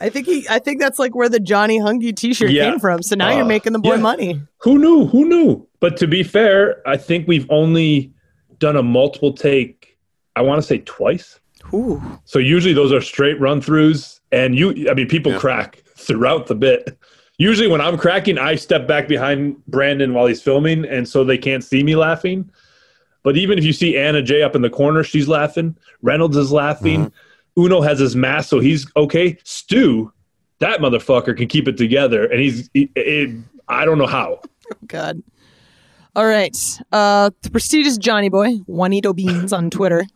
I 0.00 0.10
think 0.10 0.26
he. 0.26 0.44
I 0.50 0.58
think 0.58 0.80
that's 0.80 0.98
like 0.98 1.14
where 1.14 1.28
the 1.28 1.38
Johnny 1.40 1.78
Hungee 1.78 2.14
T-shirt 2.14 2.50
Yeah. 2.50 2.70
came 2.72 2.80
from. 2.80 3.02
So 3.02 3.14
now 3.16 3.30
you're 3.30 3.44
Uh, 3.44 3.48
making 3.48 3.72
the 3.72 3.78
boy 3.78 3.94
yeah. 3.94 4.00
money. 4.00 4.42
Who 4.62 4.78
knew? 4.78 5.06
Who 5.06 5.24
knew? 5.26 5.66
But 5.80 5.96
to 5.98 6.06
be 6.08 6.22
fair, 6.24 6.86
I 6.88 6.96
think 6.96 7.26
we've 7.28 7.46
only 7.50 8.12
done 8.58 8.76
a 8.76 8.82
multiple 8.82 9.32
take. 9.32 9.96
I 10.36 10.42
want 10.42 10.60
to 10.60 10.66
say 10.66 10.78
twice. 10.78 11.38
Ooh. 11.72 12.02
So 12.24 12.38
usually 12.38 12.74
those 12.74 12.92
are 12.92 13.00
straight 13.00 13.40
run 13.40 13.60
throughs, 13.62 14.18
and 14.32 14.56
you. 14.58 14.90
I 14.90 14.94
mean, 14.94 15.08
people 15.08 15.32
Yeah. 15.32 15.38
crack 15.38 15.82
throughout 16.06 16.46
the 16.46 16.54
bit. 16.54 16.98
Usually, 17.38 17.68
when 17.68 17.80
I'm 17.80 17.96
cracking, 17.98 18.38
I 18.38 18.54
step 18.54 18.86
back 18.86 19.08
behind 19.08 19.64
Brandon 19.66 20.14
while 20.14 20.26
he's 20.26 20.42
filming, 20.42 20.84
and 20.84 21.08
so 21.08 21.24
they 21.24 21.38
can't 21.38 21.64
see 21.64 21.82
me 21.82 21.96
laughing. 21.96 22.50
But 23.22 23.36
even 23.36 23.58
if 23.58 23.64
you 23.64 23.72
see 23.72 23.96
Anna 23.96 24.22
Jay 24.22 24.42
up 24.42 24.54
in 24.54 24.62
the 24.62 24.70
corner, 24.70 25.02
she's 25.02 25.28
laughing. 25.28 25.76
Reynolds 26.02 26.36
is 26.36 26.52
laughing. 26.52 27.12
Uno 27.58 27.80
has 27.80 27.98
his 27.98 28.16
mask, 28.16 28.48
so 28.48 28.60
he's 28.60 28.86
okay. 28.96 29.38
Stu, 29.44 30.12
that 30.58 30.80
motherfucker 30.80 31.36
can 31.36 31.48
keep 31.48 31.68
it 31.68 31.76
together, 31.76 32.24
and 32.26 32.40
he's. 32.40 32.68
He, 32.74 32.90
it, 32.94 33.30
I 33.68 33.84
don't 33.84 33.98
know 33.98 34.06
how. 34.06 34.40
Oh 34.70 34.76
God. 34.86 35.22
All 36.16 36.24
right. 36.24 36.56
Uh, 36.92 37.28
the 37.42 37.50
prestigious 37.50 37.98
Johnny 37.98 38.30
Boy, 38.30 38.54
Juanito 38.66 39.12
Beans 39.12 39.52
on 39.52 39.68
Twitter. 39.68 40.06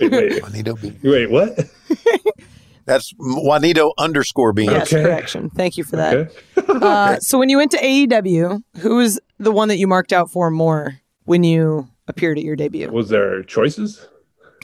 Wait, 0.00 0.10
wait, 0.10 0.40
Juanito 0.42 0.76
Bean. 0.76 0.98
wait 1.02 1.30
what? 1.30 1.58
That's 2.88 3.12
Juanito 3.18 3.92
underscore 3.98 4.52
Bean. 4.52 4.70
Yes, 4.70 4.92
Okay. 4.92 5.02
correction. 5.04 5.50
Thank 5.50 5.76
you 5.76 5.84
for 5.84 5.96
that. 5.96 6.14
Okay. 6.16 6.32
Uh, 6.68 7.16
so 7.20 7.38
when 7.38 7.48
you 7.50 7.58
went 7.58 7.70
to 7.72 7.78
AEW, 7.78 8.62
who 8.78 8.96
was 8.96 9.20
the 9.38 9.52
one 9.52 9.68
that 9.68 9.76
you 9.78 9.86
marked 9.86 10.12
out 10.12 10.30
for 10.30 10.50
more 10.50 10.98
when 11.24 11.44
you 11.44 11.86
appeared 12.08 12.38
at 12.38 12.44
your 12.44 12.56
debut? 12.56 12.90
Was 12.90 13.10
there 13.10 13.42
choices? 13.44 14.06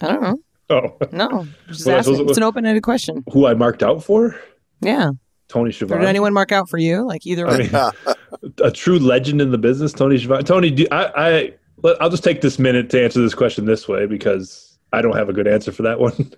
I 0.03 0.09
don't 0.09 0.23
know. 0.23 0.37
Oh, 0.71 0.97
No, 1.13 1.47
just 1.69 1.87
Well, 1.87 1.99
asking. 1.99 2.29
It's 2.29 2.39
an 2.39 2.43
open-ended 2.43 2.83
question. 2.83 3.23
who 3.33 3.47
I 3.47 3.53
marked 3.55 3.83
out 3.83 4.03
for? 4.03 4.35
Yeah. 4.81 5.11
Tony 5.49 5.69
Or 5.69 5.73
Schiavone. 5.73 6.01
did 6.01 6.09
anyone 6.09 6.33
mark 6.33 6.51
out 6.53 6.71
for 6.71 6.79
you? 6.79 7.07
Like 7.07 7.27
either 7.27 7.47
I 7.47 7.59
mean, 7.59 7.71
a 8.63 8.71
true 8.71 8.99
legend 8.99 9.43
in 9.43 9.51
the 9.51 9.59
business, 9.59 9.93
Tony 9.93 10.17
Schiavone. 10.17 10.43
Tony, 10.43 10.71
do, 10.71 10.87
I, 10.91 11.53
I, 11.85 11.95
I'll 12.01 12.09
just 12.09 12.25
take 12.25 12.41
this 12.41 12.59
minute 12.59 12.89
to 12.91 13.05
answer 13.05 13.21
this 13.21 13.35
question 13.35 13.67
this 13.67 13.87
way 13.87 14.07
because 14.07 14.79
I 14.95 15.03
don't 15.03 15.15
have 15.17 15.29
a 15.29 15.35
good 15.35 15.47
answer 15.47 15.71
for 15.71 15.83
that 15.83 16.01
one. 16.01 16.33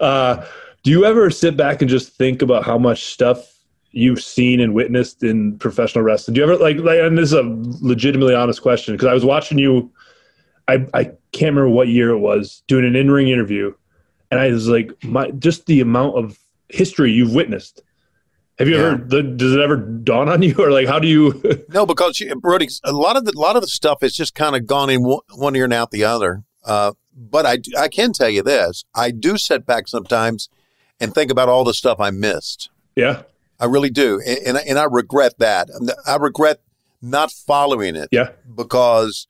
Uh, 0.00 0.44
do 0.82 0.90
you 0.90 1.04
ever 1.04 1.30
sit 1.30 1.56
back 1.56 1.82
and 1.82 1.90
just 1.90 2.12
think 2.16 2.42
about 2.42 2.64
how 2.64 2.78
much 2.78 3.04
stuff 3.04 3.54
you've 3.90 4.22
seen 4.22 4.60
and 4.60 4.74
witnessed 4.74 5.22
in 5.22 5.58
professional 5.58 6.04
wrestling? 6.04 6.34
Do 6.34 6.40
you 6.40 6.44
ever 6.44 6.56
like, 6.56 6.78
like 6.78 7.00
and 7.00 7.16
this 7.16 7.32
is 7.32 7.32
a 7.32 7.42
legitimately 7.80 8.34
honest 8.34 8.62
question 8.62 8.94
because 8.94 9.08
I 9.08 9.14
was 9.14 9.24
watching 9.24 9.58
you. 9.58 9.90
I 10.68 10.86
I 10.94 11.04
can't 11.32 11.54
remember 11.56 11.70
what 11.70 11.88
year 11.88 12.10
it 12.10 12.18
was 12.18 12.62
doing 12.66 12.84
an 12.84 12.94
in 12.96 13.10
ring 13.10 13.28
interview, 13.28 13.72
and 14.30 14.38
I 14.38 14.50
was 14.50 14.68
like, 14.68 14.92
my 15.04 15.30
just 15.32 15.66
the 15.66 15.80
amount 15.80 16.16
of 16.16 16.38
history 16.68 17.10
you've 17.12 17.34
witnessed. 17.34 17.82
Have 18.58 18.68
you 18.68 18.76
Yeah. 18.76 18.92
ever? 18.92 19.04
The, 19.04 19.22
does 19.22 19.54
it 19.54 19.60
ever 19.60 19.76
dawn 19.76 20.28
on 20.28 20.42
you, 20.42 20.54
or 20.58 20.70
like, 20.70 20.86
how 20.86 20.98
do 20.98 21.08
you? 21.08 21.40
No, 21.72 21.84
because 21.86 22.18
you, 22.18 22.34
Brodie, 22.34 22.68
a 22.82 22.92
lot 22.92 23.16
of 23.16 23.24
the 23.24 23.32
a 23.36 23.38
lot 23.40 23.56
of 23.56 23.62
the 23.62 23.68
stuff 23.68 23.98
has 24.00 24.14
just 24.14 24.34
kind 24.34 24.56
of 24.56 24.66
gone 24.66 24.90
in 24.90 25.02
one, 25.02 25.20
one 25.34 25.54
ear 25.54 25.64
and 25.64 25.72
out 25.72 25.90
the 25.90 26.04
other. 26.04 26.44
Uh, 26.64 26.92
but 27.14 27.46
I 27.46 27.58
I 27.78 27.88
can 27.88 28.12
tell 28.12 28.28
you 28.28 28.42
this: 28.42 28.84
I 28.94 29.10
do 29.10 29.36
sit 29.38 29.64
back 29.64 29.88
sometimes 29.88 30.48
and 31.00 31.14
think 31.14 31.30
about 31.30 31.48
all 31.48 31.64
the 31.64 31.74
stuff 31.74 31.98
I 32.00 32.10
missed. 32.10 32.70
yeah, 32.96 33.22
I 33.60 33.66
really 33.66 33.90
do, 33.90 34.20
and 34.26 34.38
and, 34.46 34.58
I- 34.58 34.62
and 34.68 34.78
I 34.78 34.84
regret 34.84 35.34
that. 35.38 35.68
I 36.06 36.16
regret 36.16 36.60
not 37.02 37.30
following 37.30 37.94
it 37.96 38.08
yeah, 38.10 38.30
because 38.54 39.26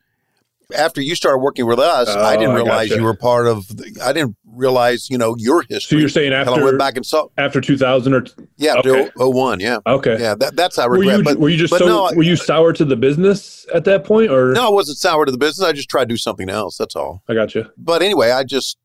after 0.76 1.00
you 1.00 1.14
started 1.14 1.38
working 1.38 1.66
with 1.66 1.78
us, 1.78 2.08
Oh, 2.10 2.20
I 2.22 2.36
didn't 2.36 2.52
I 2.52 2.56
realize 2.56 2.88
gotcha. 2.90 3.00
you 3.00 3.04
were 3.06 3.14
part 3.16 3.46
of. 3.46 3.66
The, 3.68 3.98
I 4.04 4.12
didn't 4.12 4.36
realize 4.52 5.08
you 5.08 5.16
know 5.16 5.34
your 5.38 5.62
history. 5.62 5.96
So 5.96 6.00
you're 6.00 6.08
saying 6.10 6.32
Until 6.32 6.54
I 6.54 6.56
after 6.56 6.64
went 6.64 6.78
back 6.78 6.96
and 6.96 7.06
saw. 7.06 7.28
after 7.38 7.60
2000 7.60 8.12
or 8.14 8.24
Yeah, 8.56 8.74
Okay. 8.78 9.04
after 9.04 9.12
01, 9.16 9.60
Yeah, 9.60 9.78
okay? 9.86 10.16
yeah. 10.20 10.34
That, 10.34 10.56
that's 10.56 10.78
I 10.78 10.86
Were 10.86 10.98
regret. 10.98 11.18
you 11.18 11.24
but 11.24 11.38
were 11.38 11.48
you 11.48 11.56
just 11.56 11.76
so 11.76 11.86
no, 11.86 12.10
were 12.14 12.22
you 12.22 12.36
sour 12.36 12.72
to 12.74 12.84
the 12.84 12.96
business 12.96 13.66
at 13.72 13.84
that 13.84 14.04
point, 14.04 14.30
or 14.30 14.52
no, 14.52 14.66
I 14.68 14.70
wasn't 14.70 14.98
sour 14.98 15.24
to 15.24 15.32
the 15.32 15.38
business. 15.38 15.66
I 15.66 15.72
just 15.72 15.88
tried 15.88 16.04
to 16.04 16.14
do 16.14 16.16
something 16.18 16.50
else. 16.50 16.76
That's 16.76 16.96
all. 16.96 17.22
I 17.28 17.34
got 17.34 17.54
you. 17.54 17.66
But 17.78 18.02
anyway, 18.02 18.30
I 18.30 18.44
just 18.44 18.76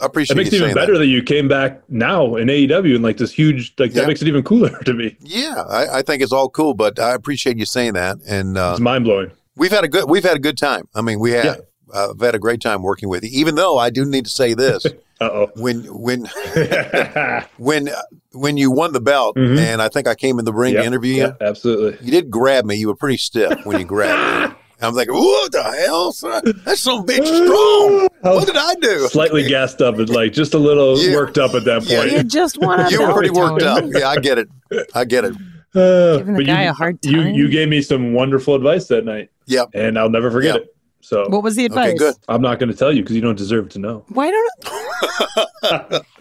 appreciate 0.00 0.34
that. 0.34 0.40
It 0.40 0.44
makes 0.44 0.52
it 0.54 0.62
even 0.62 0.74
better 0.74 0.92
that. 0.94 0.98
that. 1.00 1.06
you 1.06 1.22
came 1.22 1.48
back 1.48 1.82
now 1.88 2.36
in 2.36 2.48
AEW 2.48 2.94
and 2.96 3.02
like 3.02 3.16
this 3.16 3.32
huge 3.32 3.72
like 3.78 3.92
Yeah. 3.94 4.02
that 4.02 4.08
makes 4.08 4.20
it 4.22 4.28
even 4.28 4.42
cooler 4.42 4.70
to 4.84 4.92
me. 4.92 5.16
Yeah, 5.20 5.62
I, 5.68 5.98
I 5.98 6.02
think 6.02 6.22
it's 6.22 6.32
all 6.32 6.48
cool, 6.50 6.74
but 6.74 6.98
I 6.98 7.14
appreciate 7.14 7.58
you 7.58 7.64
saying 7.66 7.94
that. 7.94 8.18
And 8.28 8.58
uh, 8.58 8.70
It's 8.72 8.80
mind 8.80 9.04
blowing. 9.04 9.30
we've 9.56 9.70
had 9.70 9.84
a 9.84 9.88
good 9.88 10.08
we've 10.10 10.24
had 10.24 10.36
a 10.36 10.40
good 10.40 10.58
time. 10.58 10.88
I 10.94 11.00
mean, 11.02 11.18
we 11.20 11.32
have. 11.32 11.44
Yeah. 11.44 11.54
Uh, 11.94 12.08
I've 12.10 12.20
had 12.20 12.34
a 12.34 12.38
great 12.40 12.60
time 12.60 12.82
working 12.82 13.08
with 13.08 13.22
you. 13.22 13.30
Even 13.32 13.54
though 13.54 13.78
I 13.78 13.90
do 13.90 14.04
need 14.04 14.24
to 14.24 14.30
say 14.30 14.54
this, 14.54 14.84
Uh 15.20 15.46
when 15.54 15.82
when 15.84 16.26
when 17.56 17.88
when 18.32 18.56
you 18.58 18.70
won 18.70 18.92
the 18.92 19.00
belt, 19.00 19.36
Mhm. 19.36 19.58
and 19.58 19.80
I 19.80 19.88
think 19.88 20.06
I 20.06 20.14
came 20.14 20.38
in 20.38 20.44
the 20.44 20.52
ring 20.52 20.74
yeah, 20.74 20.80
to 20.80 20.86
interview 20.86 21.14
you. 21.14 21.20
yeah, 21.22 21.32
absolutely. 21.40 22.04
You 22.04 22.10
did 22.10 22.30
grab 22.30 22.64
me. 22.66 22.74
You 22.74 22.88
were 22.88 22.96
pretty 22.96 23.16
stiff 23.16 23.64
when 23.64 23.78
you 23.78 23.86
grabbed 23.86 24.50
me. 24.52 24.56
I'm 24.80 24.94
like, 24.94 25.10
what 25.10 25.52
the 25.52 25.62
hell? 25.62 26.12
son? 26.12 26.42
That's 26.64 26.80
some 26.82 27.04
big 27.06 27.24
strong. 27.26 28.08
What 28.20 28.46
did 28.46 28.56
I 28.56 28.74
do? 28.74 29.08
Slightly 29.08 29.48
gassed 29.48 29.80
up 29.80 29.98
and 29.98 30.08
like 30.10 30.32
just 30.32 30.54
a 30.54 30.58
little 30.58 30.98
Yeah. 30.98 31.14
worked 31.16 31.38
up 31.38 31.54
at 31.54 31.64
that 31.64 31.84
Yeah. 31.84 32.00
point. 32.00 32.12
you 32.12 32.22
just 32.24 32.58
want 32.58 32.86
to. 32.86 32.92
You 32.94 33.06
were 33.06 33.12
pretty 33.14 33.30
worked 33.30 33.62
up. 33.62 33.84
Yeah, 33.94 34.08
I 34.10 34.16
get 34.18 34.38
it. 34.38 34.48
I 34.94 35.04
get 35.04 35.24
it. 35.24 35.34
Uh, 35.74 36.18
Giving 36.18 36.34
the 36.34 36.40
but 36.40 36.46
guy 36.46 36.64
you, 36.64 36.70
a 36.70 36.72
hard 36.72 36.98
You 37.04 37.22
time. 37.22 37.34
you 37.34 37.48
gave 37.48 37.68
me 37.68 37.82
some 37.82 38.12
wonderful 38.14 38.54
advice 38.54 38.86
that 38.88 39.04
night. 39.04 39.30
Yep. 39.46 39.70
And 39.74 39.98
I'll 39.98 40.10
never 40.10 40.30
forget 40.30 40.54
Yep. 40.54 40.62
it. 40.64 40.76
So 41.02 41.28
What 41.28 41.42
was 41.42 41.54
the 41.56 41.64
advice? 41.66 41.90
Okay, 41.90 41.98
good. 41.98 42.14
I'm 42.28 42.42
not 42.42 42.58
going 42.58 42.70
to 42.70 42.76
tell 42.76 42.92
you 42.92 43.02
because 43.02 43.14
you 43.14 43.22
don't 43.22 43.36
deserve 43.38 43.68
to 43.70 43.78
know. 43.78 44.04
Why 44.08 44.30
don't? 44.30 46.02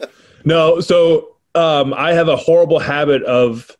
No, 0.47 0.79
so 0.79 1.37
um, 1.55 1.93
I 1.95 2.13
have 2.13 2.27
a 2.27 2.35
horrible 2.35 2.77
habit 2.79 3.23
of 3.23 3.75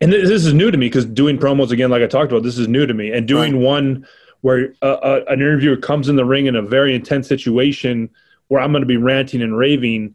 and 0.00 0.12
this 0.12 0.44
is 0.44 0.52
new 0.52 0.70
to 0.70 0.78
me 0.78 0.86
because 0.86 1.06
doing 1.06 1.38
promos 1.38 1.70
again, 1.70 1.90
like 1.90 2.02
I 2.02 2.06
talked 2.06 2.32
about, 2.32 2.42
this 2.42 2.58
is 2.58 2.68
new 2.68 2.86
to 2.86 2.94
me. 2.94 3.12
And 3.12 3.26
doing 3.26 3.54
Right. 3.54 3.62
one 3.62 4.06
where 4.40 4.74
uh, 4.82 4.86
uh, 4.86 5.24
an 5.28 5.40
interviewer 5.40 5.76
comes 5.76 6.08
in 6.08 6.16
the 6.16 6.24
ring 6.24 6.46
in 6.46 6.56
a 6.56 6.62
very 6.62 6.94
intense 6.94 7.28
situation 7.28 8.10
where 8.48 8.60
I'm 8.60 8.72
going 8.72 8.82
to 8.82 8.86
be 8.86 8.98
ranting 8.98 9.40
and 9.40 9.56
raving, 9.56 10.14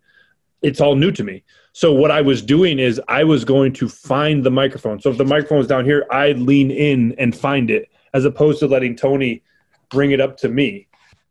it's 0.61 0.79
all 0.79 0.95
new 0.95 1.11
to 1.11 1.23
me. 1.23 1.43
So 1.73 1.93
what 1.93 2.11
I 2.11 2.21
was 2.21 2.41
doing 2.41 2.77
is 2.77 3.01
I 3.07 3.23
was 3.23 3.43
going 3.45 3.73
to 3.73 3.89
find 3.89 4.43
the 4.43 4.51
microphone. 4.51 4.99
So 4.99 5.09
if 5.09 5.17
the 5.17 5.25
microphone 5.25 5.57
was 5.59 5.67
down 5.67 5.85
here, 5.85 6.05
I'd 6.11 6.39
lean 6.39 6.69
in 6.71 7.15
and 7.17 7.35
find 7.35 7.71
it, 7.71 7.89
as 8.13 8.25
opposed 8.25 8.59
to 8.59 8.67
letting 8.67 8.95
Tony 8.95 9.41
bring 9.89 10.11
it 10.11 10.21
up 10.21 10.37
to 10.37 10.49
me. 10.49 10.87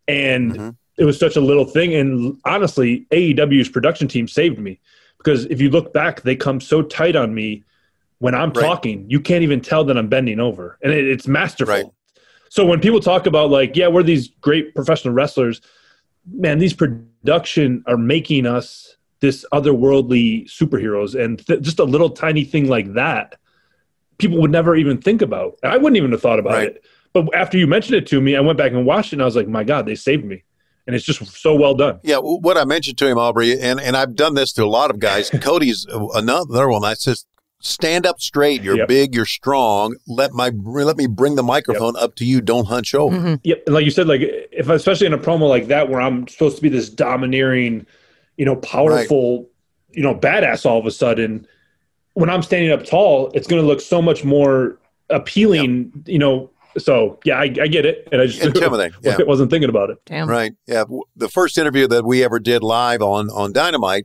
And 0.08 0.54
Mhm. 0.54 0.76
it 0.96 1.04
was 1.04 1.18
such 1.18 1.36
a 1.36 1.40
little 1.40 1.66
thing. 1.66 1.94
And 1.94 2.36
honestly, 2.44 3.06
AEW's 3.12 3.68
production 3.68 4.08
team 4.08 4.26
saved 4.26 4.58
me 4.58 4.80
because 5.18 5.44
if 5.46 5.60
you 5.60 5.70
look 5.70 5.92
back, 5.92 6.22
they 6.22 6.34
come 6.34 6.60
so 6.60 6.82
tight 6.82 7.14
on 7.14 7.34
me 7.34 7.62
when 8.18 8.34
I'm 8.34 8.50
Right. 8.50 8.64
talking, 8.64 9.06
you 9.08 9.20
can't 9.20 9.42
even 9.42 9.60
tell 9.60 9.84
that 9.84 9.96
I'm 9.96 10.08
bending 10.08 10.40
over, 10.40 10.78
and 10.82 10.92
it, 10.92 11.06
it's 11.06 11.26
masterful. 11.28 11.74
Right. 11.74 11.84
So 12.50 12.64
when 12.64 12.80
people 12.80 13.00
talk 13.00 13.26
about 13.26 13.50
like, 13.50 13.76
yeah, 13.76 13.88
we're 13.88 14.02
these 14.02 14.28
great 14.40 14.74
professional 14.74 15.12
wrestlers, 15.14 15.60
man, 16.32 16.58
these 16.58 16.72
production 16.72 17.82
are 17.86 17.96
making 17.98 18.46
us 18.46 18.96
this 19.20 19.44
otherworldly 19.52 20.46
superheroes, 20.48 21.18
and 21.18 21.44
th- 21.46 21.60
just 21.60 21.78
a 21.78 21.84
little 21.84 22.10
tiny 22.10 22.44
thing 22.44 22.68
like 22.68 22.94
that, 22.94 23.34
people 24.18 24.40
would 24.40 24.50
never 24.50 24.74
even 24.76 24.98
think 25.00 25.22
about. 25.22 25.58
I 25.62 25.76
wouldn't 25.76 25.96
even 25.96 26.12
have 26.12 26.22
thought 26.22 26.38
about 26.38 26.54
Right. 26.54 26.68
it. 26.68 26.84
But 27.12 27.34
after 27.34 27.56
you 27.58 27.66
mentioned 27.66 27.96
it 27.96 28.06
to 28.08 28.20
me, 28.20 28.36
I 28.36 28.40
went 28.40 28.58
back 28.58 28.72
and 28.72 28.84
watched 28.86 29.12
it, 29.12 29.16
and 29.16 29.22
I 29.22 29.24
was 29.24 29.36
like, 29.36 29.48
my 29.48 29.64
God, 29.64 29.86
they 29.86 29.94
saved 29.94 30.24
me, 30.24 30.44
and 30.86 30.94
it's 30.94 31.04
just 31.04 31.24
so 31.36 31.54
well 31.54 31.74
done. 31.74 32.00
Yeah, 32.02 32.18
what 32.18 32.56
I 32.56 32.64
mentioned 32.64 32.98
to 32.98 33.06
him, 33.08 33.18
Aubrey, 33.18 33.58
and, 33.58 33.80
and 33.80 33.96
I've 33.96 34.14
done 34.14 34.34
this 34.34 34.52
to 34.54 34.64
a 34.64 34.66
lot 34.66 34.90
of 34.90 34.98
guys. 34.98 35.30
Cody's 35.40 35.86
another 36.14 36.68
one. 36.68 36.84
I 36.84 36.94
says, 36.94 37.24
stand 37.60 38.06
up 38.06 38.20
straight. 38.20 38.62
You're 38.62 38.76
Yep. 38.78 38.88
big. 38.88 39.14
You're 39.14 39.24
strong. 39.26 39.96
Let 40.06 40.32
my 40.32 40.50
let 40.64 40.96
me 40.96 41.06
bring 41.06 41.34
the 41.34 41.42
microphone 41.42 41.96
up 41.96 42.14
to 42.16 42.24
you. 42.24 42.40
Don't 42.40 42.66
hunch 42.66 42.94
over. 42.94 43.16
Mhm. 43.16 43.40
Yep, 43.44 43.62
and 43.66 43.74
like 43.74 43.84
you 43.84 43.90
said, 43.90 44.06
like 44.08 44.20
if 44.22 44.68
especially 44.68 45.06
in 45.06 45.12
a 45.12 45.18
promo 45.18 45.48
like 45.48 45.66
that 45.68 45.88
where 45.88 46.00
I'm 46.00 46.28
supposed 46.28 46.56
to 46.56 46.62
be 46.62 46.68
this 46.68 46.88
domineering, 46.88 47.84
you 48.36 48.44
know, 48.44 48.56
powerful, 48.56 49.48
you 49.92 50.02
know, 50.02 50.14
badass 50.14 50.64
all 50.64 50.78
of 50.78 50.86
a 50.86 50.90
sudden, 50.90 51.46
when 52.14 52.30
I'm 52.30 52.42
standing 52.42 52.70
up 52.70 52.84
tall, 52.84 53.30
it's 53.34 53.46
going 53.48 53.60
to 53.62 53.66
look 53.66 53.80
so 53.80 54.00
much 54.00 54.24
more 54.24 54.78
appealing, 55.10 55.90
you 56.06 56.18
know. 56.18 56.50
So 56.76 57.18
yeah, 57.24 57.38
I, 57.38 57.44
I 57.44 57.66
get 57.66 57.84
it, 57.86 58.06
and 58.12 58.20
I 58.20 58.26
just 58.26 58.40
Intimidating. 58.44 58.92
Yeah. 59.02 59.16
wasn't 59.26 59.50
thinking 59.50 59.68
about 59.70 59.90
it. 59.90 59.98
Damn. 60.06 60.28
Right. 60.28 60.52
Yeah. 60.68 60.84
The 61.16 61.28
first 61.28 61.58
interview 61.58 61.88
that 61.88 62.04
we 62.04 62.22
ever 62.22 62.38
did 62.38 62.62
live 62.62 63.02
on 63.02 63.30
on 63.30 63.52
Dynamite 63.52 64.04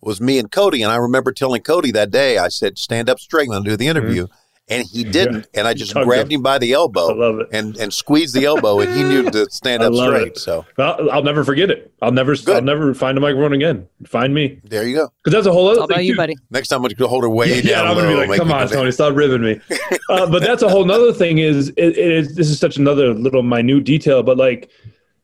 was 0.00 0.20
me 0.20 0.38
and 0.38 0.50
Cody, 0.50 0.82
and 0.82 0.90
I 0.92 0.96
remember 0.96 1.32
telling 1.32 1.62
Cody 1.62 1.90
that 1.92 2.10
day, 2.10 2.38
I 2.38 2.48
said, 2.48 2.78
"Stand 2.78 3.08
up 3.10 3.18
straight 3.20 3.48
and 3.48 3.56
I 3.56 3.62
do 3.68 3.76
the 3.76 3.86
interview," 3.86 4.26
and 4.68 4.86
he 4.86 5.04
didn't, 5.04 5.46
and 5.52 5.66
I 5.66 5.74
just 5.74 5.92
grabbed 5.94 6.32
him. 6.32 6.38
him 6.38 6.42
by 6.42 6.58
the 6.58 6.72
I 6.74 6.76
elbow 6.76 7.06
love 7.08 7.40
it. 7.40 7.48
and 7.52 7.76
and 7.76 7.92
squeezed 7.92 8.34
the 8.34 8.44
elbow, 8.46 8.80
and 8.80 8.92
he 8.96 9.02
knew 9.02 9.30
to 9.30 9.50
stand 9.50 9.82
up 9.82 9.92
straight. 9.94 10.28
it. 10.28 10.38
So 10.38 10.64
Well, 10.78 11.10
I'll 11.10 11.22
never 11.22 11.44
forget 11.44 11.70
it. 11.70 11.92
I'll 12.00 12.12
never, 12.12 12.34
Good. 12.36 12.56
I'll 12.56 12.62
never 12.62 12.94
find 12.94 13.18
a 13.18 13.20
microphone 13.20 13.52
again. 13.52 13.86
Find 14.06 14.32
me 14.32 14.60
there 14.64 14.86
you 14.86 14.96
go. 14.96 15.12
because 15.22 15.34
that's 15.34 15.46
a 15.46 15.52
whole 15.52 15.68
other 15.68 15.80
All 15.82 15.86
thing. 15.86 16.06
you, 16.06 16.16
buddy. 16.16 16.36
Next 16.50 16.68
time, 16.68 16.78
I'm 16.78 16.82
going 16.82 16.94
to 16.96 17.08
hold 17.08 17.24
her 17.24 17.28
way 17.28 17.60
yeah, 17.60 17.82
down 17.82 17.88
I'm 17.88 17.94
gonna 17.96 18.08
be 18.08 18.14
like, 18.26 18.38
come 18.38 18.50
on, 18.52 18.60
go 18.62 18.66
down." 18.68 18.78
Tony, 18.78 18.92
stop 18.92 19.14
ribbing 19.14 19.42
me. 19.42 19.60
uh, 20.10 20.30
but 20.30 20.42
that's 20.42 20.62
a 20.62 20.68
whole 20.68 20.84
nother 20.84 21.12
thing. 21.12 21.38
Is 21.38 21.68
it, 21.70 21.74
it 21.76 21.98
is 21.98 22.36
this 22.36 22.48
is 22.48 22.58
such 22.58 22.76
another 22.78 23.12
little 23.12 23.42
minute 23.42 23.84
detail, 23.84 24.22
but 24.22 24.38
like, 24.38 24.70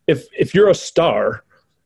if 0.06 0.26
if 0.38 0.54
you're 0.54 0.68
a 0.68 0.74
star, 0.74 1.44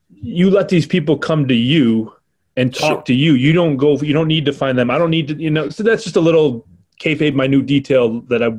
you 0.09 0.49
let 0.49 0.67
these 0.69 0.85
people 0.85 1.17
come 1.17 1.47
to 1.47 1.55
you 1.55 2.11
and 2.57 2.73
talk 2.73 2.89
Sure. 2.89 3.01
to 3.03 3.13
you. 3.13 3.33
You 3.33 3.53
don't 3.53 3.77
go. 3.77 3.97
You 4.01 4.13
don't 4.13 4.27
need 4.27 4.45
to 4.45 4.53
find 4.53 4.77
them. 4.77 4.89
I 4.91 4.97
don't 4.97 5.09
need 5.11 5.27
to. 5.29 5.35
You 5.35 5.49
know. 5.49 5.69
So 5.69 5.83
that's 5.83 6.03
just 6.03 6.15
a 6.15 6.21
little 6.21 6.65
kayfabe 7.01 7.33
minute 7.35 7.65
detail 7.65 8.21
that 8.29 8.43
I 8.43 8.49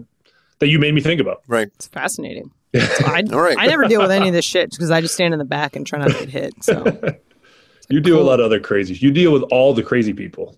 that 0.61 0.69
you 0.69 0.79
made 0.79 0.95
me 0.95 1.01
think 1.01 1.21
about. 1.21 1.43
Right. 1.47 1.69
It's 1.75 1.87
fascinating. 1.89 2.51
I, 2.75 3.23
All 3.33 3.41
right. 3.41 3.57
I 3.59 3.67
never 3.67 3.85
deal 3.87 4.01
with 4.01 4.11
any 4.11 4.29
of 4.29 4.35
this 4.35 4.45
shit 4.47 4.71
because 4.71 4.91
I 4.91 5.01
just 5.01 5.15
stand 5.15 5.35
in 5.35 5.39
the 5.39 5.45
back 5.45 5.77
and 5.77 5.87
try 5.87 5.99
not 5.99 6.09
to 6.11 6.19
get 6.21 6.29
hit. 6.31 6.65
So 6.65 6.85
You 7.91 8.01
deal 8.01 8.15
with 8.17 8.21
Cool. 8.23 8.29
a 8.29 8.31
lot 8.31 8.41
of 8.41 8.47
other 8.47 8.61
crazies. 8.61 9.03
You 9.03 9.11
deal 9.11 9.33
with 9.33 9.43
all 9.51 9.75
the 9.75 9.83
crazy 9.83 10.15
people. 10.15 10.57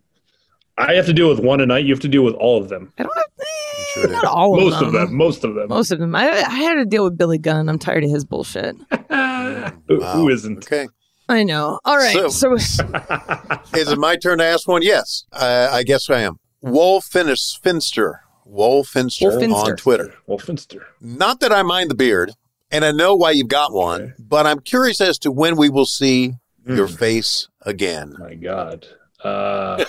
I 0.78 0.94
have 0.94 1.06
to 1.06 1.12
deal 1.12 1.28
with 1.28 1.40
one 1.40 1.60
a 1.60 1.66
night. 1.66 1.84
You 1.84 1.92
have 1.92 2.00
to 2.02 2.08
deal 2.08 2.22
with 2.22 2.34
all 2.34 2.60
of 2.62 2.68
them. 2.68 2.92
I 2.98 3.02
don't 3.04 3.16
have 3.16 3.46
sure 3.94 4.04
eh, 4.04 4.06
do. 4.08 4.12
not 4.12 4.24
all 4.26 4.54
Most 4.56 4.76
of 4.76 4.82
of 4.88 4.92
them. 4.92 5.06
them. 5.06 5.14
Most 5.16 5.42
of 5.44 5.54
them. 5.54 5.68
Most 5.68 5.90
of 5.90 5.98
them. 5.98 6.14
I, 6.14 6.28
I 6.30 6.50
had 6.50 6.74
to 6.74 6.84
deal 6.84 7.02
with 7.04 7.16
Billy 7.18 7.38
Gunn. 7.38 7.68
I'm 7.68 7.78
tired 7.78 8.04
of 8.04 8.10
his 8.10 8.24
bullshit. 8.24 8.76
Wow. 9.10 9.70
Who 10.14 10.28
isn't? 10.30 10.58
Okay. 10.64 10.88
I 11.28 11.42
know. 11.42 11.80
All 11.84 11.96
right. 11.96 12.12
So- 12.12 12.28
So, 12.28 12.54
Is 13.76 13.90
it 13.90 13.98
my 13.98 14.16
turn 14.16 14.38
to 14.38 14.44
ask 14.44 14.68
one? 14.68 14.82
Yes. 14.82 15.24
I, 15.32 15.68
I 15.68 15.82
guess 15.82 16.08
I 16.10 16.20
am. 16.20 16.38
Wolf 16.60 17.04
Finis- 17.06 17.58
Finster. 17.62 18.20
Wolf 18.46 18.88
Finster 18.88 19.28
Wolf 19.28 19.40
Finster. 19.40 19.70
on 19.70 19.76
Twitter. 19.76 20.14
Wolfenster. 20.28 20.82
Not 21.00 21.40
that 21.40 21.50
I 21.52 21.62
mind 21.62 21.90
the 21.90 21.94
beard, 21.94 22.32
and 22.70 22.84
I 22.84 22.92
know 22.92 23.14
why 23.14 23.30
you've 23.30 23.48
got 23.48 23.72
one, 23.72 24.02
Okay. 24.02 24.12
but 24.18 24.46
I'm 24.46 24.60
curious 24.60 25.00
as 25.00 25.18
to 25.20 25.30
when 25.32 25.56
we 25.56 25.70
will 25.70 25.86
see 25.86 26.34
your 26.66 26.86
Mm. 26.88 26.98
face 26.98 27.48
again. 27.62 28.14
My 28.18 28.34
God. 28.34 28.86
Uh, 29.22 29.82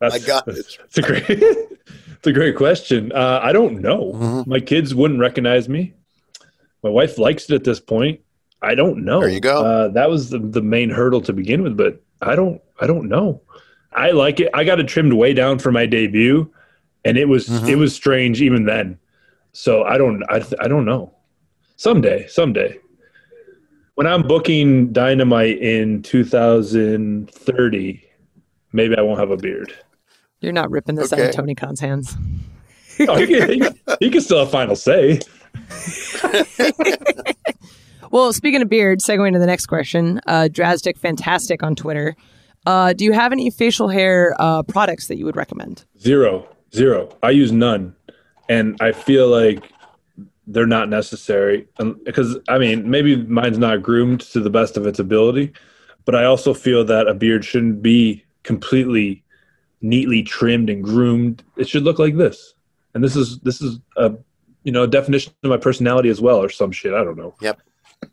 My 0.00 0.18
God. 0.20 0.44
It's 0.46 0.78
a 0.96 1.02
great, 1.02 1.24
it's 1.28 2.26
a 2.26 2.32
great 2.32 2.54
question. 2.56 3.10
Uh, 3.12 3.40
I 3.42 3.52
don't 3.52 3.80
know. 3.80 4.12
Mhm. 4.14 4.46
My 4.46 4.60
kids 4.60 4.94
wouldn't 4.94 5.18
recognize 5.20 5.68
me. 5.68 5.94
My 6.84 6.90
wife 6.90 7.18
likes 7.18 7.50
it 7.50 7.54
at 7.56 7.64
this 7.64 7.80
point. 7.80 8.20
I 8.62 8.74
don't 8.74 9.04
know. 9.04 9.20
There 9.20 9.28
you 9.28 9.40
go. 9.40 9.64
Uh, 9.64 9.88
that 9.88 10.08
was 10.10 10.30
the, 10.30 10.38
the 10.38 10.62
main 10.62 10.90
hurdle 10.90 11.20
to 11.22 11.32
begin 11.32 11.62
with, 11.62 11.76
but 11.76 12.00
I 12.22 12.34
don't. 12.36 12.60
I 12.80 12.86
don't 12.86 13.08
know. 13.08 13.40
I 13.92 14.10
like 14.10 14.40
it. 14.40 14.50
I 14.54 14.64
got 14.64 14.80
it 14.80 14.88
trimmed 14.88 15.12
way 15.12 15.34
down 15.34 15.58
for 15.58 15.70
my 15.72 15.86
debut, 15.86 16.50
and 17.04 17.16
it 17.18 17.26
was 17.26 17.48
Mhm. 17.48 17.68
it 17.68 17.76
was 17.76 17.94
strange 17.94 18.40
even 18.42 18.64
then. 18.66 18.98
So 19.52 19.84
I 19.84 19.98
don't. 19.98 20.22
I 20.28 20.44
I 20.60 20.68
don't 20.68 20.84
know. 20.84 21.12
Someday, 21.76 22.26
someday. 22.28 22.78
When 23.94 24.06
I'm 24.06 24.22
booking 24.22 24.92
Dynamite 24.92 25.58
in 25.58 26.02
2030, 26.02 28.02
maybe 28.72 28.96
I 28.96 29.00
won't 29.02 29.18
have 29.20 29.30
a 29.30 29.36
beard. 29.38 29.72
you're 30.40 30.52
not 30.52 30.70
ripping 30.70 30.96
this 30.96 31.12
out 31.14 31.18
of 31.20 31.30
Tony 31.32 31.54
Khan's 31.54 31.80
hands. 31.80 32.14
Oh, 33.08 33.16
he, 33.16 33.26
can, 33.26 33.48
he, 33.50 33.62
he 34.00 34.10
can 34.10 34.20
still 34.20 34.38
have 34.40 34.50
final 34.50 34.76
say. 34.76 35.20
Well, 38.10 38.32
speaking 38.32 38.62
of 38.62 38.68
beard, 38.68 39.00
segueing 39.00 39.32
to 39.32 39.38
the 39.38 39.46
next 39.46 39.66
question, 39.66 40.20
uh, 40.26 40.48
Drastic 40.48 40.98
Fantastic 40.98 41.62
on 41.62 41.74
Twitter. 41.74 42.16
Uh, 42.64 42.92
do 42.92 43.04
you 43.04 43.12
have 43.12 43.32
any 43.32 43.50
facial 43.50 43.88
hair 43.88 44.34
uh, 44.38 44.62
products 44.62 45.06
that 45.08 45.18
you 45.18 45.24
would 45.24 45.36
recommend? 45.36 45.84
Zero, 46.00 46.48
zero. 46.74 47.08
I 47.22 47.30
use 47.30 47.52
none, 47.52 47.94
and 48.48 48.76
I 48.80 48.92
feel 48.92 49.28
like 49.28 49.72
they're 50.48 50.66
not 50.66 50.88
necessary 50.88 51.66
because 52.04 52.38
I 52.48 52.58
mean 52.58 52.88
maybe 52.88 53.16
mine's 53.16 53.58
not 53.58 53.82
groomed 53.82 54.20
to 54.20 54.40
the 54.40 54.50
best 54.50 54.76
of 54.76 54.86
its 54.86 54.98
ability, 54.98 55.52
but 56.04 56.14
I 56.14 56.24
also 56.24 56.54
feel 56.54 56.84
that 56.84 57.08
a 57.08 57.14
beard 57.14 57.44
shouldn't 57.44 57.82
be 57.82 58.24
completely 58.44 59.24
neatly 59.80 60.22
trimmed 60.22 60.70
and 60.70 60.82
groomed. 60.82 61.42
It 61.56 61.68
should 61.68 61.82
look 61.82 61.98
like 61.98 62.16
this, 62.16 62.54
and 62.94 63.02
this 63.02 63.16
is 63.16 63.38
this 63.40 63.60
is 63.60 63.78
a 63.96 64.12
you 64.64 64.72
know 64.72 64.84
a 64.84 64.88
definition 64.88 65.32
of 65.44 65.50
my 65.50 65.56
personality 65.56 66.08
as 66.08 66.20
well, 66.20 66.36
or 66.42 66.48
some 66.48 66.72
shit. 66.72 66.94
I 66.94 67.04
don't 67.04 67.16
know. 67.16 67.34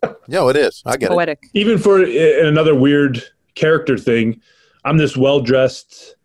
No, 0.27 0.47
it 0.49 0.55
is. 0.55 0.81
I 0.85 0.95
get 0.95 1.07
it. 1.07 1.13
Poetic. 1.13 1.49
even 1.53 1.77
for 1.77 2.01
uh, 2.01 2.47
another 2.47 2.73
weird 2.75 3.21
character 3.55 3.97
thing, 3.97 4.41
I'm 4.85 4.97
this 4.97 5.17
well 5.17 5.41
dressed 5.41 6.15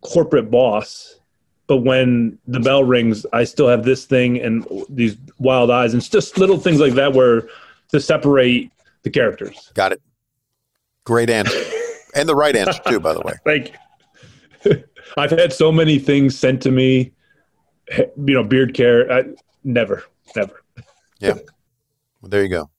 corporate 0.00 0.50
boss, 0.50 1.20
but 1.66 1.78
when 1.78 2.38
the 2.46 2.60
bell 2.60 2.84
rings, 2.84 3.26
I 3.32 3.44
still 3.44 3.68
have 3.68 3.84
this 3.84 4.04
thing 4.04 4.38
and 4.38 4.66
these 4.88 5.16
wild 5.38 5.70
eyes, 5.70 5.92
and 5.94 6.00
it's 6.00 6.08
just 6.08 6.38
little 6.38 6.58
things 6.58 6.80
like 6.80 6.94
that 6.94 7.12
where 7.12 7.48
to 7.90 8.00
separate 8.00 8.70
the 9.02 9.10
characters. 9.10 9.70
Got 9.74 9.92
it. 9.92 10.02
Great 11.04 11.30
answer. 11.30 11.58
and 12.14 12.28
the 12.28 12.34
right 12.34 12.54
answer, 12.54 12.80
too, 12.88 13.00
by 13.00 13.14
the 13.14 13.20
way. 13.20 13.34
Like, 13.46 13.74
I've 15.16 15.30
had 15.30 15.52
so 15.52 15.72
many 15.72 15.98
things 15.98 16.38
sent 16.38 16.62
to 16.62 16.70
me, 16.70 17.12
you 17.96 18.34
know, 18.34 18.44
beard 18.44 18.74
care. 18.74 19.10
I, 19.10 19.24
never, 19.64 20.04
never. 20.36 20.62
Well, 21.20 22.30
there 22.30 22.42
you 22.42 22.48
go. 22.48 22.70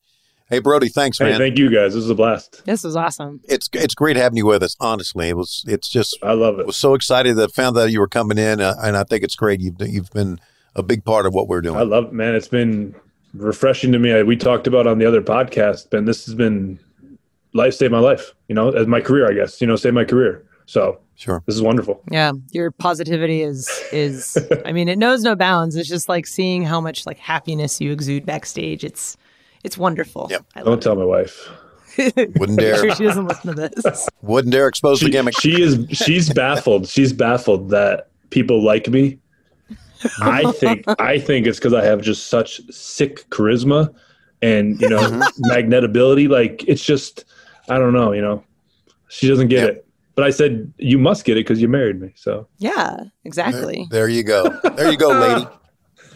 Hey, 0.50 0.60
Brodie, 0.60 0.90
thanks, 0.90 1.20
Hey, 1.20 1.26
man. 1.26 1.38
thank 1.40 1.58
you 1.60 1.70
guys. 1.70 1.94
This 1.94 2.04
is 2.04 2.10
a 2.10 2.16
blast. 2.16 2.64
This 2.66 2.84
was 2.84 2.96
awesome. 2.96 3.40
it's 3.48 3.70
it's 3.74 3.94
great 3.94 4.16
having 4.16 4.38
you 4.38 4.46
with 4.48 4.64
us. 4.64 4.76
Honestly, 4.80 5.30
it 5.30 5.38
was. 5.38 5.64
It's 5.68 5.88
just 5.90 6.18
I 6.24 6.34
love 6.34 6.60
it. 6.60 6.66
was 6.66 6.76
so 6.78 6.94
excited 6.96 7.36
that 7.38 7.50
I 7.50 7.52
found 7.52 7.76
that 7.76 7.92
you 7.92 8.00
were 8.00 8.08
coming 8.08 8.38
in, 8.38 8.60
uh, 8.60 8.76
and 8.84 8.98
I 8.98 9.04
think 9.04 9.24
it's 9.24 9.36
great. 9.36 9.60
You've 9.62 9.76
you've 9.82 10.10
been 10.12 10.40
a 10.76 10.82
big 10.84 11.04
part 11.06 11.26
of 11.26 11.34
what 11.34 11.48
we're 11.48 11.62
doing. 11.62 11.78
I 11.78 11.84
love 11.84 12.06
it, 12.06 12.14
man. 12.14 12.34
It's 12.36 12.48
been 12.48 12.96
refreshing 13.34 13.92
to 13.92 14.00
me. 14.00 14.12
I, 14.14 14.24
we 14.24 14.36
talked 14.36 14.66
about 14.66 14.88
on 14.88 14.98
the 14.98 15.06
other 15.06 15.22
podcast, 15.22 15.90
Ben. 15.92 16.06
This 16.06 16.26
has 16.26 16.34
been 16.36 16.80
life 17.54 17.76
saved 17.76 17.92
my 17.92 18.00
life. 18.00 18.34
You 18.48 18.56
know, 18.56 18.70
as 18.70 18.88
my 18.88 19.02
career, 19.02 19.30
I 19.30 19.34
guess. 19.34 19.62
You 19.62 19.68
know, 19.68 19.76
saved 19.76 19.96
my 19.96 20.06
career. 20.06 20.46
So 20.66 21.00
Sure. 21.16 21.44
this 21.48 21.56
is 21.56 21.62
wonderful. 21.62 22.02
Yeah, 22.12 22.32
your 22.52 22.72
positivity 22.72 23.42
is 23.44 23.70
is. 23.92 24.38
I 24.66 24.72
mean, 24.72 24.88
it 24.88 24.98
knows 24.98 25.22
no 25.24 25.36
bounds. 25.36 25.76
It's 25.76 25.90
just 25.90 26.10
like 26.10 26.26
seeing 26.26 26.64
how 26.64 26.80
much 26.82 27.06
like 27.06 27.20
happiness 27.20 27.80
you 27.82 27.92
exude 27.92 28.26
backstage. 28.26 28.84
It's 28.84 29.18
it's 29.64 29.78
wonderful. 29.78 30.28
Yep. 30.30 30.46
I 30.56 30.60
Don't 30.60 30.70
love 30.72 30.80
tell 30.82 30.96
my 30.96 31.06
wife. 31.06 31.50
Wouldn't 31.98 32.60
dare. 32.60 32.78
sure 32.78 32.96
she 32.96 33.04
doesn't 33.04 33.28
listen 33.28 33.56
to 33.56 33.70
this. 33.70 34.08
Wouldn't 34.22 34.52
dare 34.54 34.68
expose 34.68 35.02
the 35.02 35.10
gimmick. 35.10 35.40
she 35.40 35.62
is. 35.62 35.86
She's 35.92 36.32
baffled. 36.34 36.88
She's 36.88 37.12
baffled 37.14 37.70
that 37.70 38.10
people 38.30 38.64
like 38.64 38.88
me. 38.88 39.20
I 40.22 40.50
think 40.54 40.86
I 41.00 41.20
think 41.20 41.46
it's 41.46 41.58
because 41.58 41.74
I 41.74 41.84
have 41.84 42.02
just 42.02 42.28
such 42.28 42.62
sick 42.72 43.30
charisma 43.32 43.94
and 44.42 44.80
you 44.80 44.88
know 44.88 45.00
mm-hmm. 45.00 45.52
magnetability. 45.52 46.30
Like 46.30 46.64
it's 46.68 46.84
just 46.84 47.26
I 47.68 47.78
don't 47.78 47.94
know. 47.94 48.14
You 48.14 48.22
know, 48.22 48.44
she 49.10 49.28
doesn't 49.28 49.50
get 49.50 49.66
Yep. 49.66 49.70
it. 49.70 49.86
But 50.16 50.26
I 50.26 50.30
said 50.32 50.74
you 50.78 50.98
must 50.98 51.26
get 51.26 51.38
it 51.38 51.42
because 51.42 51.62
you 51.62 51.68
married 51.68 52.00
me. 52.00 52.14
So 52.16 52.48
Yeah, 52.60 52.98
exactly. 53.26 53.88
There 53.90 54.08
you 54.08 54.24
go. 54.24 54.50
There 54.76 54.90
you 54.92 54.98
go, 54.98 55.10
lady. 55.10 55.48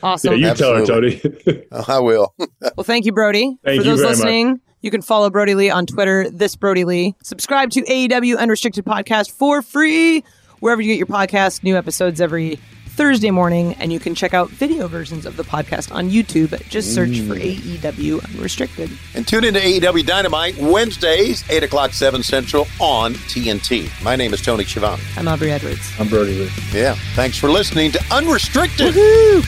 Awesome. 0.03 0.37
yeah, 0.37 0.49
you 0.49 0.55
tell 0.55 0.73
her, 0.75 0.81
Absolutely. 0.81 1.19
Tony. 1.19 1.65
Oh, 1.71 1.85
I 1.87 1.99
will. 1.99 2.33
Well, 2.77 2.83
thank 2.83 3.05
you, 3.05 3.11
Brodie. 3.11 3.57
Thank 3.63 3.81
For 3.81 3.85
you 3.87 3.91
those 3.91 3.99
very 3.99 4.09
much. 4.09 4.17
listening, 4.17 4.61
you 4.81 4.91
can 4.91 5.01
follow 5.01 5.29
Brodie 5.29 5.55
Lee 5.55 5.69
on 5.69 5.85
Twitter, 5.85 6.29
this 6.29 6.55
Brodie 6.55 6.85
Lee. 6.85 7.15
Subscribe 7.23 7.71
to 7.71 7.81
AEW 7.81 8.37
Unrestricted 8.37 8.85
Podcast 8.85 9.31
for 9.31 9.61
free 9.61 10.23
wherever 10.59 10.81
you 10.81 10.87
get 10.87 10.97
your 10.97 11.07
podcast, 11.07 11.63
New 11.63 11.75
episodes 11.77 12.21
every 12.21 12.57
Thursday 12.87 13.31
morning, 13.31 13.73
and 13.75 13.91
you 13.91 13.99
can 13.99 14.13
check 14.15 14.33
out 14.33 14.49
video 14.49 14.87
versions 14.87 15.25
of 15.25 15.35
the 15.35 15.43
podcast 15.43 15.93
on 15.93 16.09
YouTube. 16.09 16.57
Just 16.69 16.93
search 16.93 17.19
for 17.21 17.35
mm. 17.35 17.55
AEW 17.57 18.23
Unrestricted. 18.35 18.89
And 19.15 19.27
tune 19.27 19.43
into 19.43 19.59
AEW 19.59 20.05
Dynamite 20.05 20.57
Wednesdays, 20.57 21.43
8 21.49 21.63
o'clock, 21.63 21.91
7 21.91 22.21
Central 22.23 22.67
on 22.79 23.13
TNT. 23.13 23.89
My 24.03 24.15
name 24.15 24.33
is 24.33 24.41
Tony 24.41 24.63
Schiavone. 24.63 25.01
I'm 25.17 25.27
Aubrey 25.27 25.51
Edwards. 25.51 25.91
I'm 25.99 26.07
Brodie 26.07 26.35
Lee. 26.35 26.49
Yeah. 26.71 26.95
Thanks 27.15 27.37
for 27.37 27.49
listening 27.49 27.91
to 27.91 28.03
Unrestricted. 28.11 28.95
Woo! 28.95 29.41